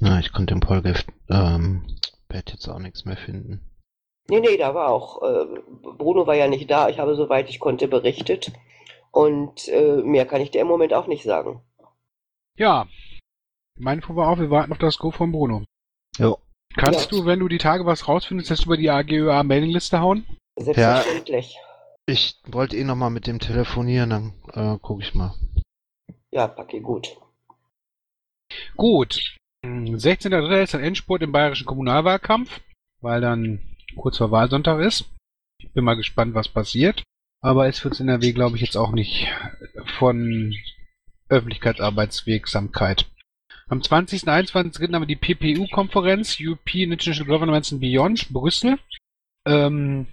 Na, 0.00 0.18
ich 0.20 0.32
konnte 0.32 0.54
im 0.54 0.60
Polgef 0.60 1.04
ähm, 1.30 1.97
Pad 2.28 2.52
jetzt 2.52 2.68
auch 2.68 2.78
nichts 2.78 3.04
mehr 3.04 3.16
finden. 3.16 3.60
Nee, 4.30 4.40
nee, 4.40 4.56
da 4.58 4.74
war 4.74 4.88
auch, 4.90 5.22
äh, 5.22 5.46
Bruno 5.96 6.26
war 6.26 6.34
ja 6.34 6.48
nicht 6.48 6.70
da, 6.70 6.88
ich 6.88 6.98
habe 6.98 7.14
soweit 7.14 7.48
ich 7.48 7.60
konnte 7.60 7.88
berichtet 7.88 8.52
und 9.10 9.68
äh, 9.68 10.02
mehr 10.02 10.26
kann 10.26 10.42
ich 10.42 10.50
dir 10.50 10.60
im 10.60 10.66
Moment 10.66 10.92
auch 10.92 11.06
nicht 11.06 11.24
sagen. 11.24 11.62
Ja. 12.58 12.86
Meine 13.78 14.00
Info 14.00 14.16
war 14.16 14.28
auch, 14.28 14.38
wir 14.38 14.50
warten 14.50 14.72
auf 14.72 14.78
das 14.78 14.98
Go 14.98 15.10
von 15.10 15.32
Bruno. 15.32 15.64
Jo. 16.18 16.38
Kannst 16.76 17.10
Ja. 17.10 17.18
du, 17.18 17.26
wenn 17.26 17.38
du 17.38 17.48
die 17.48 17.58
Tage 17.58 17.86
was 17.86 18.06
rausfindest, 18.06 18.50
das 18.50 18.64
über 18.66 18.76
die 18.76 18.90
AGÖA 18.90 19.42
Mailingliste 19.42 20.00
hauen? 20.00 20.26
Selbstverständlich. 20.58 21.56
Ich 22.06 22.40
wollte 22.46 22.76
eh 22.76 22.84
nochmal 22.84 23.10
mit 23.10 23.26
dem 23.26 23.38
telefonieren, 23.38 24.10
dann 24.10 24.32
äh, 24.52 24.78
gucke 24.78 25.02
ich 25.02 25.14
mal. 25.14 25.34
Ja, 26.32 26.46
Paki, 26.48 26.80
gut. 26.80 27.16
Gut. 28.76 29.36
16.3. 29.64 30.62
ist 30.62 30.74
ein 30.74 30.82
Endspurt 30.82 31.22
im 31.22 31.32
bayerischen 31.32 31.66
Kommunalwahlkampf, 31.66 32.60
weil 33.00 33.20
dann 33.20 33.60
kurz 33.96 34.18
vor 34.18 34.30
Wahlsonntag 34.30 34.80
ist. 34.80 35.04
Ich 35.60 35.72
bin 35.72 35.84
mal 35.84 35.94
gespannt, 35.94 36.34
was 36.34 36.48
passiert. 36.48 37.02
Aber 37.40 37.68
es 37.68 37.84
wird 37.84 38.00
in 38.00 38.08
NRW, 38.08 38.32
glaube 38.32 38.56
ich, 38.56 38.62
jetzt 38.62 38.76
auch 38.76 38.92
nicht 38.92 39.28
von 39.98 40.54
Öffentlichkeitsarbeitswirksamkeit. 41.28 43.06
Am 43.68 43.82
20. 43.82 44.22
und 44.22 44.28
21. 44.30 44.92
haben 44.92 45.06
wir 45.06 45.06
die 45.06 45.16
PPU-Konferenz, 45.16 46.38
European 46.40 46.92
International 46.92 47.32
Governments 47.32 47.72
and 47.72 47.80
Beyond, 47.80 48.30
Brüssel. 48.30 48.78
Ähm, 49.46 50.06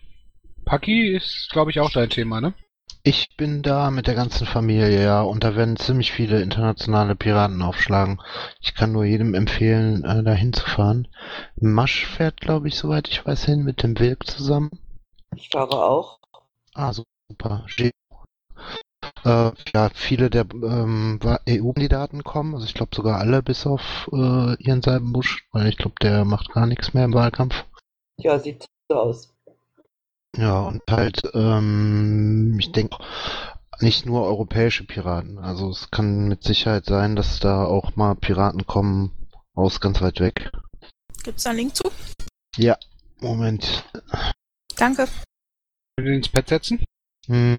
Paki 0.66 1.16
ist, 1.16 1.50
glaube 1.52 1.72
ich, 1.72 1.80
auch 1.80 1.92
dein 1.92 2.10
Thema, 2.10 2.42
ne? 2.42 2.54
Ich 3.08 3.38
bin 3.38 3.62
da 3.62 3.92
mit 3.92 4.08
der 4.08 4.16
ganzen 4.16 4.48
Familie, 4.48 5.04
ja, 5.04 5.22
und 5.22 5.44
da 5.44 5.56
werden 5.56 5.78
ziemlich 5.78 6.12
viele 6.12 6.42
internationale 6.42 7.16
Piraten 7.16 7.62
aufschlagen. 7.62 8.20
Ich 8.62 8.74
kann 8.74 8.94
nur 8.94 9.06
jedem 9.06 9.36
empfehlen, 9.36 10.04
äh, 10.04 10.24
da 10.24 10.32
hinzufahren. 10.34 11.08
Masch 11.56 12.08
fährt, 12.08 12.42
glaube 12.42 12.68
ich, 12.68 12.76
soweit 12.76 13.08
ich 13.08 13.24
weiß, 13.24 13.46
hin 13.46 13.64
mit 13.64 13.84
dem 13.84 14.00
Wilk 14.00 14.26
zusammen. 14.26 14.72
Ich 15.36 15.50
fahre 15.50 15.86
auch. 15.86 16.18
Ah, 16.74 16.94
super. 16.94 17.68
Äh, 19.24 19.52
ja, 19.76 19.90
viele 19.94 20.32
der 20.32 20.48
ähm, 20.52 21.20
EU-Kandidaten 21.48 22.24
kommen, 22.24 22.56
also 22.56 22.66
ich 22.66 22.74
glaube 22.74 22.96
sogar 22.96 23.20
alle 23.20 23.44
bis 23.44 23.68
auf 23.68 24.10
äh, 24.14 24.56
Ian 24.64 24.82
Seibenbusch, 24.82 25.48
weil 25.52 25.68
ich 25.68 25.78
glaube, 25.78 25.96
der 26.02 26.26
macht 26.26 26.54
gar 26.54 26.66
nichts 26.66 26.96
mehr 26.96 27.06
im 27.06 27.14
Wahlkampf. 27.14 27.66
Ja, 28.18 28.40
sieht 28.40 28.66
so 28.90 28.98
aus. 28.98 29.35
Ja, 30.38 30.62
und 30.62 30.82
halt, 30.90 31.22
ähm, 31.34 32.58
ich 32.60 32.72
denke, 32.72 32.98
nicht 33.80 34.06
nur 34.06 34.24
europäische 34.24 34.86
Piraten. 34.86 35.38
Also 35.38 35.70
es 35.70 35.90
kann 35.92 36.28
mit 36.28 36.44
Sicherheit 36.44 36.86
sein, 36.86 37.16
dass 37.16 37.40
da 37.40 37.66
auch 37.66 37.96
mal 37.96 38.16
Piraten 38.16 38.66
kommen 38.66 39.12
aus 39.54 39.80
ganz 39.80 40.02
weit 40.02 40.20
weg. 40.20 40.52
Gibt's 41.24 41.44
da 41.44 41.52
einen 41.52 41.60
Link 41.60 41.76
zu? 41.76 41.84
Ja, 42.58 42.78
Moment. 43.20 43.84
Danke. 44.76 45.08
Will 45.98 46.14
ins 46.14 46.30
Pad 46.30 46.50
setzen? 46.50 46.84
Mhm. 47.28 47.58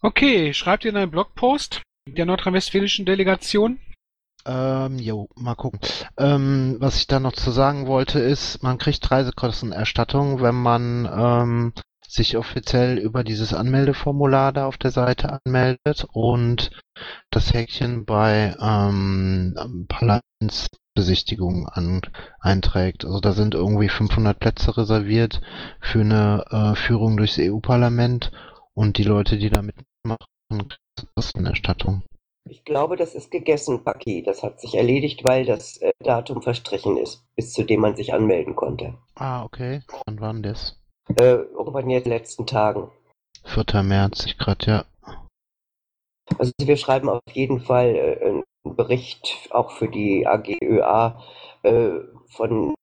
Okay, 0.00 0.52
schreibt 0.52 0.84
ihr 0.84 0.90
in 0.90 0.96
einen 0.96 1.10
Blogpost 1.10 1.82
der 2.06 2.26
nordrhein-westfälischen 2.26 3.06
Delegation? 3.06 3.80
Ähm, 4.46 4.98
jo, 4.98 5.28
mal 5.36 5.54
gucken. 5.54 5.80
Ähm, 6.18 6.76
was 6.78 6.96
ich 6.96 7.06
da 7.06 7.18
noch 7.18 7.32
zu 7.32 7.50
sagen 7.50 7.86
wollte, 7.86 8.18
ist, 8.18 8.62
man 8.62 8.78
kriegt 8.78 9.10
Reisekostenerstattung, 9.10 10.42
wenn 10.42 10.54
man 10.54 11.08
ähm, 11.10 11.72
sich 12.06 12.36
offiziell 12.36 12.98
über 12.98 13.24
dieses 13.24 13.54
Anmeldeformular 13.54 14.52
da 14.52 14.66
auf 14.66 14.76
der 14.76 14.90
Seite 14.90 15.40
anmeldet 15.44 16.06
und 16.12 16.70
das 17.30 17.52
Häkchen 17.52 18.04
bei 18.04 18.54
ähm, 18.60 19.86
Parlamentsbesichtigung 19.88 21.66
an, 21.66 22.02
einträgt. 22.38 23.04
Also 23.04 23.20
da 23.20 23.32
sind 23.32 23.54
irgendwie 23.54 23.88
500 23.88 24.38
Plätze 24.38 24.76
reserviert 24.76 25.40
für 25.80 26.00
eine 26.00 26.44
äh, 26.50 26.74
Führung 26.76 27.16
durchs 27.16 27.38
EU-Parlament 27.38 28.30
und 28.74 28.98
die 28.98 29.04
Leute, 29.04 29.38
die 29.38 29.50
da 29.50 29.62
mitmachen, 29.62 30.68
Kostenerstattung. 31.16 32.02
Ich 32.48 32.64
glaube, 32.64 32.96
das 32.96 33.14
ist 33.14 33.30
gegessen, 33.30 33.84
Paki. 33.84 34.22
Das 34.22 34.42
hat 34.42 34.60
sich 34.60 34.74
erledigt, 34.74 35.24
weil 35.24 35.46
das 35.46 35.78
äh, 35.78 35.92
Datum 36.00 36.42
verstrichen 36.42 36.96
ist, 36.98 37.24
bis 37.36 37.52
zu 37.52 37.64
dem 37.64 37.80
man 37.80 37.96
sich 37.96 38.12
anmelden 38.12 38.54
konnte. 38.54 38.94
Ah, 39.14 39.44
okay. 39.44 39.82
Wann 40.04 40.20
war 40.20 40.32
denn 40.32 40.42
das? 40.42 40.78
Äh, 41.16 41.34
irgendwann 41.34 41.88
in 41.88 42.02
den 42.02 42.12
letzten 42.12 42.46
Tagen. 42.46 42.90
4. 43.44 43.82
März, 43.82 44.26
ich 44.26 44.38
gerade, 44.38 44.66
ja. 44.66 44.84
Also 46.38 46.52
wir 46.60 46.76
schreiben 46.76 47.08
auf 47.08 47.20
jeden 47.32 47.60
Fall 47.60 47.94
äh, 47.94 48.24
einen 48.24 48.44
Bericht 48.64 49.48
auch 49.50 49.70
für 49.72 49.88
die 49.88 50.26
AGÖA 50.26 51.22
äh, 51.62 51.90
von 52.28 52.74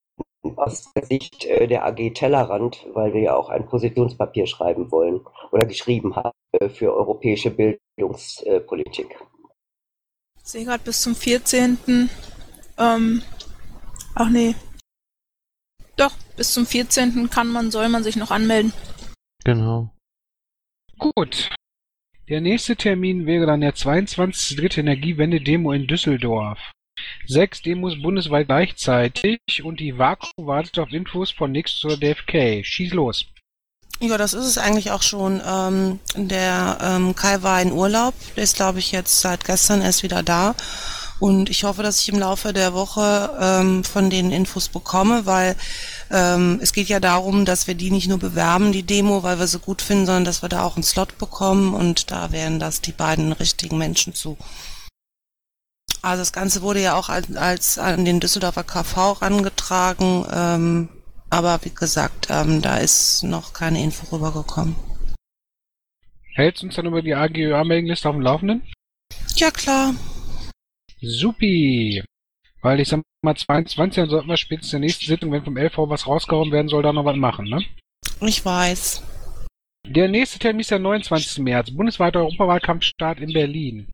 aus 0.56 0.92
der 0.94 1.06
Sicht 1.06 1.46
äh, 1.46 1.68
der 1.68 1.86
AG 1.86 2.14
Tellerrand, 2.14 2.86
weil 2.94 3.14
wir 3.14 3.22
ja 3.22 3.36
auch 3.36 3.50
ein 3.50 3.68
Positionspapier 3.68 4.48
schreiben 4.48 4.92
wollen 4.92 5.22
oder 5.52 5.66
geschrieben 5.66 6.16
haben 6.16 6.32
äh, 6.54 6.70
für 6.70 6.94
europäische 6.94 7.52
Bildungspolitik. 7.52 9.20
Ich 10.44 10.50
sehe 10.50 10.66
gerade 10.66 10.84
bis 10.84 11.02
zum 11.02 11.16
14. 11.16 12.10
Ähm, 12.78 13.22
ach 14.16 14.30
nee. 14.30 14.56
Doch, 15.96 16.14
bis 16.36 16.54
zum 16.54 16.66
14. 16.66 17.30
kann 17.30 17.48
man, 17.48 17.72
soll 17.72 17.90
man 17.90 18.04
sich 18.04 18.16
noch 18.16 18.32
anmelden. 18.32 18.74
Genau. 19.44 19.94
Gut. 20.98 21.50
Der 22.30 22.42
nächste 22.42 22.76
Termin 22.76 23.26
wäre 23.26 23.46
dann 23.46 23.62
der 23.62 23.76
22. 23.76 24.58
Dritte 24.58 24.82
Energiewende-Demo 24.82 25.74
in 25.74 25.88
Düsseldorf. 25.88 26.60
Sechs 27.26 27.62
Demos 27.62 28.02
bundesweit 28.02 28.48
gleichzeitig 28.48 29.40
und 29.64 29.80
die 29.80 29.98
Vaku 29.98 30.28
wartet 30.38 30.80
auf 30.80 30.92
Infos 30.92 31.32
von 31.32 31.52
Nix 31.52 31.78
zur 31.78 31.98
DFK. 31.98 32.64
Schieß 32.64 32.94
los. 32.94 33.26
Ja, 34.04 34.18
das 34.18 34.34
ist 34.34 34.46
es 34.46 34.58
eigentlich 34.58 34.90
auch 34.90 35.04
schon. 35.04 35.42
Ähm, 35.46 36.00
der 36.16 36.80
ähm, 36.82 37.16
Kai 37.16 37.44
war 37.44 37.62
in 37.62 37.72
Urlaub, 37.72 38.16
der 38.36 38.44
ist 38.44 38.56
glaube 38.56 38.80
ich 38.80 38.92
jetzt 38.92 39.22
seit 39.22 39.46
gestern 39.46 39.82
erst 39.82 40.02
wieder 40.02 40.24
da. 40.24 40.56
Und 41.20 41.52
ich 41.52 41.66
hoffe, 41.66 41.84
dass 41.84 42.02
ich 42.02 42.10
im 42.10 42.18
Laufe 42.18 42.52
der 42.52 42.74
Woche 42.74 43.30
ähm, 43.40 43.84
von 43.84 44.10
den 44.10 44.32
Infos 44.32 44.70
bekomme, 44.70 45.28
weil 45.28 45.56
ähm, 46.10 46.58
es 46.64 46.74
geht 46.74 46.88
ja 46.88 47.00
darum, 47.00 47.46
dass 47.46 47.68
wir 47.68 47.76
die 47.76 47.92
nicht 47.92 48.08
nur 48.10 48.18
bewerben, 48.18 48.72
die 48.72 48.82
Demo, 48.82 49.22
weil 49.22 49.38
wir 49.38 49.46
sie 49.46 49.60
gut 49.60 49.84
finden, 49.84 50.08
sondern 50.08 50.26
dass 50.26 50.42
wir 50.42 50.50
da 50.50 50.64
auch 50.64 50.78
einen 50.78 50.84
Slot 50.84 51.20
bekommen 51.20 51.76
und 51.76 52.10
da 52.10 52.32
wären 52.32 52.60
das 52.60 52.82
die 52.82 52.94
beiden 52.94 53.34
richtigen 53.34 53.78
Menschen 53.78 54.16
zu. 54.16 54.36
Also 56.02 56.22
das 56.22 56.34
Ganze 56.34 56.64
wurde 56.64 56.82
ja 56.82 56.96
auch 56.96 57.10
als, 57.10 57.36
als 57.36 57.78
an 57.78 58.04
den 58.04 58.20
Düsseldorfer 58.20 58.64
KV 58.64 59.22
rangetragen, 59.22 60.26
ähm, 60.34 60.90
aber 61.32 61.60
wie 61.64 61.74
gesagt, 61.74 62.28
ähm, 62.30 62.62
da 62.62 62.78
ist 62.78 63.24
noch 63.24 63.54
keine 63.54 63.82
Info 63.82 64.16
rübergekommen. 64.16 64.76
Hältst 66.34 66.62
du 66.62 66.68
uns 66.68 66.76
dann 66.76 66.86
über 66.86 67.02
die 67.02 67.16
AGÖA-Mailingliste 67.16 68.08
auf 68.08 68.16
dem 68.16 68.22
Laufenden? 68.22 68.62
Ja, 69.36 69.50
klar. 69.50 69.96
Supi. 71.02 72.04
Weil 72.62 72.80
ich 72.80 72.90
sag 72.90 73.02
mal, 73.24 73.36
22, 73.36 73.96
dann 73.96 74.10
sollten 74.10 74.28
wir 74.28 74.38
spätestens 74.38 74.74
in 74.74 74.82
der 74.82 74.88
nächsten 74.88 75.06
Sitzung, 75.06 75.32
wenn 75.32 75.44
vom 75.44 75.58
LV 75.58 75.78
was 75.90 76.06
rausgehauen 76.06 76.52
werden 76.52 76.68
soll, 76.68 76.84
da 76.84 76.94
noch 76.94 77.06
was 77.06 77.18
machen, 77.18 77.50
ne? 77.50 77.66
Ich 78.22 78.46
weiß. 78.46 79.04
Der 79.88 80.08
nächste 80.08 80.38
Termin 80.38 80.62
ist 80.62 80.72
der 80.72 80.80
29. 80.80 81.40
März. 81.40 81.72
Bundesweiter 81.72 82.20
Europawahlkampfstart 82.20 83.20
in 83.20 83.34
Berlin. 83.34 83.92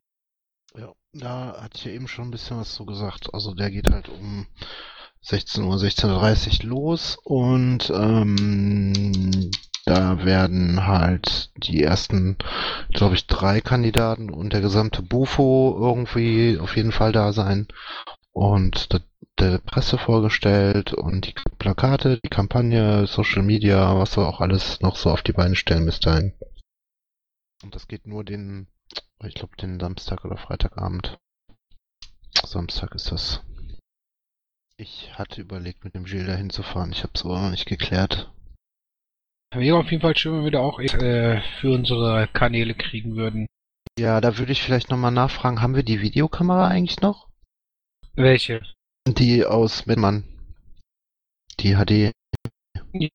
Ja, 0.76 0.92
da 1.12 1.60
hatte 1.62 1.78
ich 1.78 1.84
ja 1.84 1.92
eben 1.92 2.08
schon 2.08 2.28
ein 2.28 2.30
bisschen 2.30 2.58
was 2.58 2.74
zu 2.74 2.84
gesagt. 2.84 3.32
Also 3.32 3.54
der 3.54 3.70
geht 3.70 3.88
halt 3.88 4.08
um 4.08 4.46
16 5.22 5.64
Uhr, 5.64 5.76
16.30 5.76 6.64
Uhr 6.64 6.70
los 6.70 7.18
und 7.24 7.90
ähm, 7.90 9.50
da 9.84 10.24
werden 10.24 10.86
halt 10.86 11.50
die 11.56 11.82
ersten, 11.82 12.36
glaube 12.92 13.14
ich, 13.14 13.26
drei 13.26 13.60
Kandidaten 13.60 14.30
und 14.30 14.52
der 14.52 14.60
gesamte 14.60 15.02
Bufo 15.02 15.76
irgendwie 15.80 16.58
auf 16.58 16.76
jeden 16.76 16.92
Fall 16.92 17.12
da 17.12 17.32
sein 17.32 17.68
und 18.32 18.88
der 19.38 19.58
Presse 19.58 19.98
vorgestellt 19.98 20.92
und 20.92 21.26
die 21.26 21.34
Plakate, 21.58 22.20
die 22.22 22.28
Kampagne, 22.28 23.06
Social 23.06 23.42
Media, 23.42 23.96
was 23.98 24.16
wir 24.16 24.28
auch 24.28 24.40
alles 24.40 24.80
noch 24.80 24.96
so 24.96 25.10
auf 25.10 25.22
die 25.22 25.32
Beine 25.32 25.56
stellen 25.56 25.86
bis 25.86 26.00
dahin. 26.00 26.34
Und 27.62 27.74
das 27.74 27.88
geht 27.88 28.06
nur 28.06 28.24
den, 28.24 28.68
ich 29.24 29.34
glaube, 29.34 29.56
den 29.56 29.80
Samstag 29.80 30.24
oder 30.24 30.36
Freitagabend. 30.36 31.18
Samstag 32.44 32.94
ist 32.94 33.10
das. 33.10 33.42
Ich 34.80 35.10
hatte 35.18 35.40
überlegt, 35.40 35.82
mit 35.82 35.96
dem 35.96 36.04
Gilles 36.04 36.28
da 36.28 36.36
hinzufahren. 36.36 36.92
Ich 36.92 37.02
habe 37.02 37.12
es 37.14 37.24
aber 37.24 37.40
noch 37.40 37.50
nicht 37.50 37.66
geklärt. 37.66 38.30
Wäre 39.52 39.76
auf 39.76 39.90
jeden 39.90 40.02
Fall 40.02 40.16
schön, 40.16 40.34
wenn 40.36 40.44
wir 40.44 40.50
da 40.52 40.60
auch 40.60 40.78
äh, 40.78 41.40
für 41.60 41.74
unsere 41.74 42.28
Kanäle 42.28 42.74
kriegen 42.74 43.16
würden. 43.16 43.46
Ja, 43.98 44.20
da 44.20 44.38
würde 44.38 44.52
ich 44.52 44.62
vielleicht 44.62 44.90
nochmal 44.90 45.10
nachfragen, 45.10 45.60
haben 45.60 45.74
wir 45.74 45.82
die 45.82 46.00
Videokamera 46.00 46.68
eigentlich 46.68 47.00
noch? 47.00 47.28
Welche? 48.14 48.62
Die 49.08 49.44
aus 49.44 49.86
Mitmann. 49.86 50.22
Die 51.58 51.74
HD. 51.74 52.12
Ja. 52.92 53.08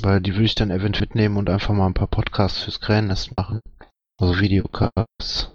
Weil 0.00 0.20
die 0.20 0.34
würde 0.34 0.44
ich 0.44 0.54
dann 0.54 0.70
eventuell 0.70 1.08
mitnehmen 1.08 1.36
und 1.38 1.50
einfach 1.50 1.74
mal 1.74 1.86
ein 1.86 1.94
paar 1.94 2.06
Podcasts 2.06 2.62
fürs 2.62 2.80
Krähennest 2.80 3.36
machen. 3.36 3.60
Also 4.20 4.38
Videocasts. 4.38 5.50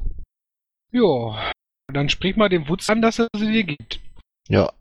Ja, 0.91 1.51
dann 1.93 2.09
sprich 2.09 2.35
mal 2.35 2.49
dem 2.49 2.67
Wutz 2.67 2.89
an, 2.89 3.01
dass 3.01 3.19
er 3.19 3.27
sie 3.37 3.51
dir 3.51 3.63
gibt. 3.63 4.01
Ja, 4.49 4.73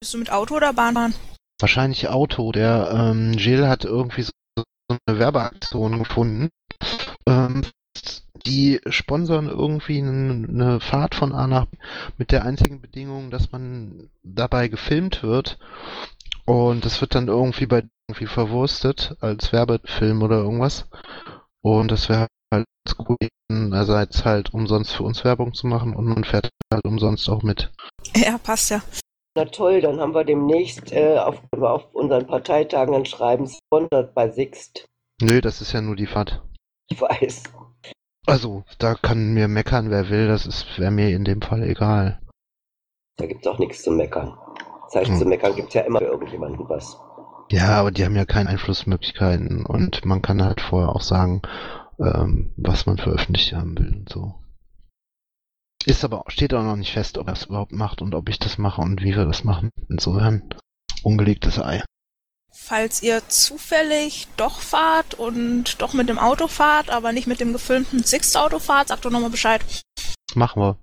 Bist 0.00 0.14
du 0.14 0.18
mit 0.18 0.30
Auto 0.30 0.56
oder 0.56 0.72
Bahn 0.72 0.94
fahren? 0.94 1.14
wahrscheinlich 1.60 2.08
Auto. 2.08 2.52
Der 2.52 2.90
ähm, 2.92 3.32
Gilles 3.36 3.66
hat 3.66 3.84
irgendwie 3.84 4.22
so 4.22 4.32
eine 4.88 5.18
Werbeaktion 5.18 5.98
gefunden. 5.98 6.48
Ähm, 7.26 7.62
die 8.46 8.80
sponsern 8.88 9.48
irgendwie 9.48 9.98
eine 9.98 10.80
Fahrt 10.80 11.14
von 11.14 11.32
A 11.32 11.46
nach 11.46 11.66
B 11.66 11.76
mit 12.16 12.32
der 12.32 12.44
einzigen 12.44 12.80
Bedingung, 12.80 13.30
dass 13.30 13.52
man 13.52 14.10
dabei 14.22 14.68
gefilmt 14.68 15.22
wird. 15.22 15.58
Und 16.46 16.84
das 16.84 17.00
wird 17.00 17.14
dann 17.14 17.28
irgendwie 17.28 17.66
bei 17.66 17.84
irgendwie 18.08 18.26
verwurstet 18.26 19.14
als 19.20 19.52
Werbefilm 19.52 20.22
oder 20.22 20.38
irgendwas. 20.38 20.86
Und 21.60 21.90
das 21.90 22.08
wäre 22.08 22.26
halt 22.52 22.66
cool, 22.98 23.16
einerseits 23.50 24.24
halt 24.24 24.54
umsonst 24.54 24.92
für 24.92 25.02
uns 25.02 25.22
Werbung 25.22 25.52
zu 25.52 25.66
machen 25.66 25.94
und 25.94 26.06
man 26.06 26.24
fährt 26.24 26.48
halt 26.72 26.84
umsonst 26.84 27.28
auch 27.28 27.42
mit. 27.42 27.70
Ja, 28.16 28.38
passt 28.38 28.70
ja. 28.70 28.82
Na 29.36 29.44
toll, 29.44 29.80
dann 29.80 30.00
haben 30.00 30.14
wir 30.14 30.24
demnächst 30.24 30.92
äh, 30.92 31.18
auf, 31.18 31.40
auf 31.52 31.94
unseren 31.94 32.26
Parteitagen 32.26 32.94
ein 32.94 33.04
Schreiben 33.06 33.48
sponsert 33.48 34.14
bei 34.14 34.28
Sixt. 34.30 34.86
Nö, 35.22 35.40
das 35.40 35.60
ist 35.60 35.72
ja 35.72 35.80
nur 35.80 35.96
die 35.96 36.06
Fahrt. 36.06 36.42
Ich 36.88 37.00
weiß. 37.00 37.44
Also, 38.26 38.64
da 38.78 38.94
kann 38.94 39.32
mir 39.32 39.48
meckern, 39.48 39.90
wer 39.90 40.08
will, 40.10 40.26
das 40.26 40.46
ist 40.46 40.78
wäre 40.78 40.90
mir 40.90 41.10
in 41.10 41.24
dem 41.24 41.42
Fall 41.42 41.62
egal. 41.62 42.20
Da 43.16 43.26
gibt's 43.26 43.46
auch 43.46 43.58
nichts 43.58 43.82
zu 43.82 43.92
meckern. 43.92 44.36
Das 44.86 44.96
heißt, 45.02 45.10
Hm. 45.10 45.18
zu 45.18 45.24
meckern 45.26 45.54
gibt's 45.54 45.74
ja 45.74 45.82
immer 45.82 46.00
für 46.00 46.06
irgendjemanden 46.06 46.68
was. 46.68 46.98
Ja, 47.50 47.68
aber 47.80 47.90
die 47.90 48.04
haben 48.04 48.16
ja 48.16 48.24
keine 48.24 48.50
Einflussmöglichkeiten 48.50 49.64
und 49.66 50.04
man 50.04 50.22
kann 50.22 50.42
halt 50.42 50.60
vorher 50.60 50.90
auch 50.90 51.00
sagen, 51.02 51.42
ähm, 52.00 52.52
was 52.56 52.86
man 52.86 52.96
veröffentlicht 52.98 53.52
haben 53.52 53.76
will 53.78 53.92
und 53.92 54.08
so. 54.08 54.34
Ist 55.86 56.04
aber, 56.04 56.24
steht 56.28 56.52
auch 56.52 56.62
noch 56.62 56.76
nicht 56.76 56.92
fest, 56.92 57.16
ob 57.16 57.28
er 57.28 57.32
es 57.32 57.46
überhaupt 57.46 57.72
macht 57.72 58.02
und 58.02 58.14
ob 58.14 58.28
ich 58.28 58.38
das 58.38 58.58
mache 58.58 58.82
und 58.82 59.00
wie 59.02 59.16
wir 59.16 59.24
das 59.24 59.44
machen. 59.44 59.70
Insofern, 59.88 60.54
ungelegtes 61.02 61.58
Ei. 61.58 61.82
Falls 62.52 63.02
ihr 63.02 63.26
zufällig 63.28 64.28
doch 64.36 64.60
fahrt 64.60 65.14
und 65.14 65.80
doch 65.80 65.94
mit 65.94 66.08
dem 66.08 66.18
Auto 66.18 66.48
fahrt, 66.48 66.90
aber 66.90 67.12
nicht 67.12 67.26
mit 67.26 67.40
dem 67.40 67.52
gefilmten 67.52 68.02
Sixt-Auto 68.02 68.58
fahrt, 68.58 68.88
sagt 68.88 69.04
doch 69.04 69.10
nochmal 69.10 69.30
Bescheid. 69.30 69.62
Machen 70.34 70.62
wir. 70.62 70.78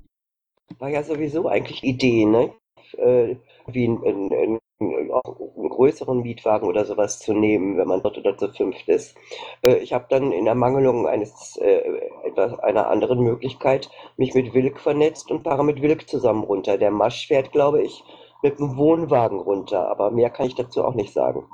War 0.80 0.89
ja 0.89 1.04
sowieso 1.04 1.48
eigentlich 1.48 1.82
die 1.82 1.89
Idee, 1.89 2.26
ne? 2.26 2.54
Äh, 2.98 3.36
wie 3.68 3.86
einen, 3.86 4.04
einen, 4.04 4.34
einen, 4.34 4.60
auch 4.80 5.39
einen 5.57 5.69
größeren 5.69 6.21
Mietwagen 6.21 6.67
oder 6.67 6.86
sowas 6.86 7.19
zu 7.19 7.34
nehmen, 7.34 7.78
wenn 7.78 7.88
man 7.88 8.01
dort 8.01 8.17
oder 8.17 8.38
zu 8.38 8.49
fünft 8.49 8.88
ist. 8.88 9.15
Äh, 9.61 9.78
ich 9.78 9.93
habe 9.93 10.05
dann 10.09 10.32
in 10.32 10.47
Ermangelung 10.47 11.07
eines 11.07 11.57
äh, 11.57 11.82
etwas 12.25 12.59
einer 12.59 12.88
anderen 12.89 13.19
Möglichkeit 13.19 13.89
mich 14.17 14.36
mit 14.36 14.53
Wilk 14.53 14.80
vernetzt 14.80 15.32
und 15.32 15.43
fahre 15.43 15.63
mit 15.63 15.82
Wilk 15.82 16.07
zusammen 16.07 16.43
runter. 16.43 16.78
Der 16.78 16.91
Masch 16.91 17.28
fährt, 17.28 17.51
glaube 17.51 17.82
ich, 17.82 18.03
mit 18.43 18.59
einem 18.59 18.78
Wohnwagen 18.78 19.39
runter, 19.39 19.89
aber 19.89 20.11
mehr 20.11 20.30
kann 20.30 20.45
ich 20.45 20.55
dazu 20.55 20.84
auch 20.84 20.93
nicht 20.93 21.13
sagen. 21.13 21.45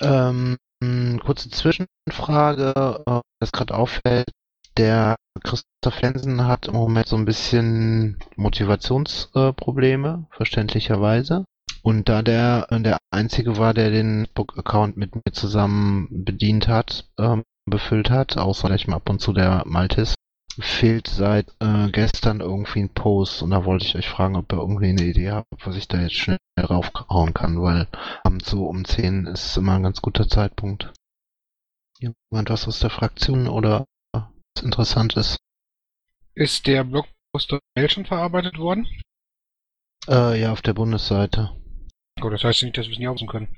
Ähm, 0.00 0.56
mh, 0.80 1.18
kurze 1.24 1.50
Zwischenfrage, 1.50 3.02
äh, 3.06 3.20
das 3.40 3.52
gerade 3.52 3.74
auffällt. 3.74 4.30
Der 4.76 5.16
Christoph 5.42 6.02
Lensen 6.02 6.46
hat 6.46 6.68
im 6.68 6.74
Moment 6.74 7.06
so 7.06 7.16
ein 7.16 7.24
bisschen 7.24 8.18
Motivationsprobleme, 8.36 10.26
äh, 10.30 10.36
verständlicherweise. 10.36 11.44
Und 11.86 12.08
da 12.08 12.22
der 12.22 12.66
der 12.80 12.98
einzige 13.12 13.58
war, 13.58 13.72
der 13.72 13.90
den 13.90 14.26
Facebook-Account 14.26 14.96
mit 14.96 15.14
mir 15.14 15.32
zusammen 15.32 16.08
bedient 16.10 16.66
hat, 16.66 17.08
ähm, 17.16 17.44
befüllt 17.64 18.10
hat, 18.10 18.36
außer 18.36 18.66
vielleicht 18.66 18.88
mal 18.88 18.96
ab 18.96 19.08
und 19.08 19.20
zu 19.20 19.32
der 19.32 19.62
Maltis, 19.66 20.16
fehlt 20.58 21.06
seit 21.06 21.54
äh, 21.60 21.88
gestern 21.92 22.40
irgendwie 22.40 22.80
ein 22.80 22.92
Post 22.92 23.40
und 23.40 23.50
da 23.50 23.64
wollte 23.64 23.86
ich 23.86 23.94
euch 23.94 24.08
fragen, 24.08 24.34
ob 24.34 24.52
ihr 24.52 24.58
irgendwie 24.58 24.88
eine 24.88 25.04
Idee 25.04 25.30
habt, 25.30 25.46
was 25.64 25.76
ich 25.76 25.86
da 25.86 26.00
jetzt 26.00 26.16
schnell 26.16 26.38
raufhauen 26.58 27.32
kann, 27.34 27.62
weil 27.62 27.86
abends 28.24 28.50
so 28.50 28.66
um 28.66 28.84
10 28.84 29.26
ist 29.26 29.56
immer 29.56 29.76
ein 29.76 29.84
ganz 29.84 30.02
guter 30.02 30.26
Zeitpunkt. 30.28 30.92
Jemand 32.00 32.50
was 32.50 32.66
aus 32.66 32.80
der 32.80 32.90
Fraktion 32.90 33.46
oder 33.46 33.84
was 34.12 34.24
Interessantes? 34.60 35.36
Ist 36.34 36.66
der 36.66 36.82
Blogpost 36.82 37.60
schon 37.86 38.06
verarbeitet 38.06 38.58
worden? 38.58 38.88
Äh, 40.08 40.40
ja, 40.40 40.50
auf 40.50 40.62
der 40.62 40.74
Bundesseite. 40.74 41.56
Oh, 42.22 42.30
das 42.30 42.44
heißt 42.44 42.62
nicht, 42.62 42.78
dass 42.78 42.86
wir 42.86 42.92
es 42.92 42.98
nicht 42.98 43.08
aufsuchen 43.08 43.28
können. 43.28 43.56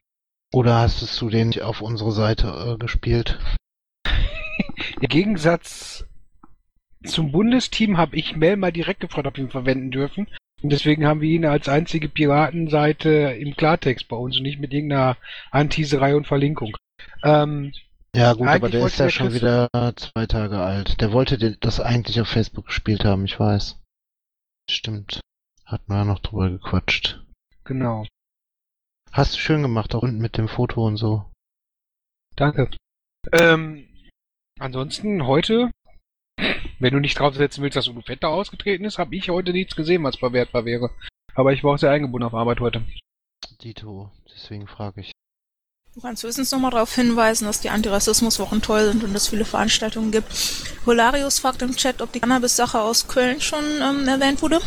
Oder 0.52 0.78
hast 0.78 1.20
du 1.20 1.28
den 1.28 1.48
nicht 1.48 1.62
auf 1.62 1.80
unsere 1.80 2.12
Seite 2.12 2.74
äh, 2.74 2.78
gespielt? 2.78 3.38
Im 5.00 5.08
Gegensatz 5.08 6.06
zum 7.04 7.30
Bundesteam 7.30 7.98
habe 7.98 8.16
ich 8.16 8.34
Mel 8.34 8.56
mal 8.56 8.72
direkt 8.72 9.00
gefragt, 9.00 9.26
ob 9.26 9.36
wir 9.36 9.44
ihn 9.44 9.50
verwenden 9.50 9.90
dürfen. 9.90 10.26
Und 10.62 10.70
deswegen 10.70 11.06
haben 11.06 11.20
wir 11.20 11.28
ihn 11.28 11.44
als 11.44 11.68
einzige 11.68 12.08
Piratenseite 12.08 13.36
im 13.38 13.54
Klartext 13.54 14.08
bei 14.08 14.16
uns 14.16 14.36
und 14.36 14.42
nicht 14.42 14.58
mit 14.58 14.72
irgendeiner 14.72 15.16
Anteaserei 15.52 16.16
und 16.16 16.26
Verlinkung. 16.26 16.76
Ähm, 17.22 17.72
Ja 18.16 18.32
gut, 18.32 18.48
aber 18.48 18.68
der 18.68 18.86
ist 18.86 18.98
ja 18.98 19.10
schon 19.10 19.32
wieder 19.34 19.68
zwei 19.94 20.26
Tage 20.26 20.58
alt. 20.58 21.00
Der 21.00 21.12
wollte 21.12 21.56
das 21.58 21.78
eigentlich 21.78 22.20
auf 22.20 22.28
Facebook 22.28 22.66
gespielt 22.66 23.04
haben, 23.04 23.24
ich 23.24 23.38
weiß. 23.38 23.78
Stimmt. 24.68 25.20
Hatten 25.64 25.92
wir 25.92 25.98
ja 25.98 26.04
noch 26.04 26.18
drüber 26.18 26.50
gequatscht. 26.50 27.22
genau. 27.64 28.04
Hast 29.12 29.34
du 29.34 29.38
schön 29.38 29.62
gemacht, 29.62 29.94
auch 29.94 30.02
unten 30.02 30.18
mit 30.18 30.36
dem 30.36 30.48
Foto 30.48 30.86
und 30.86 30.96
so. 30.96 31.24
Danke. 32.36 32.70
Ähm, 33.32 33.88
ansonsten 34.58 35.26
heute, 35.26 35.70
wenn 36.78 36.92
du 36.92 37.00
nicht 37.00 37.18
draufsetzen 37.18 37.62
willst, 37.62 37.76
dass 37.76 37.88
Udo 37.88 38.02
Vetter 38.02 38.28
ausgetreten 38.28 38.84
ist, 38.84 38.98
habe 38.98 39.16
ich 39.16 39.28
heute 39.30 39.52
nichts 39.52 39.74
gesehen, 39.74 40.04
was 40.04 40.16
verwertbar 40.16 40.64
wäre. 40.64 40.90
Aber 41.34 41.52
ich 41.52 41.64
war 41.64 41.74
auch 41.74 41.78
sehr 41.78 41.90
eingebunden 41.90 42.26
auf 42.26 42.34
Arbeit 42.34 42.60
heute. 42.60 42.84
Dito, 43.62 44.10
deswegen 44.32 44.66
frage 44.66 45.00
ich. 45.00 45.12
Du 45.94 46.02
kannst 46.02 46.22
höchstens 46.22 46.52
nochmal 46.52 46.70
darauf 46.70 46.94
hinweisen, 46.94 47.46
dass 47.46 47.60
die 47.60 47.70
Antirassismuswochen 47.70 48.62
toll 48.62 48.92
sind 48.92 49.02
und 49.02 49.14
es 49.16 49.28
viele 49.28 49.44
Veranstaltungen 49.44 50.12
gibt. 50.12 50.30
Holarius 50.86 51.40
fragt 51.40 51.62
im 51.62 51.74
Chat, 51.74 52.00
ob 52.02 52.12
die 52.12 52.20
Cannabis-Sache 52.20 52.80
aus 52.80 53.08
Köln 53.08 53.40
schon 53.40 53.64
ähm, 53.82 54.06
erwähnt 54.06 54.42
wurde. 54.42 54.60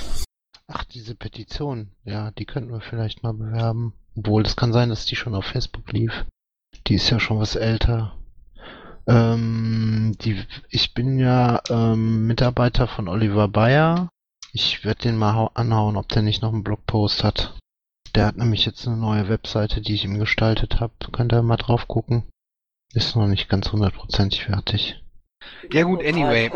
Ach, 0.68 0.84
diese 0.86 1.16
Petition. 1.16 1.92
Ja, 2.04 2.32
die 2.32 2.46
könnten 2.46 2.72
wir 2.72 2.82
vielleicht 2.82 3.24
mal 3.24 3.34
bewerben. 3.34 3.94
Obwohl, 4.16 4.44
es 4.44 4.56
kann 4.56 4.74
sein, 4.74 4.90
dass 4.90 5.06
die 5.06 5.16
schon 5.16 5.36
auf 5.36 5.46
Facebook 5.46 5.92
lief. 5.92 6.26
Die 6.88 6.96
ist 6.96 7.10
ja 7.10 7.20
schon 7.20 7.40
was 7.40 7.56
älter. 7.56 8.16
Ähm, 9.08 10.16
die, 10.22 10.44
ich 10.70 10.94
bin 10.94 11.18
ja 11.18 11.62
ähm, 11.70 12.28
Mitarbeiter 12.28 12.88
von 12.88 13.08
Oliver 13.08 13.48
Bayer. 13.48 14.10
Ich 14.54 14.84
werde 14.84 15.04
den 15.04 15.18
mal 15.18 15.34
hau- 15.34 15.52
anhauen, 15.54 15.96
ob 15.96 16.10
der 16.10 16.22
nicht 16.22 16.42
noch 16.42 16.54
einen 16.54 16.64
Blogpost 16.64 17.24
hat. 17.24 17.58
Der 18.16 18.26
hat 18.26 18.38
nämlich 18.38 18.66
jetzt 18.66 18.86
eine 18.88 18.98
neue 18.98 19.30
Webseite, 19.30 19.80
die 19.82 19.94
ich 19.94 20.04
ihm 20.04 20.20
gestaltet 20.20 20.80
habe. 20.82 20.94
Könnt 21.12 21.32
ihr 21.34 21.42
mal 21.42 21.58
drauf 21.58 21.88
gucken. 21.88 22.24
Ist 22.94 23.16
noch 23.16 23.28
nicht 23.28 23.48
ganz 23.48 23.72
hundertprozentig 23.72 24.44
fertig. 24.46 25.02
Ja 25.72 25.84
gut, 25.84 26.06
anyway. 26.06 26.52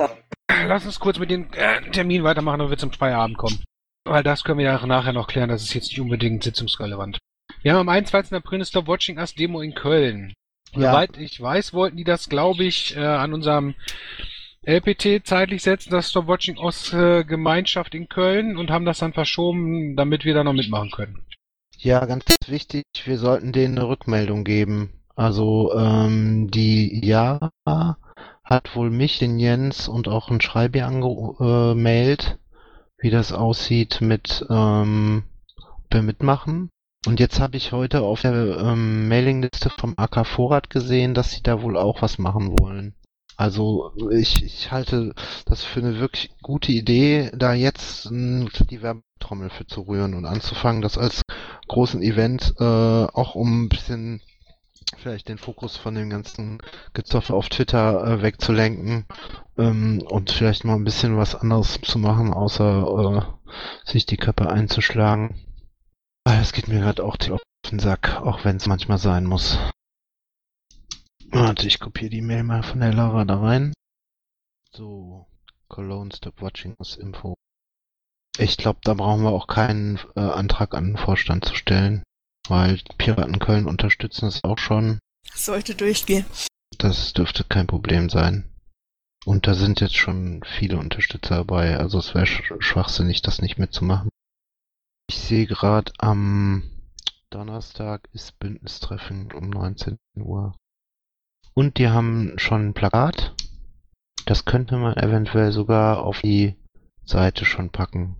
Lass 0.67 0.85
uns 0.85 0.99
kurz 0.99 1.17
mit 1.17 1.31
dem 1.31 1.51
äh, 1.53 1.89
Termin 1.91 2.23
weitermachen 2.23 2.61
und 2.61 2.69
wir 2.69 2.77
zum 2.77 2.91
Feierabend 2.91 3.37
kommen. 3.37 3.63
Weil 4.03 4.21
das 4.23 4.43
können 4.43 4.59
wir 4.59 4.65
ja 4.65 4.85
nachher 4.85 5.13
noch 5.13 5.27
klären, 5.27 5.49
das 5.49 5.63
ist 5.63 5.73
jetzt 5.73 5.87
nicht 5.87 6.01
unbedingt 6.01 6.43
sitzungsrelevant. 6.43 7.17
Wir 7.65 7.73
haben 7.73 7.89
am 7.89 7.89
21. 7.89 8.31
April 8.31 8.57
eine 8.57 8.65
Stop 8.65 8.85
Watching 8.85 9.17
Us 9.17 9.33
Demo 9.33 9.59
in 9.59 9.73
Köln. 9.73 10.35
Ja. 10.75 10.91
Soweit 10.91 11.17
ich 11.17 11.41
weiß, 11.41 11.73
wollten 11.73 11.97
die 11.97 12.03
das, 12.03 12.29
glaube 12.29 12.63
ich, 12.63 12.95
äh, 12.95 12.99
an 12.99 13.33
unserem 13.33 13.73
LPT 14.61 15.25
zeitlich 15.25 15.63
setzen, 15.63 15.89
das 15.89 16.11
Stop 16.11 16.27
Watching 16.27 16.59
Us 16.59 16.93
äh, 16.93 17.23
Gemeinschaft 17.23 17.95
in 17.95 18.07
Köln 18.07 18.55
und 18.55 18.69
haben 18.69 18.85
das 18.85 18.99
dann 18.99 19.13
verschoben, 19.13 19.95
damit 19.95 20.25
wir 20.25 20.35
da 20.35 20.43
noch 20.43 20.53
mitmachen 20.53 20.91
können. 20.91 21.25
Ja, 21.79 22.05
ganz 22.05 22.25
wichtig, 22.45 22.83
wir 23.03 23.17
sollten 23.17 23.51
denen 23.51 23.79
eine 23.79 23.87
Rückmeldung 23.87 24.43
geben. 24.43 25.01
Also 25.15 25.73
ähm, 25.75 26.51
die 26.51 27.03
Ja 27.03 27.49
hat 28.43 28.75
wohl 28.75 28.91
mich, 28.91 29.17
den 29.17 29.39
Jens 29.39 29.87
und 29.87 30.07
auch 30.07 30.29
ein 30.29 30.39
Schreibi 30.39 30.81
angemeldet, 30.81 32.37
wie 32.99 33.09
das 33.09 33.31
aussieht 33.31 34.01
mit 34.01 34.45
ähm, 34.51 35.23
ob 35.57 35.91
wir 35.91 36.03
mitmachen. 36.03 36.69
Und 37.05 37.19
jetzt 37.19 37.39
habe 37.39 37.55
ich 37.55 37.71
heute 37.71 38.01
auf 38.01 38.21
der 38.21 38.33
ähm, 38.57 39.07
Mailingliste 39.07 39.69
vom 39.69 39.93
AK 39.95 40.25
Vorrat 40.25 40.69
gesehen, 40.71 41.13
dass 41.13 41.31
sie 41.31 41.43
da 41.43 41.61
wohl 41.61 41.77
auch 41.77 42.01
was 42.01 42.17
machen 42.17 42.57
wollen. 42.59 42.95
Also 43.37 43.91
ich, 44.11 44.43
ich 44.43 44.71
halte 44.71 45.13
das 45.45 45.63
für 45.63 45.81
eine 45.81 45.99
wirklich 45.99 46.31
gute 46.41 46.71
Idee, 46.71 47.31
da 47.35 47.53
jetzt 47.53 48.09
mh, 48.09 48.49
die 48.69 48.81
Werbetrommel 48.81 49.49
für 49.49 49.67
zu 49.67 49.81
rühren 49.81 50.13
und 50.13 50.25
anzufangen, 50.25 50.81
das 50.81 50.97
als 50.97 51.21
großen 51.67 52.01
Event, 52.01 52.55
äh, 52.59 52.63
auch 52.63 53.35
um 53.35 53.63
ein 53.63 53.69
bisschen 53.69 54.21
vielleicht 54.97 55.27
den 55.27 55.37
Fokus 55.37 55.75
von 55.75 55.95
dem 55.95 56.09
ganzen 56.09 56.59
Gezoffe 56.93 57.33
auf 57.33 57.49
Twitter 57.49 58.05
äh, 58.05 58.21
wegzulenken 58.21 59.05
ähm, 59.57 60.01
und 60.09 60.31
vielleicht 60.31 60.63
mal 60.63 60.75
ein 60.75 60.85
bisschen 60.85 61.17
was 61.17 61.35
anderes 61.35 61.79
zu 61.81 61.99
machen, 61.99 62.33
außer 62.33 63.25
äh, 63.27 63.91
sich 63.91 64.05
die 64.05 64.17
Köpfe 64.17 64.49
einzuschlagen. 64.49 65.35
Ah, 66.27 66.39
Das 66.39 66.53
geht 66.53 66.67
mir 66.67 66.79
gerade 66.79 67.03
auch 67.03 67.17
auf 67.29 67.41
den 67.69 67.79
Sack, 67.79 68.15
auch 68.21 68.43
wenn 68.45 68.57
es 68.57 68.65
manchmal 68.65 68.97
sein 68.97 69.25
muss. 69.25 69.57
Warte, 71.29 71.67
ich 71.67 71.79
kopiere 71.79 72.09
die 72.09 72.21
Mail 72.21 72.43
mal 72.43 72.63
von 72.63 72.79
der 72.79 72.93
Lara 72.93 73.25
da 73.25 73.39
rein. 73.39 73.73
So, 74.71 75.27
Cologne 75.67 76.11
Stop 76.15 76.41
Watching 76.41 76.75
us 76.79 76.95
Info. 76.95 77.35
Ich 78.37 78.57
glaube, 78.57 78.79
da 78.83 78.93
brauchen 78.93 79.23
wir 79.23 79.31
auch 79.31 79.47
keinen 79.47 79.99
äh, 80.15 80.19
Antrag 80.19 80.73
an 80.73 80.85
den 80.87 80.97
Vorstand 80.97 81.45
zu 81.45 81.55
stellen, 81.55 82.03
weil 82.47 82.81
Piraten 82.97 83.39
Köln 83.39 83.65
unterstützen 83.65 84.27
es 84.27 84.43
auch 84.43 84.57
schon. 84.57 84.99
Sollte 85.33 85.75
durchgehen. 85.75 86.25
Das 86.77 87.13
dürfte 87.13 87.43
kein 87.43 87.67
Problem 87.67 88.09
sein. 88.09 88.51
Und 89.25 89.47
da 89.47 89.53
sind 89.53 89.79
jetzt 89.79 89.95
schon 89.95 90.43
viele 90.43 90.77
Unterstützer 90.77 91.37
dabei, 91.37 91.77
also 91.77 91.97
es 91.99 92.13
wäre 92.13 92.27
sch 92.27 92.43
schwachsinnig, 92.59 93.21
das 93.21 93.41
nicht 93.41 93.57
mitzumachen. 93.57 94.09
Ich 95.07 95.19
sehe 95.19 95.45
gerade 95.45 95.91
am 95.99 96.63
Donnerstag 97.29 98.07
ist 98.13 98.39
Bündnistreffen 98.39 99.31
um 99.33 99.49
19 99.49 99.97
Uhr. 100.17 100.55
Und 101.53 101.77
die 101.77 101.89
haben 101.89 102.33
schon 102.37 102.69
ein 102.69 102.73
Plakat. 102.73 103.35
Das 104.25 104.45
könnte 104.45 104.77
man 104.77 104.97
eventuell 104.97 105.51
sogar 105.51 106.03
auf 106.03 106.21
die 106.21 106.55
Seite 107.05 107.45
schon 107.45 107.69
packen. 107.71 108.15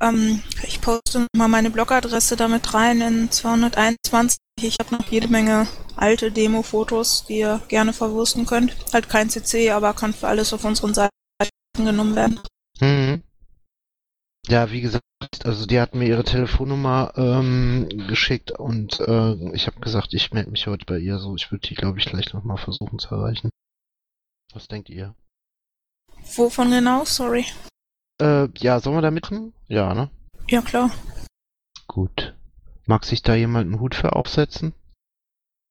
Ähm, 0.00 0.42
ich 0.62 0.80
poste 0.80 1.26
mal 1.36 1.48
meine 1.48 1.70
Blogadresse 1.70 2.36
damit 2.36 2.74
rein 2.74 3.00
in 3.00 3.30
221. 3.30 4.38
Ich 4.60 4.76
habe 4.80 4.96
noch 4.96 5.06
jede 5.08 5.28
Menge 5.28 5.66
alte 5.96 6.32
Demo-Fotos, 6.32 7.26
die 7.26 7.38
ihr 7.38 7.60
gerne 7.68 7.92
verwursten 7.92 8.46
könnt. 8.46 8.74
Halt 8.92 9.08
kein 9.08 9.30
CC, 9.30 9.70
aber 9.70 9.94
kann 9.94 10.12
für 10.12 10.28
alles 10.28 10.52
auf 10.52 10.64
unseren 10.64 10.94
Seiten 10.94 11.14
genommen 11.76 12.16
werden. 12.16 12.40
Mhm. 12.80 13.22
Ja, 14.48 14.70
wie 14.70 14.80
gesagt, 14.80 15.04
also 15.44 15.66
die 15.66 15.80
hat 15.80 15.94
mir 15.94 16.08
ihre 16.08 16.24
Telefonnummer 16.24 17.12
ähm, 17.16 17.88
geschickt 18.08 18.50
und 18.50 18.98
äh, 19.00 19.54
ich 19.54 19.66
habe 19.66 19.80
gesagt, 19.80 20.12
ich 20.14 20.32
melde 20.32 20.50
mich 20.50 20.66
heute 20.66 20.84
bei 20.84 20.98
ihr 20.98 21.18
so. 21.18 21.36
Ich 21.36 21.50
würde 21.52 21.66
die, 21.68 21.74
glaube 21.74 21.98
ich, 21.98 22.06
gleich 22.06 22.32
nochmal 22.32 22.58
versuchen 22.58 22.98
zu 22.98 23.14
erreichen. 23.14 23.50
Was 24.52 24.68
denkt 24.68 24.90
ihr? 24.90 25.14
Wovon 26.36 26.70
genau? 26.70 27.04
Sorry. 27.04 27.46
Äh, 28.20 28.48
ja, 28.58 28.80
sollen 28.80 28.96
wir 28.96 29.02
da 29.02 29.10
mitmachen? 29.10 29.54
Ja, 29.68 29.94
ne? 29.94 30.10
Ja, 30.48 30.60
klar. 30.60 30.90
Gut. 31.86 32.34
Mag 32.86 33.04
sich 33.04 33.22
da 33.22 33.34
jemand 33.34 33.66
einen 33.66 33.80
Hut 33.80 33.94
für 33.94 34.16
aufsetzen? 34.16 34.74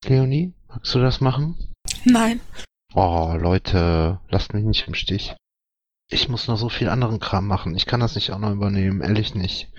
Leonie, 0.06 0.54
magst 0.68 0.96
du 0.96 1.00
das 1.00 1.22
machen? 1.22 1.74
Nein. 2.06 2.40
Oh, 2.94 3.36
Leute, 3.38 4.20
lasst 4.30 4.54
mich 4.54 4.64
nicht 4.64 4.88
im 4.88 4.94
Stich. 4.94 5.36
Ich 6.14 6.28
muss 6.28 6.48
noch 6.48 6.58
so 6.58 6.68
viel 6.68 6.90
anderen 6.90 7.20
Kram 7.20 7.48
machen. 7.48 7.74
Ich 7.74 7.86
kann 7.86 8.02
das 8.02 8.16
nicht 8.16 8.32
auch 8.32 8.38
noch 8.38 8.52
übernehmen, 8.52 9.00
ehrlich 9.02 9.34
nicht. 9.34 9.72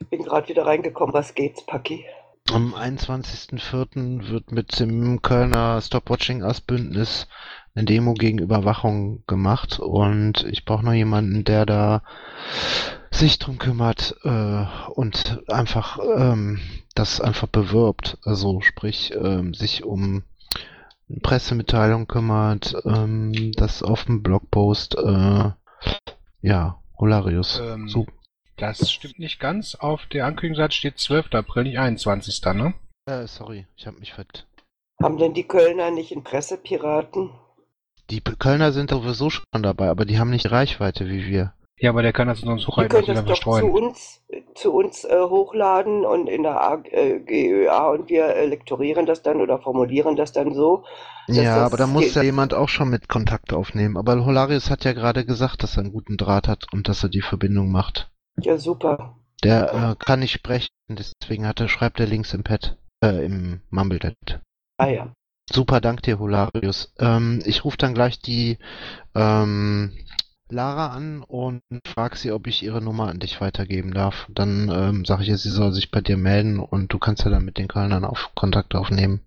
Ich 0.00 0.08
bin 0.08 0.22
gerade 0.22 0.46
wieder 0.46 0.66
reingekommen. 0.66 1.14
Was 1.14 1.34
geht's, 1.34 1.64
Paki? 1.64 2.04
Am 2.52 2.74
21.04. 2.74 4.28
wird 4.28 4.52
mit 4.52 4.78
dem 4.80 5.22
Kölner 5.22 5.80
Stopwatching-Ass-Bündnis 5.80 7.26
eine 7.74 7.86
Demo 7.86 8.12
gegen 8.12 8.38
Überwachung 8.38 9.24
gemacht 9.26 9.80
und 9.80 10.44
ich 10.44 10.66
brauche 10.66 10.84
noch 10.84 10.92
jemanden, 10.92 11.44
der 11.44 11.64
da 11.64 12.02
sich 13.10 13.38
drum 13.38 13.58
kümmert 13.58 14.14
äh, 14.24 14.66
und 14.94 15.42
einfach 15.48 15.98
ähm, 16.16 16.60
das 16.94 17.22
einfach 17.22 17.48
bewirbt. 17.48 18.18
Also 18.24 18.60
sprich, 18.60 19.14
ähm, 19.14 19.54
sich 19.54 19.84
um 19.84 20.22
eine 21.08 21.20
Pressemitteilung 21.20 22.06
kümmert, 22.08 22.74
ähm, 22.84 23.52
das 23.56 23.82
auf 23.82 24.04
dem 24.04 24.22
Blogpost, 24.22 24.96
äh, 24.98 25.50
ja, 26.40 26.80
Holarius. 26.98 27.60
Ähm, 27.60 27.88
So, 27.88 28.06
Das 28.56 28.90
stimmt 28.90 29.18
nicht 29.18 29.38
ganz. 29.38 29.74
Auf 29.76 30.06
der 30.06 30.26
Ankündigungsseite 30.26 30.74
steht 30.74 30.98
12. 30.98 31.34
April, 31.34 31.64
nicht 31.64 31.78
21. 31.78 32.42
Ne? 32.54 32.74
äh, 33.06 33.26
sorry, 33.26 33.66
ich 33.76 33.86
habe 33.86 33.98
mich 33.98 34.12
vert. 34.14 34.46
Haben 35.02 35.18
denn 35.18 35.34
die 35.34 35.46
Kölner 35.46 35.90
nicht 35.90 36.12
einen 36.12 36.24
Pressepiraten? 36.24 37.30
Die 38.10 38.20
Kölner 38.20 38.72
sind 38.72 38.90
sowieso 38.90 39.30
schon 39.30 39.44
dabei, 39.62 39.88
aber 39.90 40.04
die 40.04 40.18
haben 40.18 40.30
nicht 40.30 40.50
Reichweite 40.50 41.08
wie 41.08 41.26
wir. 41.26 41.52
Ja, 41.80 41.90
aber 41.90 42.02
der 42.02 42.12
kann 42.12 42.28
das 42.28 42.42
in 42.42 42.48
unseren 42.48 42.64
Suchreihen 42.64 42.88
können 42.88 43.02
wieder 43.04 43.14
das 43.14 43.24
doch 43.24 43.34
zu 43.36 43.50
verstreuen. 43.50 43.70
uns, 43.70 44.22
zu 44.54 44.72
uns 44.72 45.04
äh, 45.04 45.20
hochladen 45.20 46.04
und 46.04 46.28
in 46.28 46.42
der 46.42 46.60
A 46.60 46.82
äh, 46.90 47.20
GÖA 47.20 47.90
und 47.90 48.08
wir 48.08 48.26
äh, 48.26 48.46
lektorieren 48.46 49.06
das 49.06 49.22
dann 49.22 49.40
oder 49.40 49.58
formulieren 49.58 50.16
das 50.16 50.32
dann 50.32 50.54
so. 50.54 50.84
Ja, 51.28 51.64
aber 51.64 51.76
da 51.76 51.86
muss 51.86 52.14
ja 52.14 52.22
jemand 52.22 52.54
auch 52.54 52.68
schon 52.68 52.88
mit 52.88 53.08
Kontakt 53.08 53.52
aufnehmen. 53.52 53.96
Aber 53.96 54.24
Holarius 54.24 54.70
hat 54.70 54.84
ja 54.84 54.92
gerade 54.92 55.24
gesagt, 55.24 55.62
dass 55.62 55.76
er 55.76 55.84
einen 55.84 55.92
guten 55.92 56.16
Draht 56.16 56.48
hat 56.48 56.66
und 56.72 56.88
dass 56.88 57.02
er 57.02 57.10
die 57.10 57.22
Verbindung 57.22 57.70
macht. 57.70 58.10
Ja, 58.40 58.56
super. 58.56 59.16
Der 59.44 59.72
äh, 59.72 60.04
kann 60.04 60.20
nicht 60.20 60.32
sprechen, 60.32 60.70
deswegen 60.88 61.46
hat 61.46 61.60
er, 61.60 61.68
schreibt 61.68 62.00
er 62.00 62.06
links 62.06 62.34
im 62.34 62.42
Pad, 62.42 62.76
äh, 63.04 63.24
im 63.24 63.60
Mumblenet. 63.70 64.40
Ah 64.78 64.88
ja. 64.88 65.12
Super, 65.50 65.80
dank 65.80 66.02
dir, 66.02 66.18
Holarius. 66.18 66.92
Ähm, 66.98 67.42
ich 67.44 67.64
rufe 67.64 67.76
dann 67.76 67.94
gleich 67.94 68.20
die 68.20 68.58
ähm, 69.14 69.92
Lara 70.50 70.88
an 70.88 71.22
und 71.22 71.62
frage 71.86 72.16
sie, 72.16 72.32
ob 72.32 72.46
ich 72.46 72.62
ihre 72.62 72.82
Nummer 72.82 73.08
an 73.08 73.18
dich 73.18 73.40
weitergeben 73.40 73.92
darf. 73.92 74.26
Dann 74.30 74.70
ähm, 74.72 75.04
sage 75.04 75.22
ich 75.22 75.28
ihr, 75.28 75.38
sie 75.38 75.50
soll 75.50 75.72
sich 75.72 75.90
bei 75.90 76.00
dir 76.00 76.16
melden 76.16 76.58
und 76.58 76.92
du 76.92 76.98
kannst 76.98 77.24
ja 77.24 77.30
dann 77.30 77.44
mit 77.44 77.58
den 77.58 77.68
Kölnern 77.68 78.04
auf 78.04 78.30
Kontakt 78.34 78.74
aufnehmen. 78.74 79.20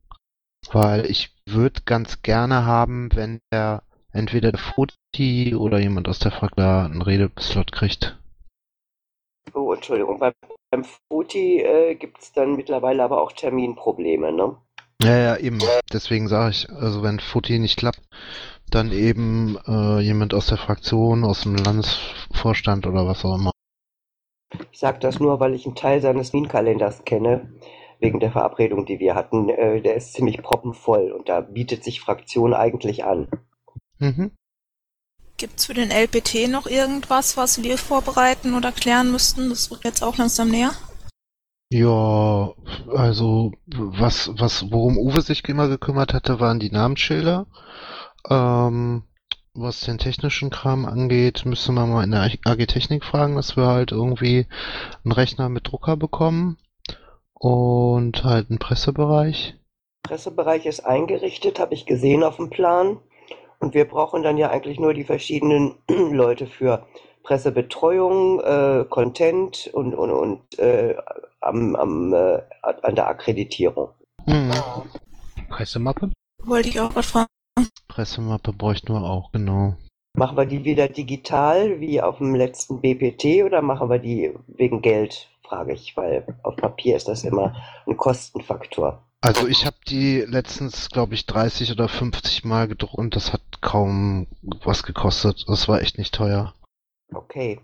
Weil 0.72 1.05
ich 1.05 1.36
würde 1.47 1.82
ganz 1.86 2.22
gerne 2.22 2.65
haben, 2.65 3.09
wenn 3.13 3.39
der 3.51 3.84
entweder 4.11 4.51
der 4.51 4.61
Foti 4.61 5.55
oder 5.55 5.80
jemand 5.80 6.07
aus 6.07 6.19
der 6.19 6.32
Fragla 6.32 6.86
einen 6.86 7.01
Redeslot 7.01 7.72
kriegt. 7.72 8.17
Oh, 9.53 9.74
Entschuldigung. 9.74 10.19
Beim, 10.19 10.34
beim 10.69 10.84
Futi 10.84 11.61
äh, 11.61 11.95
gibt 11.95 12.19
es 12.19 12.32
dann 12.32 12.55
mittlerweile 12.55 13.03
aber 13.03 13.22
auch 13.22 13.32
Terminprobleme, 13.32 14.32
ne? 14.32 14.55
Ja, 15.03 15.17
ja, 15.17 15.38
eben. 15.38 15.59
Deswegen 15.91 16.28
sage 16.28 16.51
ich, 16.51 16.69
also 16.69 17.01
wenn 17.01 17.19
Foti 17.19 17.57
nicht 17.57 17.78
klappt, 17.78 18.01
dann 18.76 18.91
eben 18.91 19.57
äh, 19.67 19.99
jemand 19.99 20.34
aus 20.34 20.47
der 20.47 20.57
Fraktion, 20.57 21.24
aus 21.24 21.41
dem 21.43 21.55
Landesvorstand 21.55 22.88
oder 22.88 23.05
was 23.05 23.24
auch 23.26 23.36
immer. 23.36 23.51
Ich 24.72 24.80
sage 24.80 24.99
das 24.99 25.19
nur, 25.19 25.39
weil 25.39 25.53
ich 25.53 25.65
einen 25.65 25.76
Teil 25.76 26.01
seines 26.01 26.32
Terminkalenders 26.32 27.05
kenne, 27.05 27.53
wegen 27.99 28.19
der 28.19 28.32
Verabredung, 28.32 28.86
die 28.86 28.99
wir 28.99 29.15
hatten. 29.15 29.49
Äh, 29.49 29.82
der 29.82 29.95
ist 29.95 30.13
ziemlich 30.13 30.41
proppenvoll 30.41 31.11
und 31.11 31.30
da 31.30 31.41
bietet 31.41 31.84
sich 31.84 32.01
Fraktion 32.01 32.53
eigentlich 32.53 33.05
an. 33.05 33.28
Mhm. 33.99 34.32
Gibt's 35.38 35.65
für 35.65 35.74
den 35.74 35.91
LPT 35.91 36.49
noch 36.49 36.67
irgendwas, 36.67 37.38
was 37.38 37.63
wir 37.63 37.78
vorbereiten 37.78 38.53
oder 38.55 38.72
klären 38.72 39.11
müssten? 39.11 39.49
Das 39.49 39.72
wird 39.72 39.84
jetzt 39.86 40.03
auch 40.03 40.17
langsam 40.17 40.49
näher. 40.49 40.72
Ja, 41.74 42.53
also 42.93 43.53
was, 43.65 44.30
was, 44.38 44.69
worum 44.72 44.97
Uwe 44.97 45.22
sich 45.22 45.47
immer 45.47 45.69
gekümmert 45.69 46.13
hatte, 46.13 46.39
waren 46.41 46.59
die 46.59 46.69
Namensschilder. 46.69 47.47
Ähm, 48.30 49.03
was 49.53 49.82
den 49.82 49.97
technischen 49.97 50.49
Kram 50.49 50.86
angeht, 50.86 51.45
müsste 51.45 51.72
man 51.72 51.89
mal 51.89 52.03
in 52.03 52.11
der 52.11 52.30
AG 52.45 52.65
Technik 52.67 53.03
fragen, 53.03 53.36
dass 53.36 53.57
wir 53.57 53.67
halt 53.67 53.91
irgendwie 53.91 54.47
einen 55.03 55.11
Rechner 55.11 55.49
mit 55.49 55.67
Drucker 55.67 55.97
bekommen 55.97 56.57
und 57.34 58.24
halt 58.24 58.49
einen 58.49 58.59
Pressebereich. 58.59 59.55
Pressebereich 60.03 60.65
ist 60.65 60.86
eingerichtet, 60.86 61.59
habe 61.59 61.74
ich 61.74 61.86
gesehen 61.86 62.24
auf 62.24 62.38
dem 62.38 62.49
Plan. 62.49 62.99
Und 63.59 63.74
wir 63.74 63.86
brauchen 63.86 64.24
dann 64.24 64.38
ja 64.38 64.49
eigentlich 64.49 64.80
nur 64.80 64.93
die 64.93 65.03
verschiedenen 65.03 65.76
Leute 65.89 66.47
für 66.47 66.88
Pressebetreuung, 67.24 68.39
äh, 68.39 68.86
Content 68.89 69.69
und, 69.74 69.93
und, 69.93 70.11
und 70.11 70.59
äh, 70.59 70.95
am, 71.39 71.76
am, 71.76 72.13
äh, 72.13 72.41
an 72.61 72.95
der 72.95 73.07
Akkreditierung. 73.07 73.89
Mhm. 74.26 74.51
Pressemappe? 75.49 76.11
Wollte 76.43 76.69
ich 76.69 76.80
auch 76.80 76.95
was 76.95 77.07
fragen. 77.07 77.28
Pressemappe 77.87 78.53
bräuchten 78.53 78.93
wir 78.93 79.03
auch, 79.03 79.31
genau. 79.31 79.75
Machen 80.13 80.37
wir 80.37 80.45
die 80.45 80.63
wieder 80.63 80.87
digital 80.87 81.79
wie 81.79 82.01
auf 82.01 82.17
dem 82.17 82.35
letzten 82.35 82.81
BPT 82.81 83.43
oder 83.45 83.61
machen 83.61 83.89
wir 83.89 83.99
die 83.99 84.33
wegen 84.47 84.81
Geld, 84.81 85.29
frage 85.43 85.73
ich, 85.73 85.95
weil 85.95 86.25
auf 86.43 86.55
Papier 86.57 86.97
ist 86.97 87.07
das 87.07 87.23
immer 87.23 87.55
ein 87.87 87.97
Kostenfaktor. 87.97 89.03
Also 89.21 89.47
ich 89.47 89.65
habe 89.65 89.77
die 89.87 90.21
letztens, 90.21 90.89
glaube 90.89 91.13
ich, 91.13 91.27
30 91.27 91.71
oder 91.71 91.87
50 91.87 92.43
Mal 92.43 92.67
gedruckt 92.67 92.95
und 92.95 93.15
das 93.15 93.33
hat 93.33 93.41
kaum 93.61 94.27
was 94.41 94.83
gekostet. 94.83 95.45
Das 95.47 95.67
war 95.67 95.81
echt 95.81 95.97
nicht 95.97 96.13
teuer. 96.13 96.53
Okay. 97.13 97.59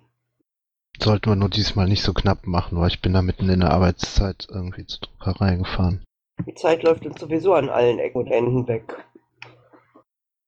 Sollten 0.99 1.31
wir 1.31 1.35
nur 1.35 1.49
diesmal 1.49 1.87
nicht 1.87 2.03
so 2.03 2.13
knapp 2.13 2.45
machen, 2.45 2.79
weil 2.79 2.89
ich 2.89 3.01
bin 3.01 3.13
da 3.13 3.21
mitten 3.21 3.49
in 3.49 3.61
der 3.61 3.71
Arbeitszeit 3.71 4.47
irgendwie 4.49 4.85
zur 4.85 4.99
Druckerei 5.01 5.55
gefahren. 5.55 6.03
Die 6.45 6.53
Zeit 6.53 6.83
läuft 6.83 7.05
uns 7.05 7.19
sowieso 7.19 7.53
an 7.55 7.69
allen 7.69 7.97
Ecken 7.99 8.19
und 8.19 8.27
Enden 8.27 8.67
weg. 8.67 8.95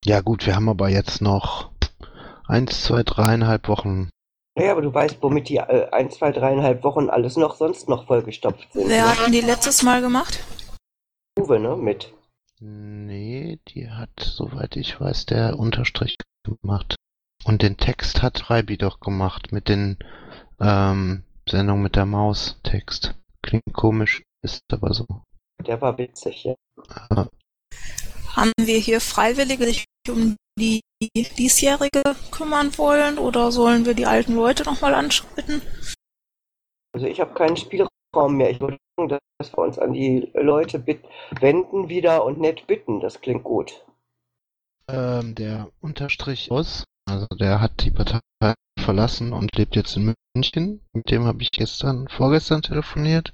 Ja 0.05 0.21
gut, 0.21 0.45
wir 0.45 0.55
haben 0.55 0.69
aber 0.69 0.89
jetzt 0.89 1.21
noch 1.21 1.71
eins, 2.47 2.83
zwei, 2.83 3.03
dreieinhalb 3.03 3.67
Wochen. 3.67 4.09
Naja, 4.55 4.71
aber 4.71 4.81
du 4.81 4.93
weißt, 4.93 5.17
womit 5.21 5.49
die 5.49 5.57
äh, 5.57 5.89
ein, 5.91 6.09
zwei, 6.09 6.31
dreieinhalb 6.31 6.83
Wochen 6.83 7.09
alles 7.09 7.37
noch 7.37 7.55
sonst 7.55 7.87
noch 7.87 8.07
vollgestopft 8.07 8.73
sind. 8.73 8.89
Wer 8.89 9.03
ne? 9.03 9.09
hat 9.09 9.25
denn 9.25 9.31
die 9.31 9.41
letztes 9.41 9.83
Mal 9.83 10.01
gemacht? 10.01 10.43
Uwe, 11.37 11.59
ne? 11.59 11.75
Mit. 11.75 12.13
Nee, 12.59 13.59
die 13.69 13.89
hat, 13.89 14.19
soweit 14.19 14.75
ich 14.75 14.99
weiß, 14.99 15.27
der 15.27 15.57
Unterstrich 15.57 16.17
gemacht. 16.43 16.95
Und 17.45 17.61
den 17.61 17.77
Text 17.77 18.21
hat 18.21 18.49
Reibi 18.49 18.77
doch 18.77 18.99
gemacht 18.99 19.51
mit 19.51 19.69
den 19.69 19.97
ähm, 20.59 21.23
Sendungen 21.47 21.83
mit 21.83 21.95
der 21.95 22.05
Maus. 22.05 22.59
Text. 22.63 23.15
Klingt 23.41 23.73
komisch, 23.73 24.23
ist 24.41 24.61
aber 24.71 24.93
so. 24.93 25.05
Der 25.65 25.79
war 25.81 25.97
witzig, 25.97 26.43
ja. 26.43 26.55
Äh, 27.09 27.25
Haben 28.35 28.51
wir 28.59 28.77
hier 28.77 28.99
Freiwillige, 28.99 29.65
die 29.65 29.85
um 30.07 30.35
die 30.57 30.81
diesjährige 31.13 32.01
kümmern 32.31 32.77
wollen 32.77 33.17
oder 33.17 33.51
sollen 33.51 33.85
wir 33.85 33.93
die 33.93 34.05
alten 34.05 34.35
Leute 34.35 34.63
nochmal 34.63 34.93
anschreiten? 34.93 35.61
Also 36.93 37.07
ich 37.07 37.19
habe 37.19 37.33
keinen 37.33 37.57
Spielraum 37.57 37.89
mehr. 38.35 38.49
Ich 38.51 38.59
würde 38.59 38.77
sagen, 38.97 39.19
dass 39.37 39.51
wir 39.53 39.59
uns 39.59 39.79
an 39.79 39.93
die 39.93 40.29
Leute 40.33 40.83
wenden 41.39 41.89
wieder 41.89 42.23
und 42.25 42.39
nett 42.39 42.67
bitten. 42.67 42.99
Das 42.99 43.21
klingt 43.21 43.43
gut. 43.43 43.85
ähm, 44.89 45.35
der 45.35 45.71
Unterstrich 45.81 46.51
aus. 46.51 46.83
Also 47.09 47.27
der 47.39 47.59
hat 47.59 47.83
die 47.83 47.91
Partei 47.91 48.19
verlassen 48.79 49.33
und 49.33 49.55
lebt 49.55 49.75
jetzt 49.75 49.97
in 49.97 50.13
München. 50.35 50.81
Mit 50.93 51.11
dem 51.11 51.25
habe 51.25 51.41
ich 51.41 51.51
gestern, 51.51 52.07
vorgestern 52.07 52.61
telefoniert. 52.61 53.33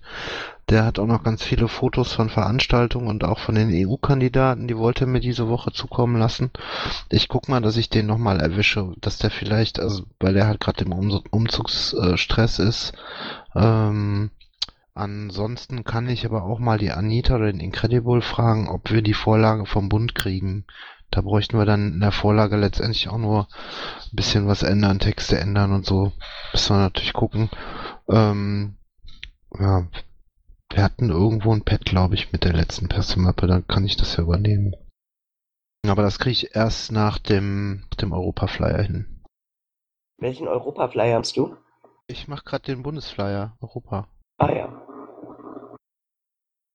Der 0.69 0.85
hat 0.85 0.97
auch 0.97 1.05
noch 1.05 1.23
ganz 1.23 1.43
viele 1.43 1.67
Fotos 1.67 2.13
von 2.13 2.29
Veranstaltungen 2.29 3.07
und 3.07 3.23
auch 3.23 3.37
von 3.37 3.53
den 3.53 3.69
EU-Kandidaten, 3.71 4.67
die 4.67 4.77
wollte 4.77 5.03
er 5.03 5.07
mir 5.07 5.19
diese 5.19 5.47
Woche 5.47 5.71
zukommen 5.71 6.17
lassen. 6.17 6.49
Ich 7.09 7.27
guck 7.27 7.49
mal, 7.49 7.61
dass 7.61 7.77
ich 7.77 7.89
den 7.89 8.07
nochmal 8.07 8.39
erwische, 8.39 8.93
dass 8.99 9.19
der 9.19 9.29
vielleicht, 9.29 9.79
also 9.79 10.05
weil 10.19 10.33
der 10.33 10.47
halt 10.47 10.59
gerade 10.59 10.83
im 10.83 10.91
um 10.93 11.21
Umzugsstress 11.29 12.57
ist. 12.57 12.93
Ähm, 13.53 14.31
ansonsten 14.95 15.83
kann 15.83 16.09
ich 16.09 16.25
aber 16.25 16.43
auch 16.43 16.59
mal 16.59 16.79
die 16.79 16.91
Anita 16.91 17.35
oder 17.35 17.51
den 17.51 17.59
Incredible 17.59 18.21
fragen, 18.21 18.67
ob 18.67 18.89
wir 18.89 19.03
die 19.03 19.13
Vorlage 19.13 19.67
vom 19.67 19.89
Bund 19.89 20.15
kriegen. 20.15 20.65
Da 21.15 21.21
bräuchten 21.21 21.57
wir 21.57 21.65
dann 21.65 21.93
in 21.93 21.99
der 22.01 22.11
Vorlage 22.11 22.57
letztendlich 22.57 23.07
auch 23.07 23.17
nur 23.17 23.47
ein 23.47 24.15
bisschen 24.15 24.47
was 24.47 24.63
ändern, 24.63 24.99
Texte 24.99 25.39
ändern 25.39 25.71
und 25.71 25.85
so. 25.85 26.11
Müssen 26.51 26.75
wir 26.75 26.81
natürlich 26.81 27.13
gucken. 27.13 27.49
Ähm, 28.09 28.75
ja, 29.57 29.87
wir 30.69 30.83
hatten 30.83 31.09
irgendwo 31.09 31.53
ein 31.53 31.63
Pad, 31.63 31.85
glaube 31.85 32.15
ich, 32.15 32.33
mit 32.33 32.43
der 32.43 32.51
letzten 32.51 32.89
Pressemappe, 32.89 33.47
dann 33.47 33.65
kann 33.65 33.85
ich 33.85 33.95
das 33.95 34.17
ja 34.17 34.23
übernehmen. 34.23 34.75
Aber 35.87 36.01
das 36.01 36.19
kriege 36.19 36.33
ich 36.33 36.53
erst 36.53 36.91
nach 36.91 37.17
dem, 37.17 37.85
dem 38.01 38.11
Europa-Flyer 38.11 38.81
hin. 38.81 39.23
Welchen 40.17 40.49
Europa-Flyer 40.49 41.19
hast 41.19 41.37
du? 41.37 41.55
Ich 42.07 42.27
mache 42.27 42.43
gerade 42.43 42.65
den 42.65 42.83
Bundesflyer, 42.83 43.55
Europa. 43.61 44.09
Ah 44.37 44.51
ja. 44.51 44.81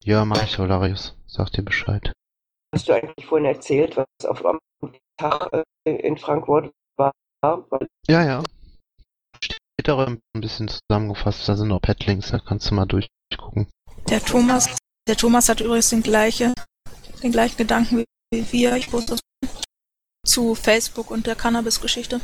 Ja, 0.03 0.25
mach 0.25 0.43
ich, 0.43 0.51
Solarius. 0.51 1.15
Sag 1.27 1.51
dir 1.51 1.61
Bescheid. 1.61 2.11
Hast 2.73 2.87
du 2.87 2.93
eigentlich 2.93 3.25
vorhin 3.25 3.45
erzählt, 3.45 3.97
was 3.97 4.05
auf 4.25 4.45
am 4.45 4.59
Tag 5.17 5.51
äh, 5.53 5.91
in 5.91 6.17
Frankfurt 6.17 6.71
war? 6.97 7.11
Ja, 8.07 8.23
ja. 8.23 8.43
Steht 9.43 9.59
da 9.83 9.97
ein 10.05 10.21
bisschen 10.33 10.69
zusammengefasst, 10.69 11.47
da 11.49 11.55
sind 11.55 11.67
noch 11.67 11.81
Padlinks, 11.81 12.31
da 12.31 12.39
kannst 12.39 12.69
du 12.69 12.75
mal 12.75 12.85
durchgucken. 12.85 13.67
Der 14.09 14.23
Thomas, 14.23 14.77
der 15.07 15.17
Thomas 15.17 15.49
hat 15.49 15.59
übrigens 15.59 15.89
den, 15.89 16.03
gleiche, 16.03 16.53
den 17.21 17.31
gleichen 17.31 17.57
Gedanken 17.57 18.05
wie 18.31 18.51
wir. 18.51 18.75
Ich 18.77 18.89
poste 18.89 19.15
das 19.15 19.21
zu 20.25 20.55
Facebook 20.55 21.11
und 21.11 21.27
der 21.27 21.35
Cannabis-Geschichte. 21.35 22.21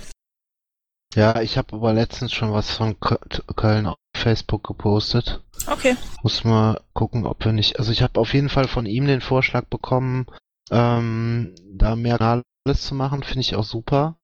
Ja, 1.15 1.41
ich 1.41 1.57
habe 1.57 1.75
aber 1.75 1.93
letztens 1.93 2.33
schon 2.33 2.53
was 2.53 2.71
von 2.71 2.99
Köln 2.99 3.87
auf 3.87 3.97
Facebook 4.15 4.63
gepostet. 4.63 5.41
Okay. 5.67 5.95
Muss 6.21 6.43
mal 6.43 6.81
gucken, 6.93 7.25
ob 7.25 7.43
wir 7.45 7.53
nicht. 7.53 7.79
Also 7.79 7.91
ich 7.91 8.01
habe 8.01 8.19
auf 8.19 8.33
jeden 8.33 8.49
Fall 8.49 8.67
von 8.67 8.85
ihm 8.85 9.07
den 9.07 9.21
Vorschlag 9.21 9.65
bekommen, 9.65 10.27
ähm, 10.69 11.55
da 11.71 11.95
mehr 11.95 12.21
alles 12.21 12.81
zu 12.81 12.95
machen, 12.95 13.23
finde 13.23 13.41
ich 13.41 13.55
auch 13.55 13.63
super. 13.63 14.17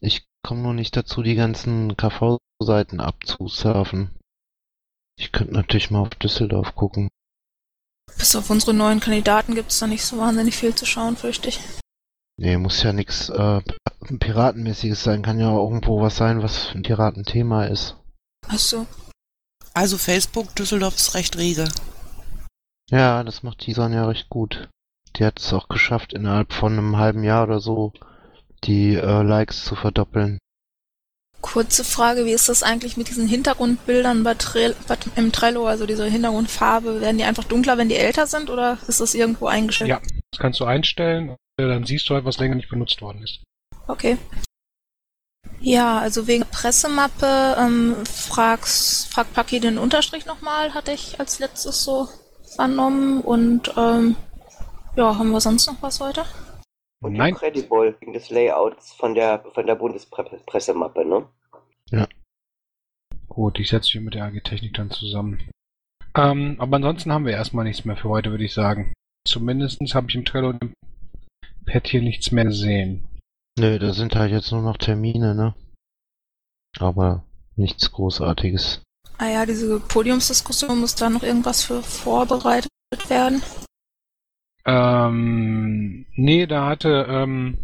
Ich 0.00 0.24
komme 0.42 0.62
nur 0.62 0.74
nicht 0.74 0.96
dazu, 0.96 1.22
die 1.22 1.34
ganzen 1.34 1.96
KV-Seiten 1.96 3.00
abzusurfen. 3.00 4.10
Ich 5.18 5.32
könnte 5.32 5.52
natürlich 5.52 5.90
mal 5.90 6.00
auf 6.00 6.10
Düsseldorf 6.10 6.74
gucken. 6.74 7.08
Bis 8.16 8.34
auf 8.34 8.50
unsere 8.50 8.74
neuen 8.74 9.00
Kandidaten 9.00 9.54
gibt 9.54 9.70
es 9.70 9.78
da 9.78 9.86
nicht 9.86 10.04
so 10.04 10.18
wahnsinnig 10.18 10.56
viel 10.56 10.74
zu 10.74 10.86
schauen, 10.86 11.16
fürchte 11.16 11.50
ich. 11.50 11.60
Nee, 12.40 12.56
muss 12.56 12.82
ja 12.82 12.94
nichts 12.94 13.28
äh, 13.28 13.60
Piratenmäßiges 14.18 15.04
sein. 15.04 15.20
Kann 15.20 15.38
ja 15.38 15.52
irgendwo 15.54 16.00
was 16.00 16.16
sein, 16.16 16.42
was 16.42 16.74
ein 16.74 16.80
Piratenthema 16.80 17.66
ist. 17.66 17.96
Ach 18.48 18.58
so. 18.58 18.86
Also 19.74 19.98
Facebook 19.98 20.56
Düsseldorf 20.56 20.96
ist 20.96 21.14
recht 21.14 21.36
rege. 21.36 21.68
Ja, 22.88 23.22
das 23.24 23.42
macht 23.42 23.66
die 23.66 23.74
Sonja 23.74 24.06
recht 24.06 24.30
gut. 24.30 24.70
Die 25.16 25.26
hat 25.26 25.38
es 25.38 25.52
auch 25.52 25.68
geschafft, 25.68 26.14
innerhalb 26.14 26.54
von 26.54 26.72
einem 26.72 26.96
halben 26.96 27.24
Jahr 27.24 27.44
oder 27.44 27.60
so 27.60 27.92
die 28.64 28.94
äh, 28.94 29.22
Likes 29.22 29.66
zu 29.66 29.74
verdoppeln. 29.74 30.38
Kurze 31.40 31.84
Frage, 31.84 32.26
wie 32.26 32.32
ist 32.32 32.48
das 32.48 32.62
eigentlich 32.62 32.96
mit 32.96 33.08
diesen 33.08 33.26
Hintergrundbildern 33.26 34.24
bei 34.24 34.34
bei, 34.86 34.98
im 35.16 35.32
Trello, 35.32 35.66
also 35.66 35.86
diese 35.86 36.04
Hintergrundfarbe, 36.04 37.00
werden 37.00 37.18
die 37.18 37.24
einfach 37.24 37.44
dunkler, 37.44 37.78
wenn 37.78 37.88
die 37.88 37.96
älter 37.96 38.26
sind 38.26 38.50
oder 38.50 38.78
ist 38.86 39.00
das 39.00 39.14
irgendwo 39.14 39.46
eingestellt? 39.46 39.88
Ja, 39.88 40.00
das 40.32 40.38
kannst 40.38 40.60
du 40.60 40.64
einstellen, 40.66 41.36
dann 41.56 41.84
siehst 41.84 42.08
du 42.08 42.14
halt, 42.14 42.24
was 42.24 42.38
länger 42.38 42.56
nicht 42.56 42.68
benutzt 42.68 43.00
worden 43.00 43.22
ist. 43.22 43.40
Okay. 43.86 44.18
Ja, 45.60 45.98
also 45.98 46.26
wegen 46.26 46.44
Pressemappe 46.44 47.56
ähm, 47.58 47.96
fragst, 48.06 49.12
fragt 49.12 49.34
Paki 49.34 49.60
den 49.60 49.78
Unterstrich 49.78 50.26
nochmal, 50.26 50.72
hatte 50.74 50.92
ich 50.92 51.20
als 51.20 51.38
letztes 51.38 51.84
so 51.84 52.08
vernommen 52.54 53.20
und 53.20 53.72
ähm, 53.76 54.16
ja, 54.96 55.16
haben 55.18 55.30
wir 55.30 55.40
sonst 55.40 55.66
noch 55.66 55.76
was 55.80 56.00
heute? 56.00 56.24
Und 57.02 57.14
Nein. 57.14 57.30
Incredible 57.30 57.96
wegen 58.00 58.12
des 58.12 58.30
Layouts 58.30 58.92
von 58.92 59.14
der 59.14 59.42
von 59.54 59.66
der 59.66 59.74
Bundespressemappe, 59.74 61.04
ne? 61.04 61.26
Ja. 61.90 62.06
Gut, 63.28 63.58
ich 63.58 63.68
setze 63.68 63.96
mich 63.96 64.04
mit 64.04 64.14
der 64.14 64.24
AG 64.24 64.40
Technik 64.42 64.74
dann 64.74 64.90
zusammen. 64.90 65.50
Ähm, 66.14 66.56
aber 66.58 66.76
ansonsten 66.76 67.12
haben 67.12 67.24
wir 67.24 67.32
erstmal 67.32 67.64
nichts 67.64 67.84
mehr 67.84 67.96
für 67.96 68.08
heute, 68.08 68.30
würde 68.30 68.44
ich 68.44 68.52
sagen. 68.52 68.92
Zumindest 69.26 69.80
habe 69.94 70.08
ich 70.08 70.14
im 70.14 70.24
Trello 70.24 70.48
und 70.50 70.62
im 70.62 70.72
Pad 71.64 71.86
hier 71.86 72.02
nichts 72.02 72.32
mehr 72.32 72.44
gesehen. 72.44 73.08
Nö, 73.58 73.78
da 73.78 73.92
sind 73.92 74.14
halt 74.14 74.32
jetzt 74.32 74.50
nur 74.52 74.62
noch 74.62 74.76
Termine, 74.76 75.34
ne? 75.34 75.54
Aber 76.78 77.24
nichts 77.56 77.92
Großartiges. 77.92 78.82
Ah 79.18 79.28
ja, 79.28 79.46
diese 79.46 79.80
Podiumsdiskussion 79.80 80.80
muss 80.80 80.94
da 80.94 81.10
noch 81.10 81.22
irgendwas 81.22 81.62
für 81.62 81.82
vorbereitet 81.82 82.70
werden. 83.08 83.42
Ähm, 84.66 86.06
nee, 86.14 86.46
da 86.46 86.66
hatte 86.66 87.06
ähm, 87.08 87.58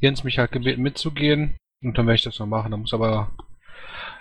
Jens 0.00 0.24
mich 0.24 0.38
halt 0.38 0.52
gebeten 0.52 0.82
mitzugehen 0.82 1.56
und 1.82 1.96
dann 1.96 2.06
werde 2.06 2.16
ich 2.16 2.22
das 2.22 2.38
noch 2.38 2.46
machen. 2.46 2.70
Da 2.70 2.76
muss 2.76 2.92
aber 2.94 3.30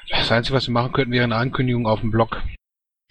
das 0.10 0.32
Einzige, 0.32 0.56
was 0.56 0.68
wir 0.68 0.74
machen 0.74 0.91
könnten, 0.93 1.12
wäre 1.12 1.24
eine 1.24 1.36
Ankündigung 1.36 1.88
auf 1.88 1.99
dem 2.02 2.12
Blog. 2.12 2.41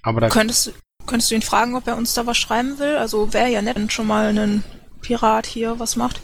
Aber 0.03 0.21
da 0.21 0.29
Könntest, 0.29 0.69
du- 0.69 0.73
könntest 1.07 1.31
du 1.31 1.35
ihn 1.35 1.43
fragen, 1.43 1.75
ob 1.77 1.87
er 1.87 1.97
uns 1.97 2.15
da 2.15 2.27
was 2.27 2.39
schreiben 2.39 2.79
will? 2.79 2.97
Also 2.97 3.33
wäre 3.33 3.49
ja 3.51 3.63
nett, 3.63 3.77
wenn 3.77 3.91
schon 3.91 4.07
mal 4.07 4.37
ein 4.37 4.65
Pirat 5.03 5.47
hier 5.47 5.79
was 5.79 5.97
macht. 5.97 6.21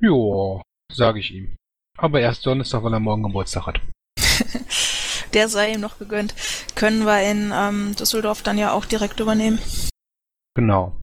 Jo, 0.00 0.62
sage 0.92 1.20
ich 1.20 1.32
ihm. 1.32 1.54
Aber 1.98 2.20
erst 2.20 2.44
Donnerstag, 2.46 2.82
weil 2.82 2.92
er 2.92 3.00
morgen 3.00 3.22
Geburtstag 3.22 3.66
hat. 3.66 3.80
Der 5.34 5.48
sei 5.48 5.72
ihm 5.72 5.80
noch 5.80 5.98
gegönnt. 5.98 6.34
Können 6.74 7.04
wir 7.04 7.22
in 7.30 7.52
ähm, 7.54 7.94
Düsseldorf 7.98 8.42
dann 8.42 8.58
ja 8.58 8.72
auch 8.72 8.84
direkt 8.84 9.18
übernehmen. 9.20 9.58
Genau. 10.54 10.98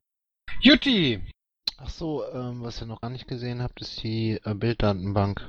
Jutti! 0.66 1.22
Ach 1.78 1.90
so, 1.90 2.24
ähm, 2.32 2.64
was 2.64 2.82
ihr 2.82 2.88
noch 2.88 3.02
gar 3.02 3.10
nicht 3.10 3.28
gesehen 3.28 3.62
habt, 3.62 3.82
ist 3.82 4.02
die 4.02 4.40
äh, 4.46 4.54
Bilddatenbank. 4.54 5.46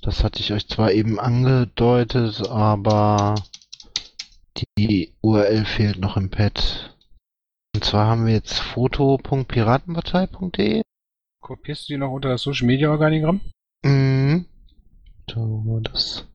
Das 0.00 0.24
hatte 0.24 0.40
ich 0.40 0.54
euch 0.54 0.66
zwar 0.68 0.90
eben 0.90 1.20
angedeutet, 1.20 2.48
aber 2.48 3.34
die 4.78 5.12
URL 5.20 5.66
fehlt 5.66 5.98
noch 5.98 6.16
im 6.16 6.30
Pad. 6.30 6.96
Und 7.74 7.84
zwar 7.84 8.06
haben 8.06 8.24
wir 8.24 8.32
jetzt 8.32 8.58
foto.piratenpartei.de. 8.58 10.80
Kopierst 11.42 11.86
du 11.86 11.92
die 11.92 11.98
noch 11.98 12.12
unter 12.12 12.30
das 12.30 12.40
Social 12.40 12.66
Media 12.66 12.90
Organigramm? 12.90 13.42
Mhm. 13.84 14.46
Da 15.26 15.36
haben 15.36 15.66
wir 15.66 15.82
das. 15.82 16.26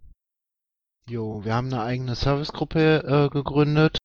Jo, 1.08 1.44
wir 1.44 1.56
haben 1.56 1.74
eine 1.74 1.82
eigene 1.82 2.14
Servicegruppe 2.14 3.04
äh, 3.08 3.30
gegründet. 3.34 3.98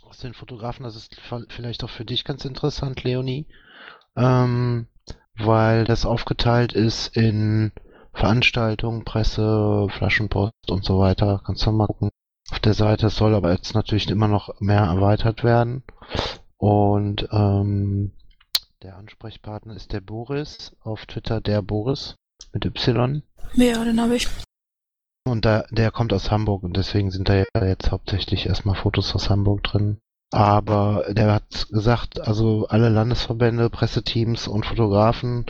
Aus 0.00 0.20
den 0.20 0.32
Fotografen, 0.32 0.84
das 0.84 0.96
ist 0.96 1.20
vielleicht 1.50 1.84
auch 1.84 1.90
für 1.90 2.06
dich 2.06 2.24
ganz 2.24 2.46
interessant, 2.46 3.04
Leonie. 3.04 3.44
Ähm, 4.16 4.86
weil 5.38 5.84
das 5.84 6.06
aufgeteilt 6.06 6.72
ist 6.72 7.16
in 7.16 7.72
Veranstaltungen, 8.12 9.04
Presse, 9.04 9.88
Flaschenpost 9.90 10.70
und 10.70 10.84
so 10.84 10.98
weiter. 10.98 11.42
Kannst 11.44 11.66
du 11.66 11.72
mal 11.72 11.86
gucken. 11.86 12.10
Auf 12.50 12.60
der 12.60 12.74
Seite 12.74 13.06
Es 13.08 13.16
soll 13.16 13.34
aber 13.34 13.52
jetzt 13.52 13.74
natürlich 13.74 14.08
immer 14.08 14.28
noch 14.28 14.60
mehr 14.60 14.82
erweitert 14.82 15.44
werden. 15.44 15.82
Und 16.56 17.28
ähm, 17.32 18.12
der 18.82 18.96
Ansprechpartner 18.96 19.74
ist 19.74 19.92
der 19.92 20.00
Boris. 20.00 20.74
Auf 20.80 21.06
Twitter 21.06 21.40
der 21.40 21.60
Boris 21.60 22.16
mit 22.52 22.64
Y. 22.64 23.22
Ja, 23.54 23.84
den 23.84 24.00
habe 24.00 24.16
ich. 24.16 24.28
Und 25.26 25.44
da, 25.44 25.64
der 25.70 25.90
kommt 25.90 26.12
aus 26.12 26.30
Hamburg 26.30 26.62
und 26.62 26.76
deswegen 26.76 27.10
sind 27.10 27.28
da 27.28 27.34
ja 27.34 27.44
jetzt 27.64 27.90
hauptsächlich 27.90 28.46
erstmal 28.46 28.76
Fotos 28.76 29.14
aus 29.14 29.28
Hamburg 29.28 29.64
drin. 29.64 29.98
Aber 30.32 31.04
der 31.08 31.32
hat 31.32 31.68
gesagt, 31.70 32.20
also 32.20 32.66
alle 32.68 32.88
Landesverbände, 32.88 33.70
Presseteams 33.70 34.48
und 34.48 34.66
Fotografen 34.66 35.46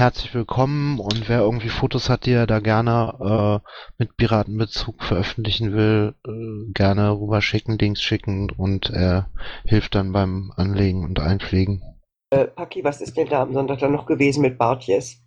herzlich 0.00 0.32
willkommen 0.32 0.98
und 0.98 1.28
wer 1.28 1.40
irgendwie 1.40 1.68
Fotos 1.68 2.08
hat, 2.08 2.24
die 2.24 2.32
er 2.32 2.46
da 2.46 2.60
gerne 2.60 3.60
äh, 3.62 3.68
mit 3.98 4.16
Piratenbezug 4.16 5.02
veröffentlichen 5.02 5.74
will, 5.74 6.14
äh, 6.26 6.72
gerne 6.72 7.10
rüberschicken, 7.10 7.76
Links 7.76 8.00
schicken 8.00 8.50
und 8.50 8.88
er 8.88 9.28
hilft 9.66 9.94
dann 9.94 10.12
beim 10.12 10.54
Anlegen 10.56 11.04
und 11.04 11.20
Einpflegen. 11.20 11.82
Äh, 12.30 12.46
Paki, 12.46 12.82
was 12.82 13.02
ist 13.02 13.14
denn 13.18 13.28
da 13.28 13.42
am 13.42 13.52
Sonntag 13.52 13.80
dann 13.80 13.92
noch 13.92 14.06
gewesen 14.06 14.40
mit 14.40 14.56
Bartjes? 14.56 15.18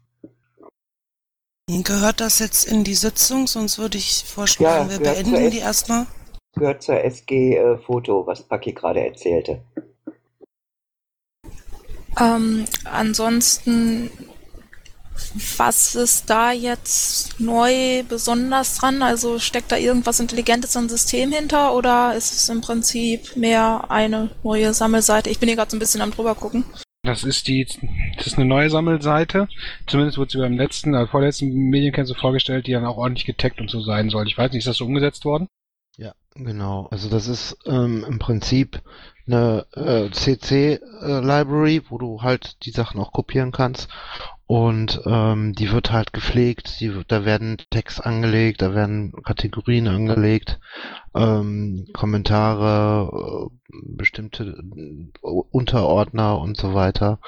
Gehört 1.67 2.19
das 2.19 2.39
jetzt 2.39 2.65
in 2.65 2.83
die 2.83 2.95
Sitzung? 2.95 3.45
Sonst 3.45 3.77
würde 3.77 3.99
ich 3.99 4.23
vorschlagen, 4.25 4.89
Ja, 4.89 4.97
wir 4.97 4.99
beenden 4.99 5.51
die 5.51 5.59
erstmal. 5.59 6.07
Gehört 6.55 6.83
zur 6.83 7.03
SG 7.03 7.57
äh, 7.57 7.77
Foto, 7.77 8.27
was 8.27 8.43
Paki 8.43 8.73
gerade 8.73 9.05
erzählte. 9.05 9.61
Ähm, 12.19 12.65
ansonsten 12.85 14.11
Was 15.57 15.95
ist 15.95 16.29
da 16.29 16.51
jetzt 16.51 17.39
neu 17.39 18.03
besonders 18.03 18.77
dran? 18.77 19.01
Also 19.01 19.39
steckt 19.39 19.71
da 19.71 19.77
irgendwas 19.77 20.19
Intelligentes 20.19 20.75
im 20.75 20.89
System 20.89 21.31
hinter 21.31 21.75
oder 21.75 22.15
ist 22.15 22.33
es 22.33 22.49
im 22.49 22.61
Prinzip 22.61 23.35
mehr 23.35 23.85
eine 23.89 24.31
neue 24.43 24.73
Sammelseite? 24.73 25.29
Ich 25.29 25.39
bin 25.39 25.49
hier 25.49 25.55
gerade 25.55 25.71
so 25.71 25.77
ein 25.77 25.79
bisschen 25.79 26.01
am 26.01 26.11
drüber 26.11 26.35
gucken. 26.35 26.65
Das 27.03 27.23
ist 27.23 27.47
die, 27.47 27.67
das 28.17 28.27
ist 28.27 28.37
eine 28.37 28.45
neue 28.45 28.69
Sammelseite. 28.69 29.47
Zumindest 29.87 30.17
wurde 30.17 30.31
sie 30.31 30.37
beim 30.37 30.57
letzten, 30.57 30.93
äh, 30.93 31.05
vorletzten 31.05 31.51
Medienkern 31.69 32.05
so 32.05 32.13
vorgestellt, 32.13 32.65
die 32.67 32.71
dann 32.71 32.85
auch 32.85 32.97
ordentlich 32.97 33.25
getaggt 33.25 33.59
und 33.59 33.69
so 33.69 33.81
sein 33.81 34.09
soll. 34.09 34.27
Ich 34.27 34.37
weiß 34.37 34.51
nicht, 34.51 34.59
ist 34.59 34.67
das 34.67 34.77
so 34.77 34.85
umgesetzt 34.85 35.25
worden? 35.25 35.47
Genau. 36.35 36.87
Also 36.89 37.09
das 37.09 37.27
ist 37.27 37.57
ähm, 37.65 38.03
im 38.07 38.17
Prinzip 38.17 38.81
eine 39.27 39.65
äh, 39.73 40.09
CC-Library, 40.11 41.83
wo 41.89 41.97
du 41.97 42.21
halt 42.21 42.65
die 42.65 42.71
Sachen 42.71 42.99
auch 42.99 43.11
kopieren 43.11 43.51
kannst. 43.51 43.87
Und 44.45 45.01
ähm, 45.05 45.53
die 45.53 45.71
wird 45.71 45.91
halt 45.91 46.11
gepflegt, 46.11 46.79
die, 46.79 46.91
da 47.07 47.23
werden 47.23 47.57
Tags 47.69 47.99
angelegt, 47.99 48.61
da 48.61 48.75
werden 48.75 49.13
Kategorien 49.23 49.87
angelegt, 49.87 50.59
ähm, 51.15 51.87
Kommentare, 51.93 53.49
äh, 53.51 53.75
bestimmte 53.95 54.43
äh, 54.43 55.07
Unterordner 55.21 56.39
und 56.39 56.57
so 56.57 56.73
weiter. 56.73 57.19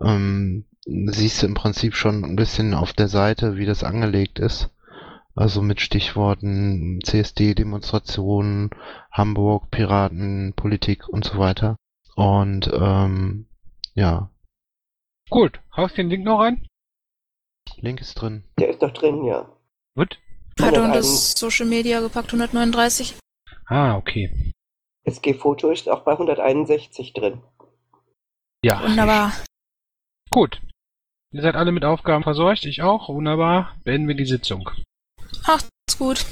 Ähm, 0.00 0.64
siehst 0.86 1.42
du 1.42 1.46
im 1.46 1.54
Prinzip 1.54 1.94
schon 1.96 2.24
ein 2.24 2.36
bisschen 2.36 2.74
auf 2.74 2.92
der 2.92 3.08
Seite, 3.08 3.56
wie 3.56 3.66
das 3.66 3.84
angelegt 3.84 4.38
ist. 4.38 4.70
Also 5.36 5.62
mit 5.62 5.80
Stichworten 5.80 7.00
CSD-Demonstrationen, 7.02 8.70
Hamburg, 9.10 9.70
Piraten, 9.70 10.52
Politik 10.54 11.08
und 11.08 11.24
so 11.24 11.38
weiter. 11.38 11.76
Und 12.14 12.70
ähm, 12.72 13.46
ja, 13.94 14.30
Gut, 15.30 15.60
haust 15.76 15.96
den 15.96 16.10
Link 16.10 16.24
noch 16.24 16.40
rein? 16.40 16.66
Link 17.78 18.00
ist 18.00 18.14
drin. 18.14 18.44
Der 18.58 18.68
ist 18.68 18.82
doch 18.82 18.92
drin, 18.92 19.24
ja. 19.24 19.48
Gut. 19.96 20.18
Hat 20.60 20.74
er 20.74 20.82
101. 20.82 20.92
das 20.92 21.32
Social 21.32 21.66
Media 21.66 22.00
gepackt, 22.00 22.28
139. 22.28 23.16
Ah, 23.66 23.96
okay. 23.96 24.52
SG-Foto 25.04 25.70
ist 25.70 25.88
auch 25.88 26.02
bei 26.02 26.12
161 26.12 27.14
drin. 27.14 27.42
Ja. 28.62 28.82
Wunderbar. 28.82 29.32
Gut. 30.30 30.60
Ihr 31.32 31.42
seid 31.42 31.56
alle 31.56 31.72
mit 31.72 31.84
Aufgaben 31.84 32.22
versorgt, 32.22 32.64
ich 32.64 32.82
auch. 32.82 33.08
Wunderbar. 33.08 33.76
Beenden 33.82 34.06
wir 34.06 34.14
die 34.14 34.26
Sitzung. 34.26 34.70
Ach, 35.46 35.60
ist 35.88 35.98
gut. 35.98 36.24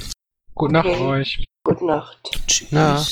Gute 0.55 0.73
Nacht 0.73 0.85
Okay. 0.87 1.01
euch. 1.05 1.45
Gute 1.65 1.85
Nacht. 1.85 2.17
Tschüss. 2.47 2.69
Ja. 2.71 3.03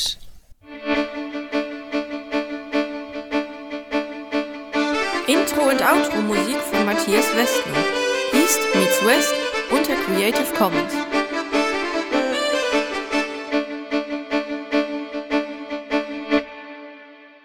Intro 5.28 5.62
und 5.70 5.82
Outro 5.82 6.22
Musik 6.22 6.58
von 6.58 6.86
Matthias 6.86 7.26
Westner. 7.36 7.78
East 8.34 8.60
meets 8.76 9.06
West 9.06 9.34
unter 9.72 9.96
Creative 10.06 10.54
Commons. 10.58 10.94